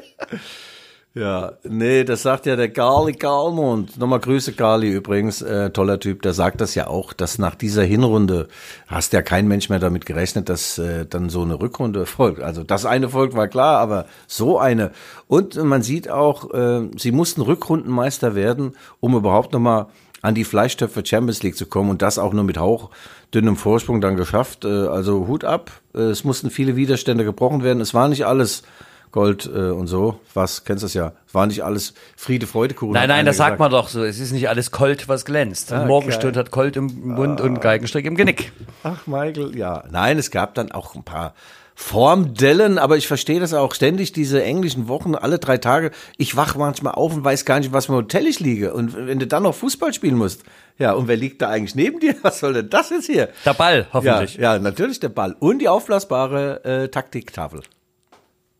Ja, 1.13 1.57
nee, 1.65 2.05
das 2.05 2.21
sagt 2.21 2.45
ja 2.45 2.55
der 2.55 2.69
Garli 2.69 3.11
Garmund. 3.11 3.99
Nochmal 3.99 4.21
Grüße, 4.21 4.53
Garli 4.53 4.89
übrigens, 4.93 5.41
äh, 5.41 5.69
toller 5.71 5.99
Typ, 5.99 6.21
der 6.21 6.31
sagt 6.31 6.61
das 6.61 6.73
ja 6.73 6.87
auch, 6.87 7.11
dass 7.11 7.37
nach 7.37 7.55
dieser 7.55 7.83
Hinrunde 7.83 8.47
hast 8.87 9.11
ja 9.11 9.21
kein 9.21 9.45
Mensch 9.45 9.67
mehr 9.67 9.79
damit 9.79 10.05
gerechnet, 10.05 10.47
dass 10.47 10.77
äh, 10.77 11.05
dann 11.05 11.29
so 11.29 11.41
eine 11.41 11.59
Rückrunde 11.59 12.05
folgt. 12.05 12.39
Also 12.41 12.63
das 12.63 12.85
eine 12.85 13.09
folgt 13.09 13.35
war 13.35 13.49
klar, 13.49 13.79
aber 13.79 14.05
so 14.25 14.57
eine. 14.57 14.91
Und 15.27 15.61
man 15.61 15.81
sieht 15.81 16.09
auch, 16.09 16.53
äh, 16.53 16.87
sie 16.95 17.11
mussten 17.11 17.41
Rückrundenmeister 17.41 18.33
werden, 18.33 18.77
um 19.01 19.13
überhaupt 19.13 19.51
nochmal 19.51 19.87
an 20.21 20.33
die 20.33 20.45
Fleischtöpfe 20.45 21.05
Champions 21.05 21.43
League 21.43 21.57
zu 21.57 21.65
kommen 21.65 21.89
und 21.89 22.01
das 22.01 22.19
auch 22.19 22.31
nur 22.31 22.45
mit 22.45 22.57
hauchdünnem 22.57 23.57
Vorsprung 23.57 23.99
dann 23.99 24.15
geschafft. 24.15 24.63
Äh, 24.63 24.87
also 24.87 25.27
Hut 25.27 25.43
ab, 25.43 25.71
äh, 25.93 26.03
es 26.03 26.23
mussten 26.23 26.49
viele 26.49 26.77
Widerstände 26.77 27.25
gebrochen 27.25 27.63
werden. 27.63 27.81
Es 27.81 27.93
war 27.93 28.07
nicht 28.07 28.25
alles 28.25 28.63
Gold 29.11 29.45
äh, 29.45 29.69
und 29.71 29.87
so. 29.87 30.19
Was, 30.33 30.63
kennst 30.63 30.83
du 30.83 30.85
das 30.85 30.93
ja? 30.93 31.13
War 31.33 31.45
nicht 31.47 31.63
alles 31.63 31.93
Friede, 32.15 32.47
Freude, 32.47 32.73
Kuchen. 32.73 32.93
Nein, 32.93 33.09
nein, 33.09 33.25
das 33.25 33.37
sagt 33.37 33.57
gesagt. 33.57 33.59
man 33.59 33.71
doch 33.71 33.89
so. 33.89 34.03
Es 34.03 34.19
ist 34.19 34.31
nicht 34.31 34.47
alles 34.49 34.71
Colt, 34.71 35.07
was 35.09 35.25
glänzt. 35.25 35.71
Und 35.71 35.87
Morgenstund 35.87 36.37
hat 36.37 36.51
Colt 36.51 36.75
im 36.77 36.87
Mund 37.15 37.41
und 37.41 37.59
Geigenstrick 37.61 38.05
im 38.05 38.15
Genick. 38.15 38.51
Ach, 38.83 39.05
Michael, 39.07 39.55
ja. 39.57 39.83
Nein, 39.91 40.17
es 40.17 40.31
gab 40.31 40.53
dann 40.55 40.71
auch 40.71 40.95
ein 40.95 41.03
paar 41.03 41.33
Formdellen, 41.75 42.77
aber 42.77 42.95
ich 42.95 43.07
verstehe 43.07 43.39
das 43.39 43.53
auch 43.53 43.73
ständig, 43.73 44.11
diese 44.11 44.43
englischen 44.43 44.87
Wochen, 44.87 45.15
alle 45.15 45.39
drei 45.39 45.57
Tage. 45.57 45.91
Ich 46.17 46.35
wach 46.35 46.55
manchmal 46.55 46.93
auf 46.93 47.13
und 47.13 47.23
weiß 47.23 47.43
gar 47.43 47.59
nicht, 47.59 47.73
was 47.73 47.87
für 47.87 47.93
ein 47.93 47.95
Hotel 47.95 48.27
ich 48.27 48.39
liege. 48.39 48.73
Und 48.73 48.95
wenn 48.95 49.19
du 49.19 49.27
dann 49.27 49.43
noch 49.43 49.55
Fußball 49.55 49.93
spielen 49.93 50.15
musst, 50.15 50.43
ja, 50.77 50.93
und 50.93 51.07
wer 51.07 51.17
liegt 51.17 51.41
da 51.41 51.49
eigentlich 51.49 51.75
neben 51.75 51.99
dir? 51.99 52.15
Was 52.21 52.39
soll 52.39 52.53
denn 52.53 52.69
das 52.69 52.89
jetzt 52.91 53.05
hier? 53.07 53.29
Der 53.45 53.53
Ball, 53.53 53.79
Ja, 53.79 53.87
hoffentlich. 53.93 54.35
ja, 54.35 54.57
natürlich 54.57 54.99
der 54.99 55.09
Ball. 55.09 55.35
Und 55.39 55.59
die 55.59 55.67
aufblasbare 55.67 56.63
äh, 56.63 56.87
Taktiktafel. 56.87 57.61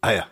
Ah 0.01 0.11
ja. 0.11 0.25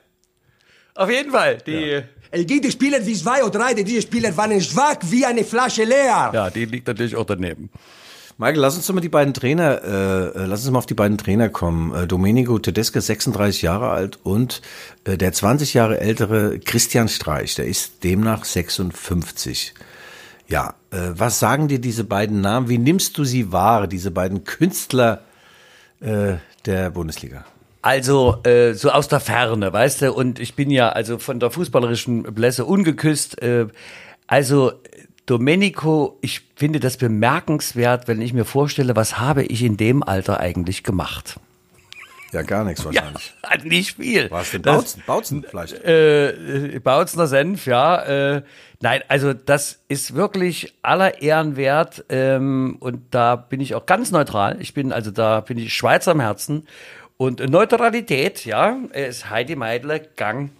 Auf 1.00 1.10
jeden 1.10 1.32
Fall. 1.32 1.60
Die, 1.66 2.02
Es 2.30 2.46
gibt 2.46 2.70
Spieler 2.70 3.06
wie 3.06 3.14
zwei 3.14 3.42
oder 3.42 3.58
drei, 3.58 3.74
diese 3.74 4.02
Spieler 4.02 4.36
waren 4.36 4.60
schwach 4.60 4.98
wie 5.10 5.26
eine 5.26 5.46
Flasche 5.46 5.86
leer. 5.86 6.32
ja, 6.34 6.50
die 6.50 6.66
liegt 6.66 6.88
natürlich 6.88 7.16
auch 7.16 7.26
daneben. 7.26 7.70
Michael, 8.38 8.60
lass 8.60 8.76
uns 8.76 8.86
doch 8.86 8.94
mal 8.94 9.00
die 9.00 9.08
beiden 9.08 9.34
Trainer, 9.34 9.82
äh, 9.82 10.46
lass 10.46 10.62
uns 10.64 10.72
mal 10.72 10.80
auf 10.80 10.86
die 10.86 10.96
beiden 10.96 11.18
Trainer 11.18 11.48
kommen. 11.48 11.96
Äh, 11.96 12.06
Domenico 12.06 12.60
Tedesco, 12.60 13.00
36 13.00 13.62
Jahre 13.62 13.92
alt 13.92 14.20
und 14.24 14.62
äh, 15.06 15.18
der 15.18 15.32
20 15.32 15.74
Jahre 15.74 16.02
ältere 16.02 16.60
Christian 16.60 17.08
Streich, 17.08 17.56
der 17.56 17.68
ist 17.68 18.04
demnach 18.04 18.44
56. 18.44 19.74
Ja, 20.50 20.76
äh, 20.92 20.98
was 21.14 21.40
sagen 21.40 21.70
dir 21.70 21.80
diese 21.80 22.04
beiden 22.04 22.42
Namen? 22.42 22.68
Wie 22.68 22.78
nimmst 22.78 23.18
du 23.18 23.24
sie 23.24 23.54
wahr, 23.54 23.88
diese 23.88 24.12
beiden 24.12 24.44
Künstler 24.44 25.22
äh, 26.02 26.36
der 26.66 26.90
Bundesliga? 26.90 27.46
Also 27.82 28.38
äh, 28.44 28.74
so 28.74 28.92
aus 28.92 29.08
der 29.08 29.20
Ferne, 29.22 29.72
weißt 29.72 30.02
du, 30.02 30.14
und 30.14 30.40
ich 30.40 30.56
bin 30.56 30.70
ja 30.70 30.90
also 30.90 31.18
von 31.18 31.40
der 31.40 31.50
fußballerischen 31.50 32.24
Blässe 32.24 32.66
ungeküsst. 32.66 33.42
Äh, 33.42 33.68
also 34.28 34.74
Domenico, 35.26 36.18
ich 36.22 36.42
finde 36.56 36.80
das 36.80 36.98
bemerkenswert, 36.98 38.08
wenn 38.08 38.22
ich 38.22 38.34
mir 38.34 38.46
vorstelle, 38.46 38.96
was 38.96 39.20
habe 39.20 39.44
ich 39.44 39.64
in 39.64 39.78
dem 39.78 40.04
Alter 40.04 40.40
eigentlich 40.40 40.84
gemacht? 40.84 41.40
Ja, 42.32 42.42
gar 42.44 42.64
nichts 42.64 42.84
wahrscheinlich. 42.86 43.34
Ja, 43.44 43.64
nicht 43.64 43.96
viel. 43.96 44.30
Was 44.30 44.52
denn? 44.52 44.62
Das- 44.62 44.76
Bautzen, 44.76 45.04
Bautzen 45.08 45.46
vielleicht. 45.50 45.74
äh, 45.84 46.80
Bautzner 46.84 47.26
Senf, 47.28 47.66
ja. 47.66 48.02
Äh, 48.36 48.44
nein, 48.82 49.02
also 49.08 49.34
das 49.34 49.80
ist 49.88 50.14
wirklich 50.14 50.76
aller 50.84 51.22
Ehren 51.24 51.56
wert 51.56 52.06
ähm, 52.10 52.78
und 52.82 53.02
da 53.12 53.36
bin 53.36 53.62
ich 53.62 53.74
auch 53.74 53.86
ganz 53.88 54.12
neutral. 54.12 54.58
Ich 54.60 54.74
bin 54.76 54.92
also 54.92 55.10
da 55.10 55.40
bin 55.42 55.58
ich 55.58 55.74
Schweizer 55.74 56.12
am 56.12 56.20
Herzen 56.20 56.68
und 57.20 57.48
Neutralität, 57.50 58.46
ja, 58.46 58.78
ist 58.94 59.30
Heidi 59.30 59.58
Meidle, 59.58 60.08
Gang, 60.16 60.52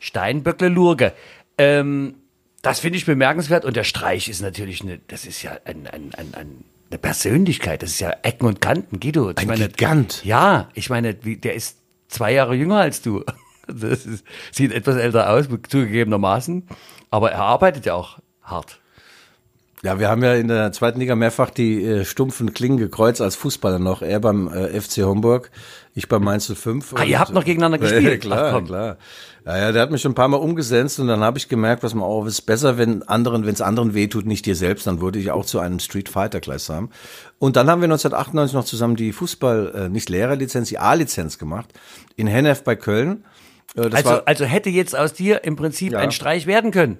Steinböckle, 0.00 0.68
Lurge. 0.68 1.12
Ähm, 1.58 2.14
das 2.62 2.80
finde 2.80 2.96
ich 2.96 3.04
bemerkenswert 3.04 3.66
und 3.66 3.76
der 3.76 3.84
Streich 3.84 4.28
ist 4.28 4.40
natürlich 4.40 4.80
eine, 4.80 4.98
das 5.08 5.26
ist 5.26 5.42
ja 5.42 5.58
ein, 5.66 5.86
ein, 5.86 6.14
ein, 6.16 6.34
ein 6.34 6.64
eine 6.88 6.98
Persönlichkeit, 6.98 7.82
das 7.82 7.90
ist 7.90 8.00
ja 8.00 8.14
Ecken 8.22 8.46
und 8.46 8.60
Kanten, 8.60 9.00
Guido. 9.00 9.30
Ich 9.30 9.38
Ein 9.38 9.56
Gigant. 9.56 10.24
Ja, 10.24 10.68
ich 10.74 10.88
meine, 10.88 11.14
der 11.14 11.54
ist 11.54 11.78
zwei 12.08 12.32
Jahre 12.32 12.54
jünger 12.54 12.78
als 12.78 13.02
du. 13.02 13.24
Das 13.68 14.06
ist, 14.06 14.24
sieht 14.52 14.70
etwas 14.70 14.94
älter 14.94 15.28
aus, 15.28 15.48
zugegebenermaßen. 15.68 16.68
Aber 17.10 17.32
er 17.32 17.40
arbeitet 17.40 17.84
ja 17.84 17.94
auch 17.94 18.20
hart. 18.40 18.78
Ja, 19.82 19.98
wir 19.98 20.08
haben 20.08 20.22
ja 20.22 20.34
in 20.34 20.46
der 20.46 20.70
zweiten 20.70 21.00
Liga 21.00 21.16
mehrfach 21.16 21.50
die 21.50 21.84
äh, 21.84 22.04
stumpfen 22.04 22.54
Klingen 22.54 22.78
gekreuzt 22.78 23.20
als 23.20 23.34
Fußballer 23.34 23.80
noch. 23.80 24.02
Er 24.02 24.20
beim 24.20 24.46
äh, 24.46 24.80
FC 24.80 24.98
Homburg, 24.98 25.50
ich 25.96 26.08
beim 26.08 26.22
Mainz 26.22 26.46
05. 26.54 26.94
Ah, 26.94 27.02
ihr 27.04 27.18
habt 27.18 27.32
noch 27.32 27.44
gegeneinander 27.44 27.78
Ja, 27.84 27.90
gespielt? 27.94 28.20
klar, 28.20 28.54
Ach, 28.62 28.64
klar. 28.64 28.96
Ja, 29.44 29.56
ja, 29.58 29.72
der 29.72 29.82
hat 29.82 29.90
mich 29.90 30.02
schon 30.02 30.12
ein 30.12 30.16
paar 30.16 30.28
Mal 30.28 30.36
umgesetzt 30.36 31.00
und 31.00 31.06
dann 31.08 31.20
habe 31.20 31.38
ich 31.38 31.48
gemerkt, 31.48 31.82
was 31.82 31.94
man 31.94 32.04
auch, 32.04 32.26
ist 32.26 32.42
besser, 32.42 32.78
wenn 32.78 33.02
anderen, 33.04 33.46
wenn 33.46 33.54
es 33.54 33.60
anderen 33.60 33.94
wehtut, 33.94 34.26
nicht 34.26 34.44
dir 34.46 34.54
selbst, 34.56 34.86
dann 34.86 35.00
wurde 35.00 35.18
ich 35.18 35.30
auch 35.30 35.44
zu 35.46 35.58
einem 35.58 35.78
Street 35.80 36.08
Fighter 36.08 36.40
gleichsam. 36.40 36.90
Und 37.38 37.56
dann 37.56 37.68
haben 37.70 37.80
wir 37.80 37.86
1998 37.86 38.54
noch 38.54 38.64
zusammen 38.64 38.96
die 38.96 39.12
Fußball, 39.12 39.72
äh, 39.74 39.88
nicht 39.88 40.08
Lehrerlizenz, 40.08 40.68
die 40.68 40.78
A-Lizenz 40.78 41.38
gemacht 41.38 41.68
in 42.16 42.26
Hennef 42.26 42.62
bei 42.62 42.76
Köln. 42.76 43.24
Äh, 43.76 43.82
Also, 43.92 44.04
war, 44.10 44.22
also 44.26 44.44
hätte 44.44 44.68
jetzt 44.70 44.96
aus 44.96 45.12
dir 45.12 45.44
im 45.44 45.56
Prinzip 45.56 45.92
Ja. 45.92 45.98
ein 46.00 46.10
Streich 46.10 46.46
werden 46.46 46.72
können. 46.72 46.98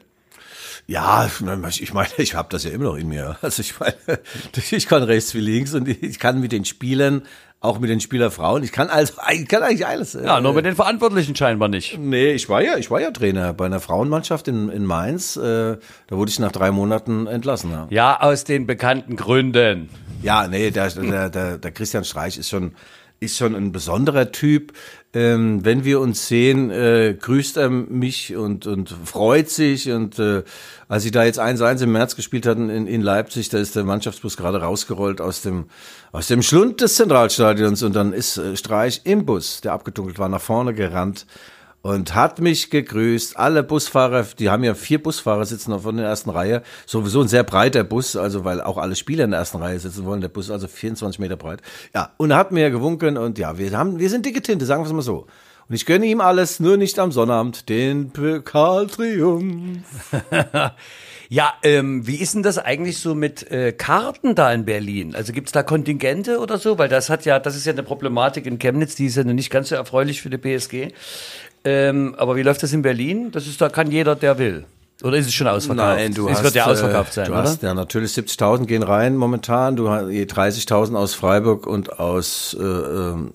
Ja, 0.87 1.27
ich 1.27 1.93
meine, 1.93 2.09
ich 2.19 2.35
habe 2.35 2.49
das 2.51 2.65
ja 2.65 2.71
immer 2.71 2.85
noch 2.85 2.97
in 2.97 3.09
mir. 3.09 3.37
Also 3.43 3.61
ich 3.63 3.79
meine, 3.79 3.95
ich 4.71 4.87
kann 4.87 5.03
rechts 5.03 5.35
wie 5.35 5.41
links 5.41 5.75
und 5.75 5.89
ich 5.89 6.19
kann 6.19 6.41
mit 6.41 6.53
den 6.53 6.65
Spielern, 6.65 7.23
auch 7.61 7.79
mit 7.79 7.91
den 7.91 8.01
Spielerfrauen, 8.01 8.63
ich 8.63 8.73
kann 8.73 8.89
also, 8.89 9.15
ich 9.33 9.49
kann 9.49 9.63
eigentlich 9.63 9.87
alles. 9.87 10.15
Ja, 10.15 10.41
nur 10.41 10.53
mit 10.53 10.65
den 10.65 10.77
Verantwortlichen 10.77 11.35
scheinbar 11.35 11.69
nicht. 11.69 11.99
Nee, 11.99 12.33
ich 12.33 12.49
war 12.49 12.63
ja, 12.63 12.77
ich 12.77 12.91
war 12.91 13.01
ja 13.01 13.11
Trainer 13.11 13.53
bei 13.53 13.67
einer 13.67 13.81
Frauenmannschaft 13.81 14.49
in, 14.49 14.69
in 14.69 14.85
Mainz. 14.85 15.37
Äh, 15.37 15.77
da 16.07 16.17
wurde 16.17 16.31
ich 16.31 16.39
nach 16.39 16.53
drei 16.53 16.71
Monaten 16.71 17.27
entlassen. 17.27 17.71
Ja, 17.71 17.87
Ja, 17.91 18.21
aus 18.21 18.45
den 18.45 18.67
bekannten 18.67 19.17
Gründen. 19.17 19.89
ja 20.23 20.47
nee, 20.49 20.71
der, 20.71 20.91
der, 20.91 21.31
der, 21.31 21.59
der 21.59 21.73
Christian 21.73 22.05
Streich 22.05 22.39
ist 22.39 22.51
schon, 22.51 22.75
ist 23.21 23.37
schon 23.37 23.55
ein 23.55 23.73
besonderer 23.73 24.33
Typ. 24.33 24.73
Ähm, 25.17 25.65
wenn 25.65 25.87
wir 25.87 26.01
uns 26.01 26.29
sehen, 26.29 26.71
äh, 26.71 27.17
grüßt 27.19 27.57
er 27.57 27.71
mich 27.71 28.37
und, 28.37 28.67
und 28.67 28.91
freut 28.91 29.49
sich. 29.49 29.91
Und 29.91 30.19
äh, 30.19 30.43
als 30.89 31.05
sie 31.05 31.11
da 31.11 31.25
jetzt 31.25 31.41
1-1 31.41 31.85
im 31.85 31.93
März 31.93 32.17
gespielt 32.17 32.45
hatten 32.45 32.69
in, 32.69 32.87
in 32.87 33.01
Leipzig, 33.01 33.49
da 33.49 33.57
ist 33.57 33.75
der 33.75 33.85
Mannschaftsbus 33.85 34.37
gerade 34.37 34.61
rausgerollt 34.61 35.23
aus 35.23 35.41
dem, 35.41 35.71
aus 36.13 36.27
dem 36.27 36.43
Schlund 36.43 36.83
des 36.83 36.97
Zentralstadions 36.97 37.83
und 37.83 37.97
dann 37.97 38.13
ist 38.13 38.37
äh, 38.37 38.59
Streich 38.59 39.01
im 39.05 39.25
Bus, 39.25 39.63
der 39.63 39.73
abgedunkelt 39.73 40.19
war, 40.19 40.29
nach 40.29 40.43
vorne 40.43 40.75
gerannt 40.75 41.25
und 41.87 42.17
hat 42.17 42.41
mich 42.41 42.71
gegrüßt. 42.71 43.37
Alle 43.37 43.63
Busfahrer, 43.63 44.27
die 44.39 44.51
haben 44.51 44.65
ja 44.65 44.75
vier 44.75 45.01
Busfahrer 45.01 45.45
sitzen 45.45 45.71
noch 45.71 45.83
von 45.83 45.97
der 45.97 46.07
ersten 46.07 46.31
Reihe. 46.31 46.63
Sowieso 46.85 47.21
ein 47.21 47.29
sehr 47.29 47.45
breiter 47.45 47.85
Bus, 47.85 48.17
also 48.17 48.45
weil 48.45 48.61
auch 48.61 48.77
alle 48.77 48.97
Spieler 48.97 49.25
in 49.25 49.31
der 49.31 49.39
ersten 49.39 49.59
Reihe 49.59 49.79
sitzen 49.79 50.05
wollen. 50.05 50.21
Der 50.21 50.29
Bus 50.29 50.47
ist 50.47 50.51
also 50.51 50.67
24 50.67 51.21
Meter 51.21 51.37
breit. 51.37 51.63
Ja, 51.95 52.13
und 52.17 52.35
hat 52.35 52.51
mir 52.51 52.71
gewunken 52.71 53.17
und 53.17 53.39
ja, 53.39 53.57
wir 53.57 53.71
haben, 53.79 54.01
wir 54.01 54.11
sind 54.11 54.27
dicke 54.27 54.43
Tinte, 54.43 54.67
sagen 54.67 54.83
wir 54.83 54.87
es 54.87 54.93
mal 54.93 55.03
so. 55.03 55.27
Und 55.69 55.75
ich 55.75 55.87
gönne 55.87 56.07
ihm 56.07 56.21
alles, 56.21 56.61
nur 56.61 56.77
nicht 56.77 56.99
am 56.99 57.13
Sonnabend, 57.13 57.69
den 57.69 58.11
Pokaltriumph. 58.11 59.85
Ja, 61.29 61.55
ähm, 61.65 62.07
wie 62.07 62.17
ist 62.17 62.35
denn 62.35 62.45
das 62.45 62.59
eigentlich 62.59 62.99
so 62.99 63.15
mit 63.15 63.51
äh, 63.51 63.73
Karten 63.73 64.37
da 64.37 64.53
in 64.53 64.65
Berlin? 64.65 65.17
Also 65.17 65.33
gibt's 65.33 65.51
da 65.51 65.65
Kontingente 65.65 66.39
oder 66.39 66.59
so? 66.59 66.79
Weil 66.79 66.89
das 66.89 67.11
hat 67.11 67.25
ja, 67.25 67.41
das 67.41 67.57
ist 67.57 67.67
ja 67.67 67.73
eine 67.73 67.83
Problematik 67.83 68.47
in 68.47 68.61
Chemnitz, 68.61 68.95
die 68.95 69.07
ist 69.07 69.17
ja 69.17 69.25
nicht 69.25 69.51
ganz 69.51 69.71
so 69.71 69.75
erfreulich 69.75 70.23
für 70.23 70.31
die 70.31 70.39
PSG. 70.39 70.95
Ähm, 71.67 72.15
aber 72.17 72.37
wie 72.37 72.43
läuft 72.43 72.63
das 72.63 72.73
in 72.73 72.83
Berlin? 72.83 73.33
Das 73.33 73.47
ist, 73.49 73.61
da 73.61 73.69
kann 73.69 73.91
jeder, 73.91 74.15
der 74.15 74.39
will. 74.39 74.65
Oder 75.03 75.17
ist 75.17 75.27
es 75.27 75.35
schon 75.35 75.49
ausverkauft? 75.49 75.97
Nein, 75.99 76.15
du 76.15 76.29
es 76.29 76.37
hast, 76.37 76.45
wird 76.45 76.55
ja 76.55 76.67
ausverkauft 76.67 77.11
äh, 77.11 77.15
sein, 77.15 77.27
du 77.27 77.33
oder? 77.33 77.43
Hast, 77.43 77.63
ja, 77.63 77.75
natürlich 77.75 78.13
70.000 78.13 78.67
gehen 78.67 78.85
rein 78.85 79.17
momentan. 79.17 79.75
Du 79.75 79.91
hast 79.91 80.09
je 80.09 80.25
30.000 80.25 80.97
aus 80.97 81.15
Freiburg 81.15 81.67
und 81.67 81.99
aus 81.99 82.57
äh, 82.59 82.63
ähm, 82.63 83.33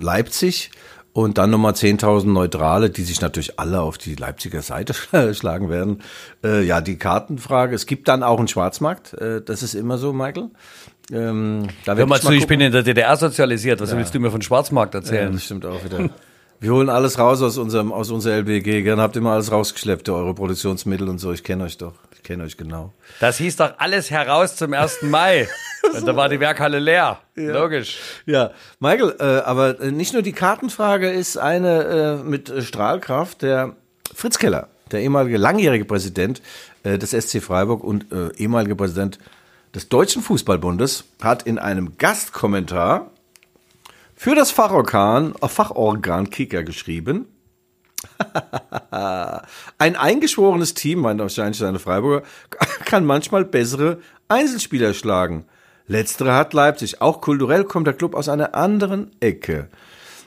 Leipzig. 0.00 0.70
Und 1.12 1.38
dann 1.38 1.50
nochmal 1.50 1.72
10.000 1.72 2.26
Neutrale, 2.26 2.90
die 2.90 3.02
sich 3.02 3.20
natürlich 3.22 3.58
alle 3.58 3.80
auf 3.80 3.96
die 3.98 4.16
Leipziger 4.16 4.60
Seite 4.62 4.94
schlagen 5.34 5.70
werden. 5.70 6.02
Äh, 6.44 6.62
ja, 6.64 6.80
die 6.80 6.96
Kartenfrage. 6.96 7.74
Es 7.74 7.86
gibt 7.86 8.08
dann 8.08 8.22
auch 8.22 8.38
einen 8.38 8.48
Schwarzmarkt. 8.48 9.14
Äh, 9.14 9.42
das 9.42 9.62
ist 9.62 9.74
immer 9.74 9.98
so, 9.98 10.12
Michael. 10.12 10.50
Ähm, 11.12 11.68
da 11.84 11.94
Hör 11.94 12.06
mal 12.06 12.16
ich 12.16 12.22
zu, 12.22 12.32
ich 12.32 12.40
gucken. 12.40 12.58
bin 12.58 12.60
in 12.66 12.72
der 12.72 12.82
DDR 12.82 13.16
sozialisiert. 13.16 13.80
Was 13.80 13.96
willst 13.96 14.14
du 14.14 14.20
mir 14.20 14.30
von 14.30 14.42
Schwarzmarkt 14.42 14.94
Ja, 14.94 15.00
erzählen? 15.00 15.32
das 15.32 15.44
stimmt 15.44 15.64
auch 15.64 15.84
wieder. 15.84 16.10
Wir 16.60 16.72
holen 16.72 16.88
alles 16.88 17.18
raus 17.18 17.42
aus 17.42 17.58
unserem, 17.58 17.92
aus 17.92 18.10
unserer 18.10 18.36
LBG. 18.36 18.82
Gern 18.82 19.00
habt 19.00 19.16
immer 19.16 19.32
alles 19.32 19.52
rausgeschleppt, 19.52 20.08
eure 20.08 20.34
Produktionsmittel 20.34 21.08
und 21.08 21.18
so. 21.18 21.32
Ich 21.32 21.44
kenne 21.44 21.64
euch 21.64 21.78
doch. 21.78 21.94
Ich 22.14 22.22
kenne 22.22 22.44
euch 22.44 22.56
genau. 22.56 22.92
Das 23.20 23.38
hieß 23.38 23.56
doch 23.56 23.74
alles 23.78 24.10
heraus 24.10 24.56
zum 24.56 24.72
1. 24.72 25.02
Mai. 25.02 25.48
Und 25.94 26.04
da 26.04 26.16
war 26.16 26.28
die 26.28 26.40
Werkhalle 26.40 26.80
leer. 26.80 27.20
Logisch. 27.36 27.98
Ja, 28.24 28.50
Michael, 28.80 29.14
äh, 29.20 29.44
aber 29.44 29.74
nicht 29.92 30.14
nur 30.14 30.22
die 30.22 30.32
Kartenfrage 30.32 31.08
ist 31.08 31.36
eine 31.36 32.18
äh, 32.24 32.24
mit 32.24 32.52
Strahlkraft. 32.64 33.42
Der 33.42 33.76
Fritz 34.12 34.38
Keller 34.38 34.68
der 34.90 35.00
ehemalige 35.00 35.36
langjährige 35.36 35.84
Präsident 35.84 36.42
äh, 36.82 36.98
des 36.98 37.10
SC 37.10 37.42
Freiburg 37.42 37.82
und 37.82 38.12
äh, 38.12 38.32
ehemalige 38.36 38.76
Präsident 38.76 39.18
des 39.74 39.88
Deutschen 39.88 40.22
Fußballbundes, 40.22 41.04
hat 41.20 41.42
in 41.42 41.58
einem 41.58 41.98
Gastkommentar 41.98 43.10
für 44.16 44.34
das 44.34 44.50
Fachorgan, 44.50 45.34
äh, 45.40 45.48
Fachorgan 45.48 46.30
Kicker 46.30 46.64
geschrieben. 46.64 47.26
Ein 48.90 49.96
eingeschworenes 49.96 50.74
Team, 50.74 51.00
meint 51.00 51.20
wahrscheinlich 51.20 51.58
seine 51.58 51.78
Freiburger, 51.78 52.26
kann 52.84 53.04
manchmal 53.04 53.44
bessere 53.44 54.00
Einzelspieler 54.28 54.94
schlagen. 54.94 55.44
Letztere 55.86 56.34
hat 56.34 56.52
Leipzig. 56.52 57.00
Auch 57.00 57.20
kulturell 57.20 57.64
kommt 57.64 57.86
der 57.86 57.94
Club 57.94 58.14
aus 58.14 58.28
einer 58.28 58.54
anderen 58.54 59.12
Ecke. 59.20 59.68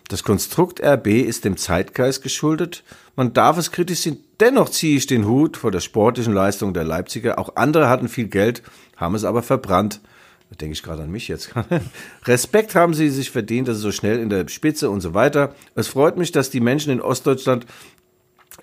Das 0.08 0.24
Konstrukt 0.24 0.82
RB 0.82 1.08
ist 1.08 1.44
dem 1.44 1.58
Zeitgeist 1.58 2.24
geschuldet. 2.24 2.84
Man 3.16 3.34
darf 3.34 3.58
es 3.58 3.72
kritisieren. 3.72 4.20
Dennoch 4.40 4.70
ziehe 4.70 4.98
ich 4.98 5.06
den 5.06 5.28
Hut 5.28 5.58
vor 5.58 5.72
der 5.72 5.82
sportlichen 5.82 6.34
Leistung 6.34 6.74
der 6.74 6.86
Leipziger. 6.86 7.38
Auch 7.38 7.56
andere 7.58 7.90
hatten 7.90 8.08
viel 8.08 8.28
Geld, 8.28 8.64
haben 8.96 9.16
es 9.16 9.26
aber 9.26 9.44
verbrannt. 9.44 10.00
Da 10.50 10.56
denke 10.56 10.74
ich 10.74 10.84
gerade 10.84 11.04
an 11.04 11.12
mich 11.12 11.28
jetzt. 11.28 11.54
Respekt 12.26 12.74
haben 12.76 12.94
sie 12.94 13.10
sich 13.10 13.30
verdient, 13.30 13.68
dass 13.68 13.78
sie 13.78 13.84
so 13.84 13.92
schnell 13.92 14.20
in 14.20 14.30
der 14.30 14.48
Spitze 14.48 14.90
und 14.90 15.02
so 15.02 15.14
weiter. 15.14 15.54
Es 15.76 15.88
freut 15.88 16.18
mich, 16.18 16.32
dass 16.32 16.50
die 16.50 16.60
Menschen 16.60 16.92
in 16.92 17.02
Ostdeutschland 17.02 17.66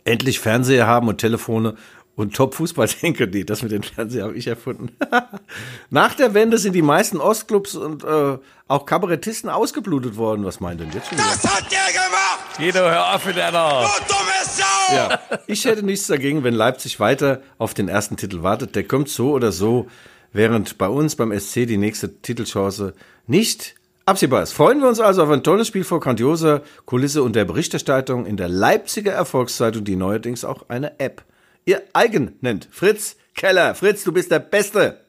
endlich 0.05 0.41
Fernseher 0.41 0.87
haben 0.87 1.09
und 1.09 1.18
Telefone 1.18 1.76
und 2.16 2.34
Top-Fußball 2.34 2.89
denke, 3.03 3.26
nee, 3.26 3.45
das 3.45 3.62
mit 3.62 3.72
dem 3.72 3.82
Fernseher 3.82 4.24
habe 4.24 4.34
ich 4.34 4.47
erfunden. 4.47 4.97
Nach 5.91 6.14
der 6.14 6.34
Wende 6.34 6.59
sind 6.59 6.72
die 6.72 6.82
meisten 6.82 7.18
Ostclubs 7.18 7.76
und 7.76 8.03
äh, 8.03 8.39
auch 8.68 8.87
Kabarettisten 8.87 9.51
ausgeblutet 9.51 10.16
worden. 10.16 10.45
Was 10.45 10.59
meint 10.59 10.80
denn 10.80 10.91
jetzt 10.93 11.09
schon 11.09 11.18
wieder? 11.18 11.28
Das 11.28 11.45
hat 11.45 11.70
der 11.70 11.93
gemacht! 11.93 12.57
Guido, 12.57 12.80
hör 12.80 13.14
auf 13.14 13.24
mit 13.26 13.39
einer. 13.39 13.82
Du 13.82 14.14
dumme 14.14 14.30
Sau! 14.45 14.95
Ja, 14.95 15.20
ich 15.47 15.64
hätte 15.66 15.82
nichts 15.82 16.07
dagegen, 16.07 16.43
wenn 16.43 16.55
Leipzig 16.55 16.99
weiter 16.99 17.43
auf 17.59 17.74
den 17.74 17.89
ersten 17.89 18.16
Titel 18.16 18.43
wartet. 18.43 18.74
Der 18.74 18.84
kommt 18.84 19.09
so 19.11 19.32
oder 19.32 19.53
so, 19.53 19.87
während 20.33 20.79
bei 20.79 20.89
uns 20.89 21.16
beim 21.16 21.39
SC 21.39 21.66
die 21.66 21.77
nächste 21.77 22.20
Titelchance 22.20 22.95
nicht 23.27 23.74
absehbar 24.05 24.43
ist. 24.43 24.53
Freuen 24.53 24.81
wir 24.81 24.89
uns 24.89 25.01
also 25.01 25.22
auf 25.24 25.31
ein 25.31 25.43
tolles 25.43 25.68
Spiel 25.68 25.85
vor 25.85 26.01
grandioser 26.01 26.62
Kulisse 26.85 27.22
und 27.22 27.37
der 27.37 27.45
Berichterstattung 27.45 28.24
in 28.24 28.37
der 28.37 28.49
Leipziger 28.49 29.12
Erfolgszeitung, 29.12 29.85
die 29.85 29.97
neuerdings 29.97 30.45
auch 30.45 30.68
eine 30.68 30.99
App 31.01 31.24
ihr 31.64 31.83
eigen 31.93 32.37
nennt. 32.41 32.68
Fritz 32.70 33.16
Keller. 33.35 33.74
Fritz, 33.74 34.05
du 34.05 34.12
bist 34.12 34.31
der 34.31 34.39
Beste. 34.39 35.01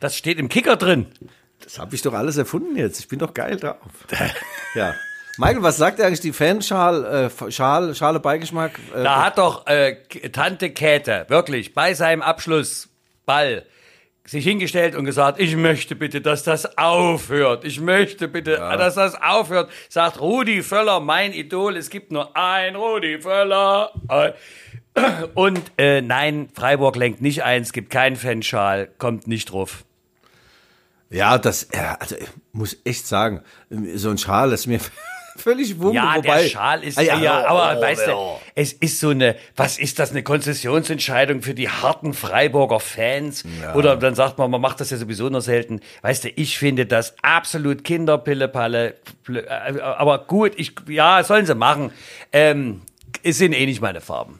Das 0.00 0.16
steht 0.16 0.38
im 0.38 0.48
Kicker 0.48 0.76
drin. 0.76 1.06
Das 1.60 1.78
habe 1.78 1.94
ich 1.94 2.02
doch 2.02 2.14
alles 2.14 2.36
erfunden 2.36 2.76
jetzt. 2.76 3.00
Ich 3.00 3.08
bin 3.08 3.18
doch 3.18 3.34
geil 3.34 3.56
drauf. 3.56 3.78
ja. 4.74 4.94
Michael, 5.38 5.62
was 5.62 5.76
sagt 5.76 6.00
eigentlich 6.00 6.20
die 6.20 6.32
Fanschal, 6.32 7.30
äh, 7.30 7.50
Schal, 7.50 7.94
Schale 7.94 8.20
Beigeschmack? 8.20 8.78
Äh, 8.94 9.02
da 9.02 9.24
hat 9.24 9.38
doch 9.38 9.66
äh, 9.66 9.96
Tante 10.30 10.70
Käthe 10.70 11.26
wirklich 11.28 11.74
bei 11.74 11.94
seinem 11.94 12.22
Abschlussball 12.22 13.64
sich 14.28 14.44
hingestellt 14.44 14.94
und 14.94 15.06
gesagt, 15.06 15.40
ich 15.40 15.56
möchte 15.56 15.96
bitte, 15.96 16.20
dass 16.20 16.42
das 16.42 16.76
aufhört. 16.76 17.64
Ich 17.64 17.80
möchte 17.80 18.28
bitte, 18.28 18.52
ja. 18.52 18.76
dass 18.76 18.94
das 18.94 19.14
aufhört. 19.14 19.70
Sagt 19.88 20.20
Rudi 20.20 20.62
Völler, 20.62 21.00
mein 21.00 21.32
Idol, 21.32 21.78
es 21.78 21.88
gibt 21.88 22.12
nur 22.12 22.36
ein 22.36 22.76
Rudi 22.76 23.22
Völler. 23.22 23.90
Und 25.34 25.62
äh, 25.78 26.02
nein, 26.02 26.50
Freiburg 26.52 26.96
lenkt 26.96 27.22
nicht 27.22 27.42
ein, 27.42 27.62
es 27.62 27.72
gibt 27.72 27.88
keinen 27.88 28.16
Fanschal, 28.16 28.90
kommt 28.98 29.26
nicht 29.28 29.50
drauf. 29.50 29.84
Ja, 31.08 31.38
das, 31.38 31.68
also 31.98 32.16
ich 32.16 32.28
muss 32.52 32.76
echt 32.84 33.06
sagen, 33.06 33.40
so 33.94 34.10
ein 34.10 34.18
Schal 34.18 34.52
ist 34.52 34.66
mir 34.66 34.80
völlig 35.40 35.80
wumpe. 35.80 35.96
Ja, 35.96 36.16
wobei, 36.16 36.42
der 36.42 36.48
Schal 36.48 36.84
ist, 36.84 36.98
ah, 36.98 37.02
ja, 37.02 37.18
ja, 37.18 37.46
aber 37.46 37.78
oh, 37.78 37.82
weißt 37.82 38.08
oh. 38.08 38.38
du, 38.40 38.50
es 38.54 38.72
ist 38.72 39.00
so 39.00 39.10
eine, 39.10 39.36
was 39.56 39.78
ist 39.78 39.98
das, 39.98 40.10
eine 40.10 40.22
Konzessionsentscheidung 40.22 41.42
für 41.42 41.54
die 41.54 41.68
harten 41.68 42.14
Freiburger 42.14 42.80
Fans? 42.80 43.44
Ja. 43.60 43.74
Oder 43.74 43.96
dann 43.96 44.14
sagt 44.14 44.38
man, 44.38 44.50
man 44.50 44.60
macht 44.60 44.80
das 44.80 44.90
ja 44.90 44.96
sowieso 44.96 45.28
nur 45.28 45.42
selten. 45.42 45.80
Weißt 46.02 46.24
du, 46.24 46.28
ich 46.28 46.58
finde 46.58 46.86
das 46.86 47.14
absolut 47.22 47.84
Kinderpillepalle, 47.84 48.94
äh, 49.28 49.80
aber 49.80 50.18
gut, 50.18 50.52
ich, 50.56 50.72
ja, 50.88 51.22
sollen 51.24 51.46
sie 51.46 51.54
machen. 51.54 51.92
Ähm, 52.32 52.82
es 53.22 53.38
sind 53.38 53.52
eh 53.52 53.66
nicht 53.66 53.80
meine 53.80 54.00
Farben. 54.00 54.38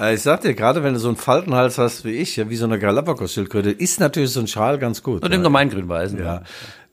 Äh, 0.00 0.14
ich 0.14 0.22
sag 0.22 0.40
dir, 0.40 0.54
gerade 0.54 0.82
wenn 0.82 0.94
du 0.94 1.00
so 1.00 1.08
einen 1.08 1.16
Faltenhals 1.16 1.78
hast 1.78 2.04
wie 2.04 2.12
ich, 2.12 2.36
ja, 2.36 2.50
wie 2.50 2.56
so 2.56 2.64
eine 2.64 2.78
Galapagos-Schildkröte, 2.78 3.70
ist 3.70 4.00
natürlich 4.00 4.30
so 4.30 4.40
ein 4.40 4.46
Schal 4.46 4.78
ganz 4.78 5.02
gut. 5.02 5.22
Und 5.22 5.30
nimm 5.30 5.42
doch 5.42 5.50
meinen 5.50 5.70
grün-weißen. 5.70 6.18
Ja. 6.18 6.24
ja. 6.24 6.42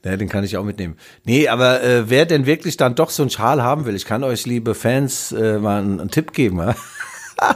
Den 0.03 0.29
kann 0.29 0.43
ich 0.43 0.57
auch 0.57 0.63
mitnehmen. 0.63 0.95
Nee, 1.25 1.47
aber 1.47 1.83
äh, 1.83 2.09
wer 2.09 2.25
denn 2.25 2.45
wirklich 2.45 2.77
dann 2.77 2.95
doch 2.95 3.09
so 3.09 3.23
einen 3.23 3.29
Schal 3.29 3.61
haben 3.61 3.85
will, 3.85 3.95
ich 3.95 4.05
kann 4.05 4.23
euch, 4.23 4.45
liebe 4.45 4.73
Fans, 4.73 5.31
äh, 5.31 5.59
mal 5.59 5.81
einen, 5.81 5.99
einen 5.99 6.11
Tipp 6.11 6.33
geben. 6.33 6.57
Ja? 6.57 6.75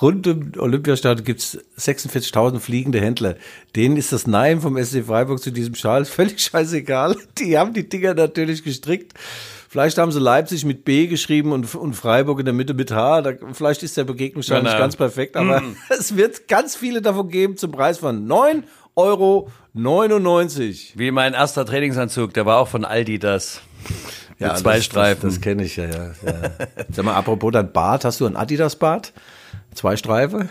Rund 0.00 0.26
um 0.28 0.52
Olympiastadion 0.58 1.24
gibt's 1.24 1.58
46.000 1.78 2.60
fliegende 2.60 3.00
Händler. 3.00 3.36
Denen 3.74 3.96
ist 3.96 4.12
das 4.12 4.26
Nein 4.26 4.60
vom 4.60 4.82
SC 4.82 5.04
Freiburg 5.04 5.40
zu 5.40 5.50
diesem 5.50 5.74
Schal 5.74 6.04
völlig 6.06 6.40
scheißegal. 6.40 7.16
Die 7.38 7.58
haben 7.58 7.72
die 7.72 7.88
Dinger 7.88 8.14
natürlich 8.14 8.62
gestrickt 8.62 9.14
Vielleicht 9.76 9.98
haben 9.98 10.12
sie 10.12 10.20
Leipzig 10.20 10.64
mit 10.64 10.86
B 10.86 11.06
geschrieben 11.06 11.52
und, 11.52 11.74
und 11.74 11.92
Freiburg 11.94 12.38
in 12.38 12.46
der 12.46 12.54
Mitte 12.54 12.72
mit 12.72 12.92
H. 12.92 13.20
Da, 13.20 13.32
vielleicht 13.52 13.82
ist 13.82 13.94
der 13.98 14.04
Begegnungsstand 14.04 14.64
nicht 14.64 14.78
ganz 14.78 14.96
perfekt, 14.96 15.36
aber 15.36 15.60
mm. 15.60 15.76
es 15.90 16.16
wird 16.16 16.48
ganz 16.48 16.76
viele 16.76 17.02
davon 17.02 17.28
geben 17.28 17.58
zum 17.58 17.72
Preis 17.72 17.98
von 17.98 18.26
9 18.26 18.64
Euro 18.96 19.50
99. 19.74 20.94
Wie 20.96 21.10
mein 21.10 21.34
erster 21.34 21.66
Trainingsanzug, 21.66 22.32
der 22.32 22.46
war 22.46 22.58
auch 22.58 22.68
von 22.68 22.86
Aldi 22.86 23.18
das. 23.18 23.60
Ja, 24.38 24.48
mit 24.48 24.58
zwei 24.58 24.76
das, 24.76 24.86
Streifen. 24.86 25.28
Das, 25.28 25.34
das 25.34 25.42
kenne 25.42 25.64
ich 25.64 25.76
ja, 25.76 25.84
ja, 25.84 26.06
ja. 26.24 26.50
Sag 26.90 27.04
mal, 27.04 27.14
apropos 27.14 27.52
dein 27.52 27.72
Bart, 27.72 28.06
hast 28.06 28.20
du 28.20 28.26
ein 28.26 28.36
Adidas-Bart? 28.36 29.12
Zwei 29.74 29.96
Streife? 29.96 30.48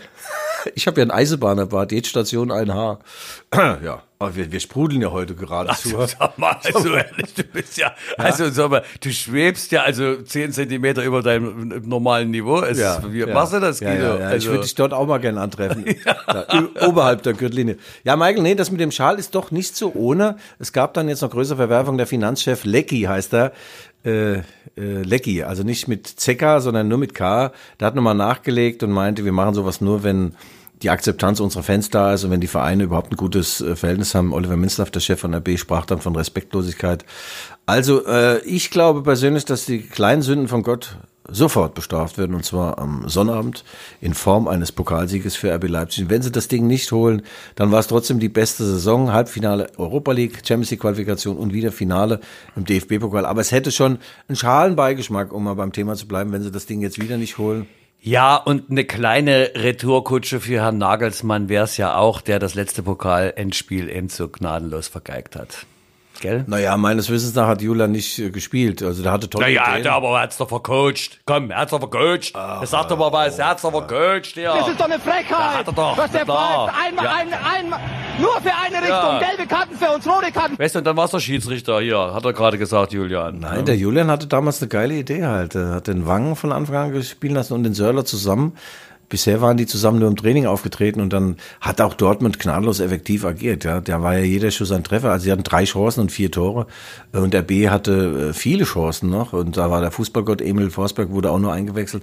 Ich 0.76 0.86
habe 0.86 1.00
ja 1.00 1.06
ein 1.06 1.10
Eisenbahnerbart, 1.10 1.90
jede 1.90 2.08
Station 2.08 2.52
ein 2.52 2.72
Haar. 2.72 3.00
ja, 3.54 4.02
aber 4.18 4.34
wir, 4.34 4.50
wir 4.50 4.60
sprudeln 4.60 5.02
ja 5.02 5.10
heute 5.10 5.34
geradezu. 5.34 5.98
Also, 5.98 6.16
sag 6.18 6.38
mal, 6.38 6.56
also 6.64 6.94
ehrlich, 6.94 7.34
du 7.34 7.42
bist 7.44 7.76
ja, 7.76 7.94
ja, 8.18 8.24
also 8.24 8.48
sag 8.50 8.70
mal, 8.70 8.82
du 9.00 9.12
schwebst 9.12 9.72
ja 9.72 9.82
also 9.82 10.22
zehn 10.22 10.52
Zentimeter 10.52 11.04
über 11.04 11.22
deinem 11.22 11.82
normalen 11.84 12.30
Niveau. 12.30 12.62
Es, 12.62 12.78
ja, 12.78 13.02
wie 13.10 13.20
ja. 13.20 13.26
machst 13.26 13.52
du 13.52 13.60
das, 13.60 13.80
Guido? 13.80 13.92
Ja, 13.92 14.18
ja, 14.18 14.26
also, 14.26 14.36
ich 14.36 14.46
würde 14.46 14.62
dich 14.62 14.74
dort 14.74 14.94
auch 14.94 15.06
mal 15.06 15.18
gerne 15.18 15.40
antreffen. 15.40 15.84
da, 16.26 16.46
oberhalb 16.86 17.22
der 17.24 17.34
Gürtellinie. 17.34 17.76
Ja, 18.04 18.16
Michael, 18.16 18.42
nee, 18.42 18.54
das 18.54 18.70
mit 18.70 18.80
dem 18.80 18.90
Schal 18.90 19.18
ist 19.18 19.34
doch 19.34 19.50
nicht 19.50 19.76
so 19.76 19.92
ohne. 19.94 20.36
Es 20.58 20.72
gab 20.72 20.94
dann 20.94 21.08
jetzt 21.08 21.20
noch 21.20 21.30
größere 21.30 21.56
Verwerfung. 21.56 21.98
Der 21.98 22.06
Finanzchef 22.06 22.64
Lecky 22.64 23.02
heißt 23.02 23.34
er. 23.34 23.52
Äh, 24.04 24.36
äh, 24.36 24.42
Lecky, 24.76 25.42
also 25.42 25.62
nicht 25.62 25.88
mit 25.88 26.06
Zecker, 26.06 26.60
sondern 26.60 26.86
nur 26.88 26.98
mit 26.98 27.12
K. 27.14 27.52
Der 27.80 27.88
hat 27.88 27.94
nochmal 27.96 28.14
nachgelegt 28.14 28.82
und 28.82 28.92
meinte, 28.92 29.24
wir 29.24 29.32
machen 29.32 29.54
sowas 29.54 29.80
nur, 29.80 30.04
wenn 30.04 30.34
die 30.82 30.90
Akzeptanz 30.90 31.40
unserer 31.40 31.62
Fans 31.62 31.90
da 31.90 32.14
ist 32.14 32.24
und 32.24 32.30
wenn 32.30 32.40
die 32.40 32.46
Vereine 32.46 32.84
überhaupt 32.84 33.12
ein 33.12 33.16
gutes 33.16 33.60
äh, 33.60 33.76
Verhältnis 33.76 34.14
haben. 34.14 34.32
Oliver 34.32 34.56
Minzlaff, 34.56 34.90
der 34.90 35.00
Chef 35.00 35.20
von 35.20 35.34
RB, 35.34 35.58
sprach 35.58 35.86
dann 35.86 36.00
von 36.00 36.14
Respektlosigkeit. 36.14 37.04
Also 37.64 38.06
äh, 38.06 38.40
ich 38.44 38.70
glaube 38.70 39.02
persönlich, 39.02 39.44
dass 39.44 39.64
die 39.64 39.80
kleinen 39.80 40.22
Sünden 40.22 40.48
von 40.48 40.62
Gott 40.62 40.98
sofort 41.28 41.74
bestraft 41.74 42.18
werden 42.18 42.34
und 42.34 42.44
zwar 42.44 42.78
am 42.78 43.08
Sonnabend 43.08 43.64
in 44.00 44.14
Form 44.14 44.46
eines 44.46 44.70
Pokalsieges 44.70 45.34
für 45.34 45.52
RB 45.52 45.68
Leipzig. 45.68 46.08
Wenn 46.08 46.22
sie 46.22 46.30
das 46.30 46.48
Ding 46.48 46.66
nicht 46.66 46.92
holen, 46.92 47.22
dann 47.56 47.72
war 47.72 47.80
es 47.80 47.88
trotzdem 47.88 48.20
die 48.20 48.28
beste 48.28 48.64
Saison, 48.64 49.12
Halbfinale 49.12 49.70
Europa 49.76 50.12
League, 50.12 50.42
Champions 50.46 50.70
League 50.70 50.80
Qualifikation 50.80 51.36
und 51.36 51.52
wieder 51.52 51.72
Finale 51.72 52.20
im 52.54 52.64
DFB-Pokal. 52.64 53.26
Aber 53.26 53.40
es 53.40 53.50
hätte 53.50 53.72
schon 53.72 53.98
einen 54.28 54.36
schalen 54.36 54.76
Beigeschmack, 54.76 55.32
um 55.32 55.44
mal 55.44 55.54
beim 55.54 55.72
Thema 55.72 55.96
zu 55.96 56.06
bleiben, 56.06 56.32
wenn 56.32 56.42
sie 56.42 56.52
das 56.52 56.66
Ding 56.66 56.80
jetzt 56.80 57.00
wieder 57.00 57.16
nicht 57.16 57.38
holen. 57.38 57.66
Ja, 58.06 58.36
und 58.36 58.70
eine 58.70 58.84
kleine 58.84 59.50
Retourkutsche 59.56 60.38
für 60.38 60.60
Herrn 60.60 60.78
Nagelsmann 60.78 61.48
wäre 61.48 61.64
es 61.64 61.76
ja 61.76 61.96
auch, 61.96 62.20
der 62.20 62.38
das 62.38 62.54
letzte 62.54 62.84
Pokal-Endspiel 62.84 63.90
eben 63.90 64.10
so 64.10 64.28
gnadenlos 64.28 64.86
vergeigt 64.86 65.34
hat. 65.34 65.66
Gell? 66.20 66.44
Naja, 66.46 66.76
meines 66.76 67.10
Wissens 67.10 67.34
nach 67.34 67.46
hat 67.46 67.62
Julian 67.62 67.92
nicht 67.92 68.18
äh, 68.18 68.30
gespielt. 68.30 68.82
Also 68.82 69.02
der 69.02 69.12
hatte 69.12 69.28
tolle 69.28 69.46
Naja, 69.46 69.78
der, 69.78 69.92
aber 69.92 70.08
er 70.16 70.22
hat's 70.22 70.36
doch 70.36 70.48
vercoacht. 70.48 71.20
Komm, 71.24 71.50
er 71.50 71.58
hat's 71.58 71.70
doch 71.70 71.78
vercoacht. 71.78 72.34
Ah, 72.34 72.58
er 72.60 72.66
sagt 72.66 72.90
doch 72.90 72.98
mal 72.98 73.12
was, 73.12 73.38
er 73.38 73.48
hat's 73.48 73.62
doch 73.62 73.70
vercoacht. 73.70 74.36
Ja. 74.36 74.56
Das 74.56 74.68
ist 74.68 74.80
doch 74.80 74.86
eine 74.86 74.98
Frechheit. 74.98 75.30
Ja, 75.30 75.54
hat 75.54 75.66
er 75.66 75.72
doch. 75.72 75.96
Was 75.96 76.10
der 76.10 76.26
pfeift. 76.26 76.72
Einmal, 76.86 77.04
ja. 77.04 77.14
ein, 77.14 77.28
einmal, 77.32 77.80
nur 78.20 78.40
für 78.40 78.52
eine 78.54 78.76
Richtung. 78.76 78.90
Ja. 78.90 79.18
Gelbe 79.18 79.46
Karten 79.46 79.76
für 79.76 79.90
uns, 79.90 80.06
rote 80.06 80.32
Karten. 80.32 80.58
Weißt 80.58 80.74
du, 80.74 80.78
und 80.78 80.84
dann 80.84 80.96
war's 80.96 81.10
der 81.10 81.20
Schiedsrichter 81.20 81.80
hier, 81.80 82.14
hat 82.14 82.24
er 82.24 82.32
gerade 82.32 82.58
gesagt, 82.58 82.92
Julian. 82.92 83.40
Nein, 83.40 83.64
der 83.64 83.76
Julian 83.76 84.10
hatte 84.10 84.26
damals 84.26 84.60
eine 84.60 84.68
geile 84.68 84.94
Idee 84.94 85.24
halt. 85.24 85.54
Er 85.54 85.74
hat 85.74 85.86
den 85.86 86.06
Wangen 86.06 86.36
von 86.36 86.52
Anfang 86.52 86.76
an 86.76 86.92
gespielt 86.92 87.34
lassen 87.34 87.54
und 87.54 87.62
den 87.62 87.74
Sörler 87.74 88.04
zusammen. 88.04 88.56
Bisher 89.08 89.40
waren 89.40 89.56
die 89.56 89.66
zusammen 89.66 90.00
nur 90.00 90.08
im 90.08 90.16
Training 90.16 90.46
aufgetreten 90.46 91.00
und 91.00 91.12
dann 91.12 91.36
hat 91.60 91.80
auch 91.80 91.94
Dortmund 91.94 92.38
gnadenlos 92.38 92.80
effektiv 92.80 93.24
agiert. 93.24 93.64
Ja, 93.64 93.80
da 93.80 94.02
war 94.02 94.18
ja 94.18 94.24
jeder 94.24 94.50
Schuss 94.50 94.72
ein 94.72 94.84
Treffer. 94.84 95.10
Also 95.10 95.24
sie 95.24 95.32
hatten 95.32 95.44
drei 95.44 95.64
Chancen 95.64 96.00
und 96.00 96.12
vier 96.12 96.30
Tore 96.30 96.66
und 97.12 97.32
der 97.32 97.42
B 97.42 97.68
hatte 97.68 98.30
äh, 98.30 98.32
viele 98.32 98.64
Chancen 98.64 99.10
noch 99.10 99.32
und 99.32 99.56
da 99.56 99.70
war 99.70 99.80
der 99.80 99.90
Fußballgott 99.90 100.40
Emil 100.40 100.70
Forsberg 100.70 101.10
wurde 101.10 101.30
auch 101.30 101.38
nur 101.38 101.52
eingewechselt. 101.52 102.02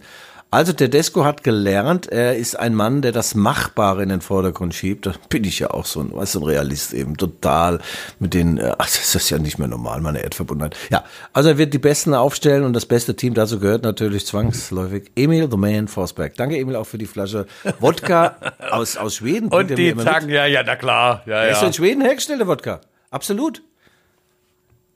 Also 0.54 0.72
Tedesco 0.72 1.26
hat 1.26 1.44
gelernt, 1.44 2.06
er 2.12 2.38
ist 2.38 2.60
ein 2.60 2.76
Mann, 2.76 3.02
der 3.02 3.12
das 3.12 3.34
Machbare 3.34 4.04
in 4.04 4.10
den 4.10 4.22
Vordergrund 4.22 4.76
schiebt. 4.76 5.08
Da 5.08 5.14
bin 5.28 5.46
ich 5.46 5.58
ja 5.58 5.72
auch 5.72 5.86
so 5.86 6.00
ein, 6.00 6.14
weißt, 6.14 6.36
du, 6.36 6.42
ein 6.42 6.46
Realist 6.46 6.94
eben, 6.94 7.18
total 7.18 7.80
mit 8.20 8.36
den, 8.36 8.60
äh, 8.60 8.72
ach, 8.78 8.86
das 8.86 9.16
ist 9.16 9.32
ja 9.32 9.40
nicht 9.40 9.58
mehr 9.58 9.68
normal, 9.68 10.02
meine 10.02 10.22
Erdverbundenheit. 10.22 10.78
Ja, 10.92 11.06
also 11.34 11.50
er 11.50 11.58
wird 11.58 11.74
die 11.74 11.80
Besten 11.80 12.14
aufstellen 12.14 12.66
und 12.66 12.74
das 12.74 12.86
beste 12.86 13.16
Team 13.16 13.34
dazu 13.34 13.60
gehört 13.60 13.82
natürlich 13.82 14.28
zwangsläufig 14.28 15.10
Emil 15.16 15.50
the 15.50 15.58
Man 15.58 15.88
Forsberg. 15.88 16.36
Danke 16.36 16.60
Emil 16.60 16.76
auch 16.76 16.86
für 16.86 17.00
die 17.00 17.08
Flasche 17.08 17.48
Wodka 17.80 18.36
aus, 18.70 18.96
aus 18.96 19.16
Schweden. 19.16 19.48
Und 19.50 19.76
die 19.76 19.96
sagen, 19.98 20.30
ja, 20.30 20.46
ja, 20.46 20.62
na 20.64 20.76
klar. 20.76 21.24
Ja, 21.26 21.46
Er 21.46 21.54
ist 21.54 21.62
ja. 21.62 21.68
in 21.68 21.74
Schweden 21.74 22.02
hergestellt, 22.02 22.42
der 22.42 22.48
Wodka. 22.48 22.82
Absolut. 23.10 23.64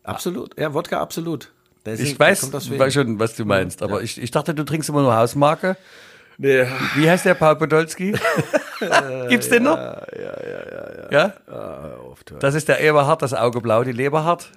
Absolut. 0.03 0.55
Ja, 0.59 0.75
Wodka 0.75 1.01
absolut. 1.01 1.51
Ist- 1.88 1.99
Ich 2.01 2.19
weiß, 2.19 2.93
schon, 2.93 3.19
was 3.19 3.35
du 3.35 3.45
meinst, 3.45 3.81
aber 3.81 4.01
ich, 4.01 4.21
ich 4.21 4.31
dachte, 4.31 4.53
du 4.53 4.63
trinkst 4.63 4.89
immer 4.89 5.01
nur 5.01 5.15
Hausmarke. 5.15 5.77
Wie 6.95 7.09
heißt 7.09 7.25
der 7.25 7.33
Paul 7.33 7.55
Podolski? 7.55 8.13
Gibt's 9.29 9.49
den 9.49 9.63
noch? 9.63 9.75
Ja, 9.75 10.01
ja, 10.15 11.09
ja. 11.11 11.11
ja? 11.11 11.33
Das 12.39 12.53
ist 12.53 12.67
der 12.67 12.79
Eberhard, 12.79 13.21
das 13.23 13.33
Auge 13.33 13.59
blau, 13.61 13.83
die 13.83 13.91
Leber 13.91 14.23
hart. 14.23 14.49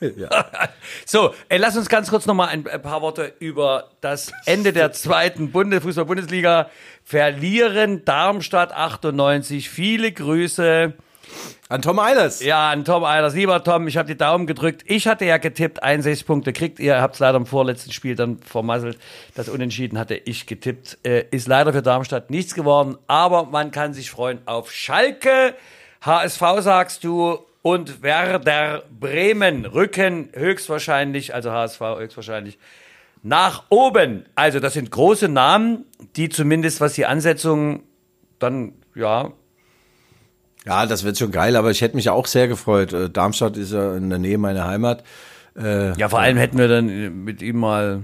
so, 1.04 1.34
ey, 1.50 1.58
lass 1.58 1.76
uns 1.76 1.90
ganz 1.90 2.08
kurz 2.08 2.24
nochmal 2.24 2.48
ein, 2.48 2.66
ein 2.66 2.80
paar 2.80 3.02
Worte 3.02 3.34
über 3.38 3.90
das 4.00 4.32
Ende 4.46 4.72
der 4.72 4.92
zweiten 4.92 5.52
Bundes 5.52 5.82
Fußball-Bundesliga 5.82 6.70
verlieren. 7.04 8.02
Darmstadt 8.06 8.72
98. 8.72 9.68
Viele 9.68 10.10
Grüße. 10.12 10.94
An 11.68 11.82
Tom 11.82 11.98
Eilers. 12.00 12.42
Ja, 12.42 12.70
an 12.70 12.84
Tom 12.84 13.04
Eilers. 13.04 13.34
Lieber 13.34 13.62
Tom, 13.62 13.86
ich 13.86 13.96
habe 13.96 14.08
die 14.08 14.16
Daumen 14.16 14.46
gedrückt. 14.46 14.82
Ich 14.86 15.06
hatte 15.06 15.24
ja 15.24 15.38
getippt, 15.38 15.82
61 15.82 16.26
Punkte 16.26 16.52
kriegt 16.52 16.80
ihr. 16.80 17.00
Habt 17.00 17.14
es 17.14 17.20
leider 17.20 17.36
im 17.36 17.46
vorletzten 17.46 17.92
Spiel 17.92 18.16
dann 18.16 18.38
vermasselt. 18.38 18.98
Das 19.34 19.48
Unentschieden 19.48 19.98
hatte 19.98 20.16
ich 20.16 20.46
getippt. 20.46 20.98
Äh, 21.04 21.26
ist 21.30 21.46
leider 21.46 21.72
für 21.72 21.82
Darmstadt 21.82 22.30
nichts 22.30 22.54
geworden, 22.54 22.96
aber 23.06 23.44
man 23.44 23.70
kann 23.70 23.94
sich 23.94 24.10
freuen 24.10 24.40
auf 24.46 24.72
Schalke. 24.72 25.54
HSV 26.00 26.42
sagst 26.58 27.04
du 27.04 27.38
und 27.62 28.02
Werder 28.02 28.82
Bremen 28.98 29.66
rücken 29.66 30.30
höchstwahrscheinlich, 30.32 31.34
also 31.34 31.52
HSV 31.52 31.80
höchstwahrscheinlich, 31.80 32.58
nach 33.22 33.64
oben. 33.68 34.24
Also 34.34 34.60
das 34.60 34.72
sind 34.74 34.90
große 34.90 35.28
Namen, 35.28 35.84
die 36.16 36.30
zumindest 36.30 36.80
was 36.80 36.94
die 36.94 37.06
Ansetzung 37.06 37.82
dann, 38.38 38.72
ja, 38.94 39.32
Ja, 40.66 40.84
das 40.86 41.04
wird 41.04 41.16
schon 41.18 41.30
geil, 41.30 41.56
aber 41.56 41.70
ich 41.70 41.80
hätte 41.80 41.96
mich 41.96 42.10
auch 42.10 42.26
sehr 42.26 42.46
gefreut. 42.48 42.92
Äh, 42.92 43.08
Darmstadt 43.10 43.56
ist 43.56 43.72
ja 43.72 43.96
in 43.96 44.10
der 44.10 44.18
Nähe 44.18 44.38
meiner 44.38 44.66
Heimat. 44.66 45.02
Äh, 45.58 45.92
Ja, 45.98 46.08
vor 46.08 46.20
allem 46.20 46.36
hätten 46.36 46.58
wir 46.58 46.68
dann 46.68 46.88
äh, 46.88 47.08
mit 47.10 47.40
ihm 47.40 47.58
mal 47.58 48.02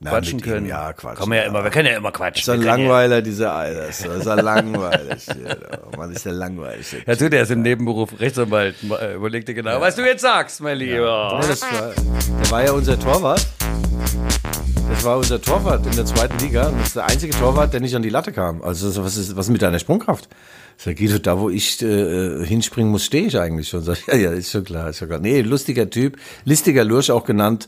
Na, 0.00 0.10
quatschen 0.10 0.36
mit 0.36 0.46
ihm, 0.46 0.50
können. 0.52 0.66
ja, 0.66 0.92
quatschen, 0.92 1.18
Kann 1.18 1.28
man 1.30 1.38
ja, 1.38 1.44
ja. 1.44 1.48
immer, 1.48 1.64
wir 1.64 1.70
können 1.70 1.88
ja 1.88 1.96
immer 1.96 2.12
quatschen. 2.12 2.42
ist 2.42 2.48
ein 2.50 2.60
können 2.60 2.66
Langweiler, 2.86 3.22
dieser 3.22 3.56
Eilers. 3.56 4.02
Das 4.02 4.16
ist 4.18 4.26
ein 4.28 4.38
langweilig. 4.44 5.26
ja. 5.28 5.96
Man 5.96 6.12
ist 6.12 6.26
ja 6.26 6.32
langweilig. 6.32 6.92
Ja, 6.92 6.98
ja, 7.06 7.14
du, 7.16 7.30
der 7.30 7.42
ist 7.42 7.50
im 7.50 7.62
Nebenberuf 7.62 8.20
Rechtsanwalt. 8.20 8.74
Äh, 9.00 9.14
Überleg 9.14 9.46
dir 9.46 9.54
genau, 9.54 9.80
was 9.80 9.96
du 9.96 10.02
jetzt 10.04 10.20
sagst, 10.22 10.60
mein 10.60 10.76
Lieber. 10.76 11.40
Das 11.48 11.62
war, 11.62 11.92
der 12.42 12.50
war 12.50 12.64
ja 12.64 12.72
unser 12.72 12.98
Torwart. 12.98 13.46
Das 14.90 15.04
war 15.04 15.16
unser 15.16 15.40
Torwart 15.40 15.86
in 15.86 15.96
der 15.96 16.04
zweiten 16.04 16.38
Liga. 16.38 16.68
Und 16.68 16.78
das 16.80 16.88
ist 16.88 16.96
der 16.96 17.06
einzige 17.06 17.32
Torwart, 17.32 17.72
der 17.72 17.80
nicht 17.80 17.94
an 17.96 18.02
die 18.02 18.10
Latte 18.10 18.32
kam. 18.32 18.62
Also 18.62 18.90
so, 18.90 19.04
was 19.04 19.16
ist 19.16 19.36
was 19.36 19.46
ist 19.46 19.52
mit 19.52 19.62
deiner 19.62 19.78
Sprungkraft? 19.78 20.28
Sag 20.76 20.96
Guido, 20.96 21.18
da 21.18 21.38
wo 21.38 21.50
ich 21.50 21.80
äh, 21.82 22.44
hinspringen 22.44 22.90
muss, 22.90 23.04
stehe 23.04 23.26
ich 23.26 23.38
eigentlich 23.38 23.68
schon. 23.68 23.82
Sag, 23.82 23.98
ja, 24.06 24.16
ja, 24.16 24.30
ist 24.32 24.50
schon 24.50 24.64
klar, 24.64 24.90
ist 24.90 24.98
schon 24.98 25.08
klar. 25.08 25.20
Nee, 25.20 25.40
lustiger 25.40 25.88
Typ, 25.88 26.16
listiger 26.44 26.84
Lurch 26.84 27.10
auch 27.10 27.24
genannt, 27.24 27.66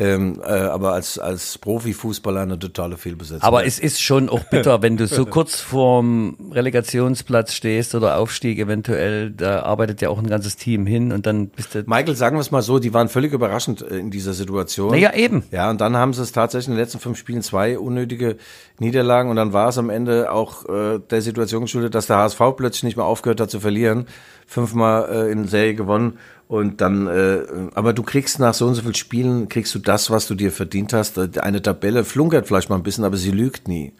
ähm, 0.00 0.40
äh, 0.44 0.50
aber 0.50 0.92
als 0.92 1.18
als 1.18 1.58
Profifußballer 1.58 2.42
eine 2.42 2.58
totale 2.58 2.96
Fehlbesetzung. 2.96 3.42
Aber 3.42 3.66
es 3.66 3.80
ist 3.80 4.00
schon 4.00 4.28
auch 4.28 4.44
bitter, 4.44 4.80
wenn 4.80 4.96
du 4.96 5.08
so 5.08 5.26
kurz 5.26 5.60
vorm 5.60 6.36
Relegationsplatz 6.52 7.52
stehst 7.52 7.96
oder 7.96 8.18
Aufstieg 8.18 8.60
eventuell, 8.60 9.32
da 9.32 9.62
arbeitet 9.62 10.00
ja 10.00 10.08
auch 10.08 10.18
ein 10.18 10.28
ganzes 10.28 10.56
Team 10.56 10.86
hin 10.86 11.10
und 11.10 11.26
dann 11.26 11.48
bist 11.48 11.74
du. 11.74 11.82
Michael, 11.86 12.14
sagen 12.14 12.36
wir 12.36 12.42
es 12.42 12.52
mal 12.52 12.62
so, 12.62 12.78
die 12.78 12.94
waren 12.94 13.08
völlig 13.08 13.32
überraschend 13.32 13.82
äh, 13.82 13.98
in 13.98 14.12
dieser 14.12 14.34
Situation. 14.34 14.92
Naja, 14.92 15.14
eben. 15.14 15.42
Ja, 15.50 15.68
und 15.68 15.80
dann 15.80 15.96
haben 15.96 16.12
sie 16.12 16.22
es 16.22 16.30
tatsächlich 16.30 16.68
in 16.68 16.74
den 16.74 16.80
letzten 16.80 17.00
fünf 17.00 17.18
Spielen 17.18 17.42
zwei 17.42 17.76
unnötige 17.76 18.36
Niederlagen 18.78 19.30
und 19.30 19.36
dann 19.36 19.52
war 19.52 19.70
es 19.70 19.78
am 19.78 19.90
Ende 19.90 20.30
auch 20.30 20.68
äh, 20.68 21.00
der 21.10 21.22
Situation 21.22 21.62
geschuldet, 21.62 21.96
dass 21.96 22.06
der 22.06 22.18
HSV 22.18 22.40
plötzlich 22.56 22.84
nicht 22.84 22.96
mehr 22.96 23.06
aufgehört 23.06 23.40
hat 23.40 23.50
zu 23.50 23.58
verlieren. 23.58 24.06
Fünfmal 24.48 25.08
äh, 25.28 25.30
in 25.30 25.46
Serie 25.46 25.74
gewonnen 25.74 26.18
und 26.48 26.80
dann, 26.80 27.06
äh, 27.06 27.40
aber 27.74 27.92
du 27.92 28.02
kriegst 28.02 28.38
nach 28.40 28.54
so 28.54 28.66
und 28.66 28.74
so 28.74 28.80
vielen 28.80 28.94
Spielen, 28.94 29.48
kriegst 29.50 29.74
du 29.74 29.78
das, 29.78 30.10
was 30.10 30.26
du 30.26 30.34
dir 30.34 30.50
verdient 30.50 30.94
hast. 30.94 31.18
Äh, 31.18 31.28
Eine 31.40 31.60
Tabelle 31.62 32.02
flunkert 32.02 32.46
vielleicht 32.48 32.70
mal 32.70 32.76
ein 32.76 32.82
bisschen, 32.82 33.04
aber 33.04 33.18
sie 33.18 33.30
lügt 33.30 33.68
nie. 33.68 33.92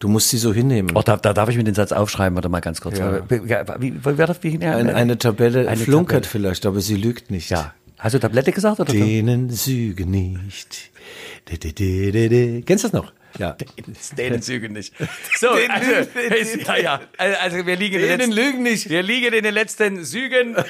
Du 0.00 0.08
musst 0.08 0.28
sie 0.28 0.36
so 0.36 0.52
hinnehmen. 0.52 0.90
Oh, 0.94 1.00
da, 1.02 1.16
da 1.16 1.32
darf 1.32 1.48
ich 1.48 1.56
mir 1.56 1.64
den 1.64 1.74
Satz 1.74 1.92
aufschreiben, 1.92 2.36
warte 2.36 2.50
mal 2.50 2.60
ganz 2.60 2.82
kurz. 2.82 2.98
Ja. 2.98 3.22
Wie, 3.30 3.44
wie, 3.44 3.48
wie, 3.48 4.60
wie, 4.60 4.66
Eine, 4.66 4.94
eine 4.94 5.16
Tabelle 5.16 5.66
Eine 5.66 5.76
flunkert 5.80 6.24
Tabelle. 6.24 6.30
vielleicht, 6.30 6.66
aber 6.66 6.80
sie 6.80 6.96
lügt 6.96 7.30
nicht. 7.30 7.48
Ja. 7.48 7.72
Hast 7.98 8.14
du 8.14 8.18
Tablette 8.20 8.52
gesagt 8.52 8.80
oder? 8.80 8.92
Denen 8.92 9.48
Züge 9.48 10.04
nicht. 10.04 10.90
De, 11.50 11.56
de, 11.56 11.72
de, 11.72 12.10
de, 12.12 12.28
de. 12.28 12.62
Kennst 12.62 12.84
du 12.84 12.88
das 12.88 12.92
noch? 12.92 13.12
Ja. 13.38 13.56
Denen 14.18 14.42
Züge 14.42 14.68
nicht. 14.68 14.94
So, 15.36 15.48
also, 15.48 15.90
es, 16.30 16.54
ja, 16.64 16.76
ja. 16.76 17.00
Also 17.18 17.66
wir 17.66 17.76
liegen 17.76 17.96
in 17.96 18.02
den 18.02 18.18
letzten, 18.18 18.32
lügen 18.32 18.62
nicht. 18.62 18.88
wir 18.88 19.02
liegen 19.02 19.32
in 19.34 19.42
den 19.42 19.52
letzten 19.52 20.04
Zügen. 20.04 20.54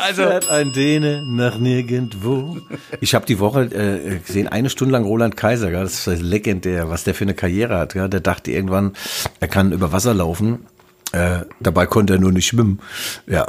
also 0.00 0.22
Fährt 0.24 0.50
ein 0.50 0.72
Däne 0.72 1.22
nach 1.24 1.58
nirgendwo. 1.58 2.58
Ich 3.00 3.14
habe 3.14 3.24
die 3.24 3.38
Woche 3.38 3.62
äh, 3.62 4.18
gesehen, 4.18 4.48
eine 4.48 4.68
Stunde 4.68 4.92
lang 4.92 5.04
Roland 5.04 5.36
Kaiser, 5.36 5.70
gell? 5.70 5.82
das 5.82 6.06
ist 6.06 6.20
legendär, 6.20 6.90
was 6.90 7.04
der 7.04 7.14
für 7.14 7.24
eine 7.24 7.34
Karriere 7.34 7.78
hat. 7.78 7.92
Gell? 7.92 8.08
Der 8.08 8.20
dachte 8.20 8.50
irgendwann, 8.50 8.94
er 9.38 9.48
kann 9.48 9.72
über 9.72 9.92
Wasser 9.92 10.14
laufen. 10.14 10.66
Äh, 11.12 11.42
dabei 11.60 11.86
konnte 11.86 12.14
er 12.14 12.18
nur 12.18 12.32
nicht 12.32 12.46
schwimmen. 12.46 12.80
Ja, 13.26 13.46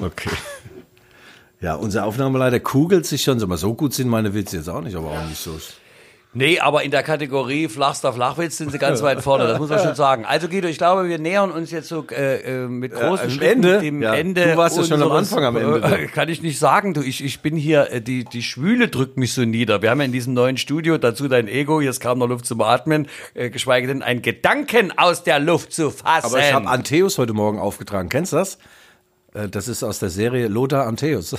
okay. 0.00 0.30
Ja, 1.62 1.76
unser 1.76 2.04
Aufnahmeleiter 2.04 2.58
kugelt 2.58 3.06
sich 3.06 3.22
schon. 3.22 3.38
Sag 3.38 3.48
mal, 3.48 3.56
so 3.56 3.72
gut 3.74 3.94
sind 3.94 4.08
meine 4.08 4.34
Witze 4.34 4.56
jetzt 4.56 4.68
auch 4.68 4.80
nicht, 4.80 4.96
aber 4.96 5.12
auch 5.12 5.26
nicht 5.28 5.40
so. 5.40 5.52
Nee, 6.34 6.58
aber 6.58 6.82
in 6.82 6.90
der 6.90 7.02
Kategorie 7.02 7.68
Flachster 7.68 8.12
Flachwitz 8.12 8.56
sind 8.56 8.72
sie 8.72 8.78
ganz 8.78 9.02
weit 9.02 9.20
vorne, 9.22 9.46
das 9.46 9.58
muss 9.58 9.68
man 9.68 9.78
schon 9.80 9.94
sagen. 9.94 10.24
Also 10.24 10.48
Guido, 10.48 10.66
ich 10.66 10.78
glaube, 10.78 11.06
wir 11.06 11.18
nähern 11.18 11.52
uns 11.52 11.70
jetzt 11.70 11.88
so 11.88 12.06
äh, 12.10 12.64
äh, 12.64 12.68
mit 12.68 12.94
großen 12.94 13.26
am 13.26 13.30
Schritten 13.30 13.64
Ende? 13.64 13.80
dem 13.80 14.02
Ja, 14.02 14.14
Ende. 14.14 14.44
du 14.46 14.56
warst 14.56 14.78
ja 14.78 14.84
schon 14.84 15.02
am 15.02 15.12
Anfang 15.12 15.44
am 15.44 15.56
Ende. 15.56 15.82
Äh, 15.82 16.06
kann 16.12 16.30
ich 16.30 16.40
nicht 16.42 16.58
sagen, 16.58 16.94
du. 16.94 17.02
Ich, 17.02 17.22
ich 17.22 17.40
bin 17.40 17.54
hier, 17.54 17.92
äh, 17.92 18.00
die, 18.00 18.24
die 18.24 18.42
Schwüle 18.42 18.88
drückt 18.88 19.18
mich 19.18 19.34
so 19.34 19.44
nieder. 19.44 19.82
Wir 19.82 19.90
haben 19.90 20.00
ja 20.00 20.06
in 20.06 20.12
diesem 20.12 20.32
neuen 20.32 20.56
Studio 20.56 20.96
dazu 20.96 21.28
dein 21.28 21.48
Ego, 21.48 21.82
hier 21.82 21.90
ist 21.90 22.00
kaum 22.00 22.18
noch 22.18 22.28
Luft 22.28 22.46
zum 22.46 22.62
Atmen, 22.62 23.08
äh, 23.34 23.50
geschweige 23.50 23.86
denn 23.86 24.02
ein 24.02 24.22
Gedanken 24.22 24.90
aus 24.96 25.24
der 25.24 25.38
Luft 25.38 25.74
zu 25.74 25.90
fassen. 25.90 26.26
Aber 26.26 26.38
ich 26.38 26.52
habe 26.54 26.66
Antheus 26.66 27.18
heute 27.18 27.34
Morgen 27.34 27.58
aufgetragen. 27.58 28.08
Kennst 28.08 28.32
du 28.32 28.38
das? 28.38 28.58
Äh, 29.34 29.48
Das 29.48 29.68
ist 29.68 29.82
aus 29.82 29.98
der 29.98 30.10
Serie 30.10 30.48
Lothar 30.48 30.86
Antheus. 30.86 31.32
Lo- 31.32 31.38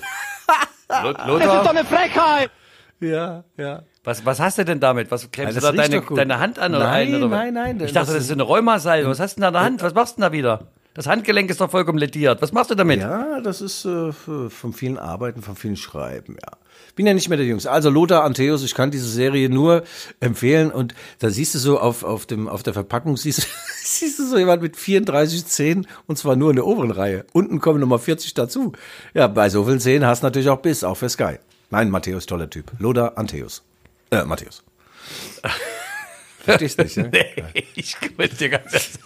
Das 0.90 1.10
ist 1.22 1.28
Lothar, 1.28 1.64
doch 1.64 1.70
eine 1.72 1.86
Frechheit! 1.86 2.52
ja, 3.00 3.44
ja. 3.58 3.84
was, 4.06 4.26
was 4.26 4.40
hast 4.40 4.58
du 4.60 4.66
denn 4.66 4.80
damit? 4.80 5.12
Was 5.12 5.30
klemmst 5.30 5.56
Ja, 5.62 5.72
du 5.72 5.76
da 5.78 5.84
deine, 5.88 6.02
deine 6.02 6.40
Hand 6.40 6.58
an 6.60 6.74
oder 6.74 6.86
Nein, 6.86 7.08
ein? 7.10 7.16
Oder 7.24 7.28
nein, 7.36 7.54
nein, 7.54 7.80
Ich 7.82 7.92
dachte, 7.92 8.08
das 8.14 8.16
ist- 8.16 8.26
ist 8.26 8.32
eine 8.32 8.44
Rheumasalbe. 8.44 9.10
Was 9.10 9.20
hast 9.20 9.36
du 9.36 9.42
denn 9.42 9.48
an 9.48 9.54
der 9.54 9.64
Hand? 9.64 9.82
Was 9.84 9.94
machst 9.94 10.14
du 10.18 10.22
denn 10.22 10.30
da 10.30 10.32
wieder? 10.32 10.68
Das 10.94 11.08
Handgelenk 11.08 11.50
ist 11.50 11.60
doch 11.60 11.72
vollkommen 11.72 11.98
lediert. 11.98 12.42
Was 12.42 12.52
machst 12.52 12.70
du 12.70 12.76
damit? 12.76 13.00
Ja, 13.00 13.42
das 13.42 13.62
ist 13.62 13.84
äh, 13.86 14.12
vom 14.12 14.74
vielen 14.74 15.00
Arbeiten, 15.00 15.42
vom 15.42 15.56
vielen 15.56 15.76
Schreiben, 15.76 16.36
ja. 16.42 16.52
Bin 16.96 17.08
ja 17.08 17.16
nicht 17.16 17.30
mehr 17.30 17.38
der 17.38 17.48
Jüngste. 17.48 17.72
Also 17.72 17.90
Lothar 17.90 18.24
Antheus, 18.24 18.64
ich 18.64 18.76
kann 18.76 18.92
diese 18.92 19.08
Serie 19.08 19.50
nur 19.50 19.84
empfehlen 20.20 20.72
und 20.72 20.94
da 21.18 21.32
siehst 21.32 21.56
du 21.56 21.60
so 21.60 21.80
auf, 21.80 22.04
auf, 22.04 22.28
dem, 22.28 22.48
auf 22.48 22.62
der 22.62 22.74
Verpackung, 22.74 23.18
siehst, 23.18 23.48
siehst 23.84 24.20
du 24.20 24.28
so 24.28 24.38
jemand 24.38 24.62
mit 24.62 24.78
34 24.78 25.46
Zähnen 25.48 25.88
und 26.06 26.20
zwar 26.20 26.36
nur 26.36 26.52
in 26.52 26.58
der 26.58 26.68
oberen 26.68 26.92
Reihe. 26.92 27.26
Unten 27.34 27.60
kommen 27.60 27.80
nochmal 27.80 28.00
40 28.00 28.36
dazu. 28.36 28.74
Ja, 29.16 29.28
bei 29.28 29.50
so 29.50 29.66
vielen 29.66 29.80
Zähnen 29.80 30.06
hast 30.06 30.22
du 30.22 30.28
natürlich 30.28 30.50
auch 30.50 30.62
Biss, 30.62 30.84
auch 30.84 30.98
für 30.98 31.10
Sky. 31.10 31.38
Nein, 31.72 31.90
Matthäus, 31.90 32.28
toller 32.28 32.50
Typ. 32.50 32.72
Lothar 32.78 33.18
Antheus. 33.18 33.64
Äh, 34.12 34.26
Matthäus. 34.26 34.64
Verstehst 36.44 36.78
nicht, 36.80 36.98
ne? 36.98 37.10
Nee, 37.12 37.64
ich 37.76 37.96
ganz 38.52 39.00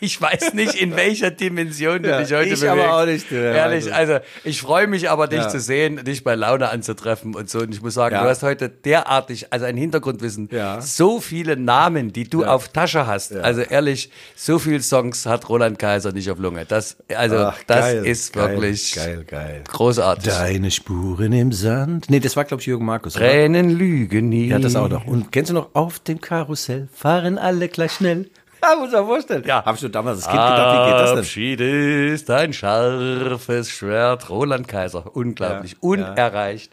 ich 0.00 0.20
weiß 0.20 0.54
nicht, 0.54 0.74
in 0.74 0.96
welcher 0.96 1.30
Dimension 1.30 2.02
du 2.02 2.08
Ja, 2.08 2.18
dich 2.20 2.32
heute 2.32 2.44
ich 2.50 2.60
bewegst. 2.60 2.66
aber 2.68 2.96
auch 3.02 3.06
nicht, 3.06 3.30
du, 3.30 3.34
Ehrlich, 3.36 3.92
also 3.92 4.18
ich 4.44 4.60
freue 4.60 4.86
mich 4.86 5.10
aber, 5.10 5.28
dich 5.28 5.40
Ja. 5.40 5.48
zu 5.48 5.60
sehen, 5.60 6.04
dich 6.04 6.24
bei 6.24 6.34
Laune 6.34 6.68
anzutreffen 6.70 7.34
und 7.34 7.50
so. 7.50 7.60
Und 7.60 7.74
ich 7.74 7.82
muss 7.82 7.94
sagen, 7.94 8.14
Ja. 8.14 8.22
du 8.22 8.28
hast 8.28 8.42
heute 8.42 8.68
derartig, 8.68 9.52
also 9.52 9.66
ein 9.66 9.76
Hintergrundwissen, 9.76 10.48
so 10.80 11.20
viele 11.20 11.56
Namen, 11.56 12.12
die 12.12 12.24
du 12.28 12.44
auf 12.44 12.68
Tasche 12.68 13.06
hast. 13.06 13.34
Also 13.34 13.60
ehrlich, 13.62 14.10
so 14.36 14.58
viele 14.58 14.80
Songs 14.82 15.26
hat 15.26 15.48
Roland 15.48 15.78
Kaiser 15.78 16.12
nicht 16.12 16.30
auf 16.30 16.38
Lunge. 16.38 16.64
Das, 16.66 16.96
also 17.14 17.38
Ach, 17.38 17.58
das 17.66 17.80
geil, 17.80 18.06
ist 18.06 18.34
wirklich 18.34 18.94
geil, 18.94 19.24
geil. 19.26 19.64
großartig. 19.68 20.32
Deine 20.32 20.70
Spuren 20.70 21.32
im 21.32 21.52
Sand. 21.52 22.06
Nee, 22.08 22.20
das 22.20 22.36
war, 22.36 22.44
glaube 22.44 22.60
ich, 22.60 22.66
Jürgen 22.66 22.84
Markus. 22.86 23.16
oder? 23.16 23.26
Tränen 23.26 23.70
lügen 23.70 24.28
nie. 24.28 24.46
Ja, 24.48 24.58
das 24.58 24.76
auch 24.76 24.88
noch. 24.88 25.06
Und 25.06 25.32
kennst 25.32 25.50
du 25.50 25.54
noch, 25.54 25.70
auf 25.74 25.98
dem 26.00 26.20
Karussell 26.22 26.88
fahren 26.94 27.36
alle 27.38 27.68
gleich 27.68 27.92
schnell. 27.92 28.30
Ja, 28.64 28.76
muss 28.76 28.92
man 28.92 29.04
vorstellen. 29.04 29.42
Ja. 29.44 29.64
Hab 29.64 29.74
ich 29.74 29.80
schon 29.80 29.90
damals 29.90 30.18
als 30.18 30.26
Kind 30.26 30.36
gedacht, 30.40 30.86
wie 30.86 30.90
geht 30.92 31.00
das 31.00 31.10
denn? 31.10 31.18
Abschied 31.18 31.60
ist 31.60 32.30
ein 32.30 32.52
scharfes 32.52 33.68
Schwert. 33.70 34.30
Roland 34.30 34.68
Kaiser, 34.68 35.16
unglaublich, 35.16 35.72
Ja, 35.72 35.78
unerreicht, 35.80 36.70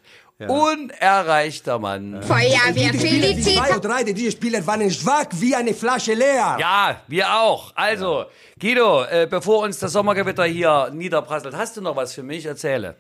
Unerreichter 0.48 1.80
Mann. 1.80 2.22
Feuerwehr 2.22 2.92
Die 2.92 2.98
Felicitas. 3.00 3.66
zwei 3.68 3.76
oder 3.78 3.80
drei 3.90 4.04
dieser 4.04 4.32
Spieler 4.32 4.66
waren 4.68 4.90
schwach 4.92 5.26
wie 5.34 5.56
eine 5.56 5.74
Flasche 5.74 6.14
leer. 6.14 6.58
Ja, 6.60 7.02
wir 7.08 7.34
auch. 7.34 7.72
Also, 7.76 8.26
Guido, 8.60 9.04
äh, 9.06 9.28
bevor 9.30 9.64
uns 9.64 9.80
das 9.80 9.92
Sommergewitter 9.92 10.46
hier 10.46 10.92
niederprasselt, 10.94 11.56
hast 11.58 11.76
du 11.78 11.82
noch 11.82 11.96
was 11.96 12.14
für 12.14 12.24
mich? 12.24 12.46
Erzähle. 12.46 12.96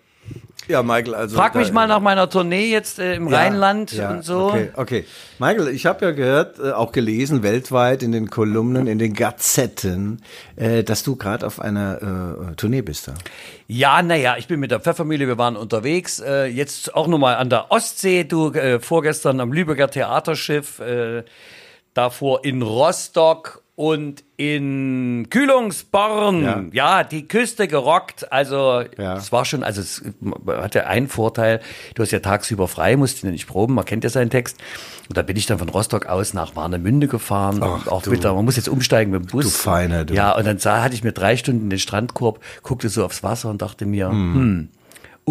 Ja, 0.69 0.83
Michael, 0.83 1.15
also. 1.15 1.35
Frag 1.35 1.55
mich 1.55 1.69
da- 1.69 1.73
mal 1.73 1.87
nach 1.87 1.99
meiner 1.99 2.29
Tournee 2.29 2.69
jetzt 2.71 2.99
äh, 2.99 3.15
im 3.15 3.27
Ja, 3.27 3.37
Rheinland 3.39 3.91
ja, 3.91 4.11
und 4.11 4.23
so. 4.23 4.49
Okay, 4.49 4.69
okay. 4.75 5.05
Michael, 5.39 5.69
ich 5.69 5.87
habe 5.87 6.05
ja 6.05 6.11
gehört, 6.11 6.59
äh, 6.59 6.73
auch 6.73 6.91
gelesen, 6.91 7.41
weltweit 7.41 8.03
in 8.03 8.11
den 8.11 8.29
Kolumnen, 8.29 8.85
in 8.85 8.99
den 8.99 9.15
Gazetten, 9.15 10.21
äh, 10.57 10.83
dass 10.83 11.01
du 11.01 11.15
gerade 11.15 11.47
auf 11.47 11.59
einer 11.59 12.51
äh, 12.51 12.55
Tournee 12.55 12.83
bist. 12.83 13.07
Da. 13.07 13.15
Ja, 13.67 14.03
naja, 14.03 14.35
ich 14.37 14.47
bin 14.47 14.59
mit 14.59 14.69
der 14.69 14.79
Pfeffermühle, 14.79 15.25
wir 15.27 15.39
waren 15.39 15.57
unterwegs. 15.57 16.19
Äh, 16.19 16.45
jetzt 16.45 16.93
auch 16.93 17.07
nochmal 17.07 17.37
an 17.37 17.49
der 17.49 17.71
Ostsee, 17.71 18.23
du 18.23 18.51
äh, 18.51 18.79
vorgestern 18.79 19.39
am 19.39 19.51
Lübecker 19.51 19.89
Theaterschiff, 19.89 20.79
davor 21.95 22.45
in 22.45 22.61
Rostock 22.61 23.63
und 23.79 24.25
in 24.35 25.27
Kühlungsborn. 25.29 26.43
Ja. 26.43 26.63
Ja. 26.73 27.03
die 27.05 27.29
Küste 27.29 27.65
gerockt. 27.69 28.29
Also 28.29 28.83
Ja. 28.97 29.15
es 29.15 29.31
war 29.31 29.45
schon, 29.45 29.63
also 29.63 29.79
es 29.79 30.03
hatte 30.47 30.85
einen 30.85 31.07
Vorteil, 31.07 31.61
du 31.95 32.03
hast 32.03 32.11
ja 32.11 32.19
tagsüber 32.19 32.67
frei, 32.67 32.97
musst 32.97 33.23
ihn 33.23 33.31
nicht 33.31 33.47
proben, 33.47 33.75
man 33.75 33.85
kennt 33.85 34.03
ja 34.03 34.09
seinen 34.09 34.29
Text. 34.31 34.57
Und 35.07 35.15
da 35.15 35.21
bin 35.21 35.37
ich 35.37 35.45
dann 35.45 35.59
von 35.59 35.69
Rostock 35.69 36.07
aus 36.07 36.33
nach 36.33 36.57
Warnemünde 36.57 37.07
gefahren. 37.07 37.61
Ach, 37.63 37.87
auch 37.87 38.01
du. 38.01 38.11
wieder, 38.11 38.33
man 38.33 38.43
muss 38.43 38.57
jetzt 38.57 38.67
umsteigen 38.67 39.11
mit 39.13 39.21
dem 39.21 39.27
Bus. 39.27 39.45
Du 39.45 39.49
Feiner, 39.49 40.03
du. 40.03 40.13
Ja, 40.13 40.35
und 40.35 40.45
dann 40.45 40.57
sah, 40.57 40.81
hatte 40.83 40.95
ich 40.95 41.05
mir 41.05 41.13
drei 41.13 41.37
Stunden 41.37 41.69
den 41.69 41.79
Strandkorb, 41.79 42.41
guckte 42.63 42.89
so 42.89 43.05
aufs 43.05 43.23
Wasser 43.23 43.49
und 43.49 43.61
dachte 43.61 43.85
mir, 43.85 44.09
hm, 44.09 44.67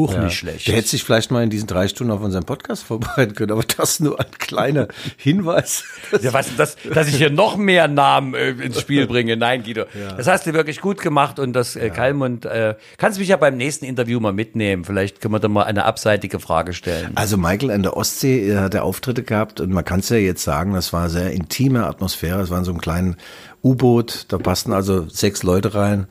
auch 0.07 0.19
nicht 0.19 0.39
schlecht. 0.39 0.69
Der 0.69 0.77
hätte 0.77 0.89
sich 0.89 1.05
vielleicht 1.05 1.31
mal 1.31 1.43
in 1.43 1.51
diesen 1.51 1.67
drei 1.67 1.89
Stunden 1.89 2.13
auf 2.13 2.21
unseren 2.21 2.45
Podcast 2.45 2.83
vorbereiten 2.85 3.35
können, 3.35 3.53
aber 3.53 3.65
das 3.77 4.01
nur 4.01 4.19
ein 4.21 4.31
kleiner 4.39 4.89
Hinweis. 5.17 5.85
Ja, 6.21 6.33
was, 6.33 6.57
dass, 6.57 6.77
dass 6.93 7.09
ich 7.09 7.17
hier 7.17 7.31
noch 7.31 7.57
mehr 7.57 7.87
Namen 7.87 8.35
äh, 8.35 8.51
ins 8.51 8.81
Spiel 8.81 9.07
bringe. 9.07 9.37
Nein, 9.37 9.63
Guido. 9.63 9.85
Das 10.17 10.27
hast 10.27 10.47
du 10.47 10.53
wirklich 10.53 10.81
gut 10.81 11.01
gemacht 11.01 11.39
und 11.39 11.53
das 11.53 11.77
äh, 11.77 11.91
Kalmund, 11.91 12.45
äh, 12.45 12.75
kannst 12.97 13.19
mich 13.19 13.29
ja 13.29 13.37
beim 13.37 13.57
nächsten 13.57 13.85
Interview 13.85 14.19
mal 14.19 14.33
mitnehmen. 14.33 14.85
Vielleicht 14.85 15.21
können 15.21 15.35
wir 15.35 15.39
da 15.39 15.49
mal 15.49 15.65
eine 15.65 15.85
abseitige 15.85 16.41
Frage 16.41 16.73
stellen. 16.73 17.13
Also 17.15 17.37
Michael 17.37 17.71
an 17.71 17.83
der 17.83 17.97
Ostsee 17.97 18.51
äh, 18.51 18.57
hat 18.57 18.75
er 18.75 18.85
Auftritte 18.85 19.23
gehabt 19.23 19.61
und 19.61 19.71
man 19.71 19.85
kann 19.85 20.01
es 20.01 20.09
ja 20.09 20.17
jetzt 20.17 20.43
sagen, 20.43 20.75
das 20.75 20.93
war 20.93 21.03
eine 21.03 21.11
sehr 21.11 21.31
intime 21.31 21.87
Atmosphäre. 21.87 22.41
Es 22.41 22.51
war 22.51 22.59
in 22.59 22.65
so 22.65 22.73
einem 22.73 22.81
kleinen 22.81 23.17
U-Boot, 23.63 24.27
da 24.29 24.39
passten 24.39 24.73
also 24.73 25.09
sechs 25.09 25.43
Leute 25.43 25.75
rein 25.75 26.07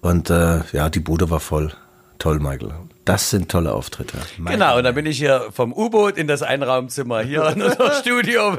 und 0.00 0.30
äh, 0.30 0.60
ja, 0.72 0.90
die 0.90 1.00
Bude 1.00 1.30
war 1.30 1.40
voll. 1.40 1.72
Toll, 2.18 2.40
Michael. 2.40 2.72
Das 3.04 3.30
sind 3.30 3.48
tolle 3.48 3.72
Auftritte. 3.72 4.18
Michael. 4.38 4.58
Genau, 4.58 4.76
und 4.76 4.84
dann 4.84 4.94
bin 4.94 5.06
ich 5.06 5.18
hier 5.18 5.48
vom 5.52 5.72
U-Boot 5.72 6.18
in 6.18 6.26
das 6.26 6.42
Einraumzimmer 6.42 7.20
hier 7.20 7.46
in 7.50 7.62
unser 7.62 7.92
Studio, 8.00 8.48
auch 8.48 8.58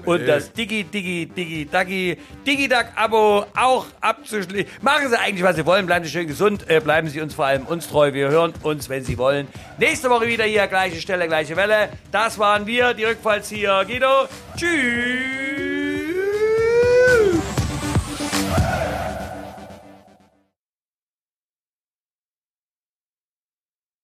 und 0.06 0.28
das 0.28 0.54
Digi, 0.54 0.84
Digi, 0.84 1.26
Digi, 1.26 1.66
Dagi, 1.66 2.18
Digidag-Abo 2.46 3.46
auch 3.58 3.86
abzuschließen. 4.00 4.68
Machen 4.82 5.10
Sie 5.10 5.20
eigentlich, 5.20 5.44
was 5.44 5.56
Sie 5.56 5.66
wollen. 5.66 5.86
Bleiben 5.88 6.06
Sie 6.06 6.12
schön 6.12 6.28
gesund. 6.28 6.70
Äh, 6.70 6.80
bleiben 6.80 7.08
Sie 7.10 7.20
uns 7.20 7.34
vor 7.34 7.46
allem 7.46 7.66
uns 7.66 7.88
treu. 7.88 8.14
Wir 8.14 8.30
hören 8.30 8.54
uns, 8.62 8.90
wenn 8.90 9.04
Sie 9.04 9.18
wollen. 9.18 9.48
Nächste 9.80 10.10
Woche 10.10 10.28
wieder 10.28 10.44
hier, 10.46 10.68
gleiche 10.68 11.02
Stelle, 11.02 11.28
gleiche 11.28 11.56
Welle. 11.56 11.90
Das 12.12 12.38
waren 12.38 12.68
wir, 12.68 12.94
die 12.94 13.06
Rückfallzieher. 13.06 13.84
Guido, 13.86 14.28
tschüss. 14.56 15.71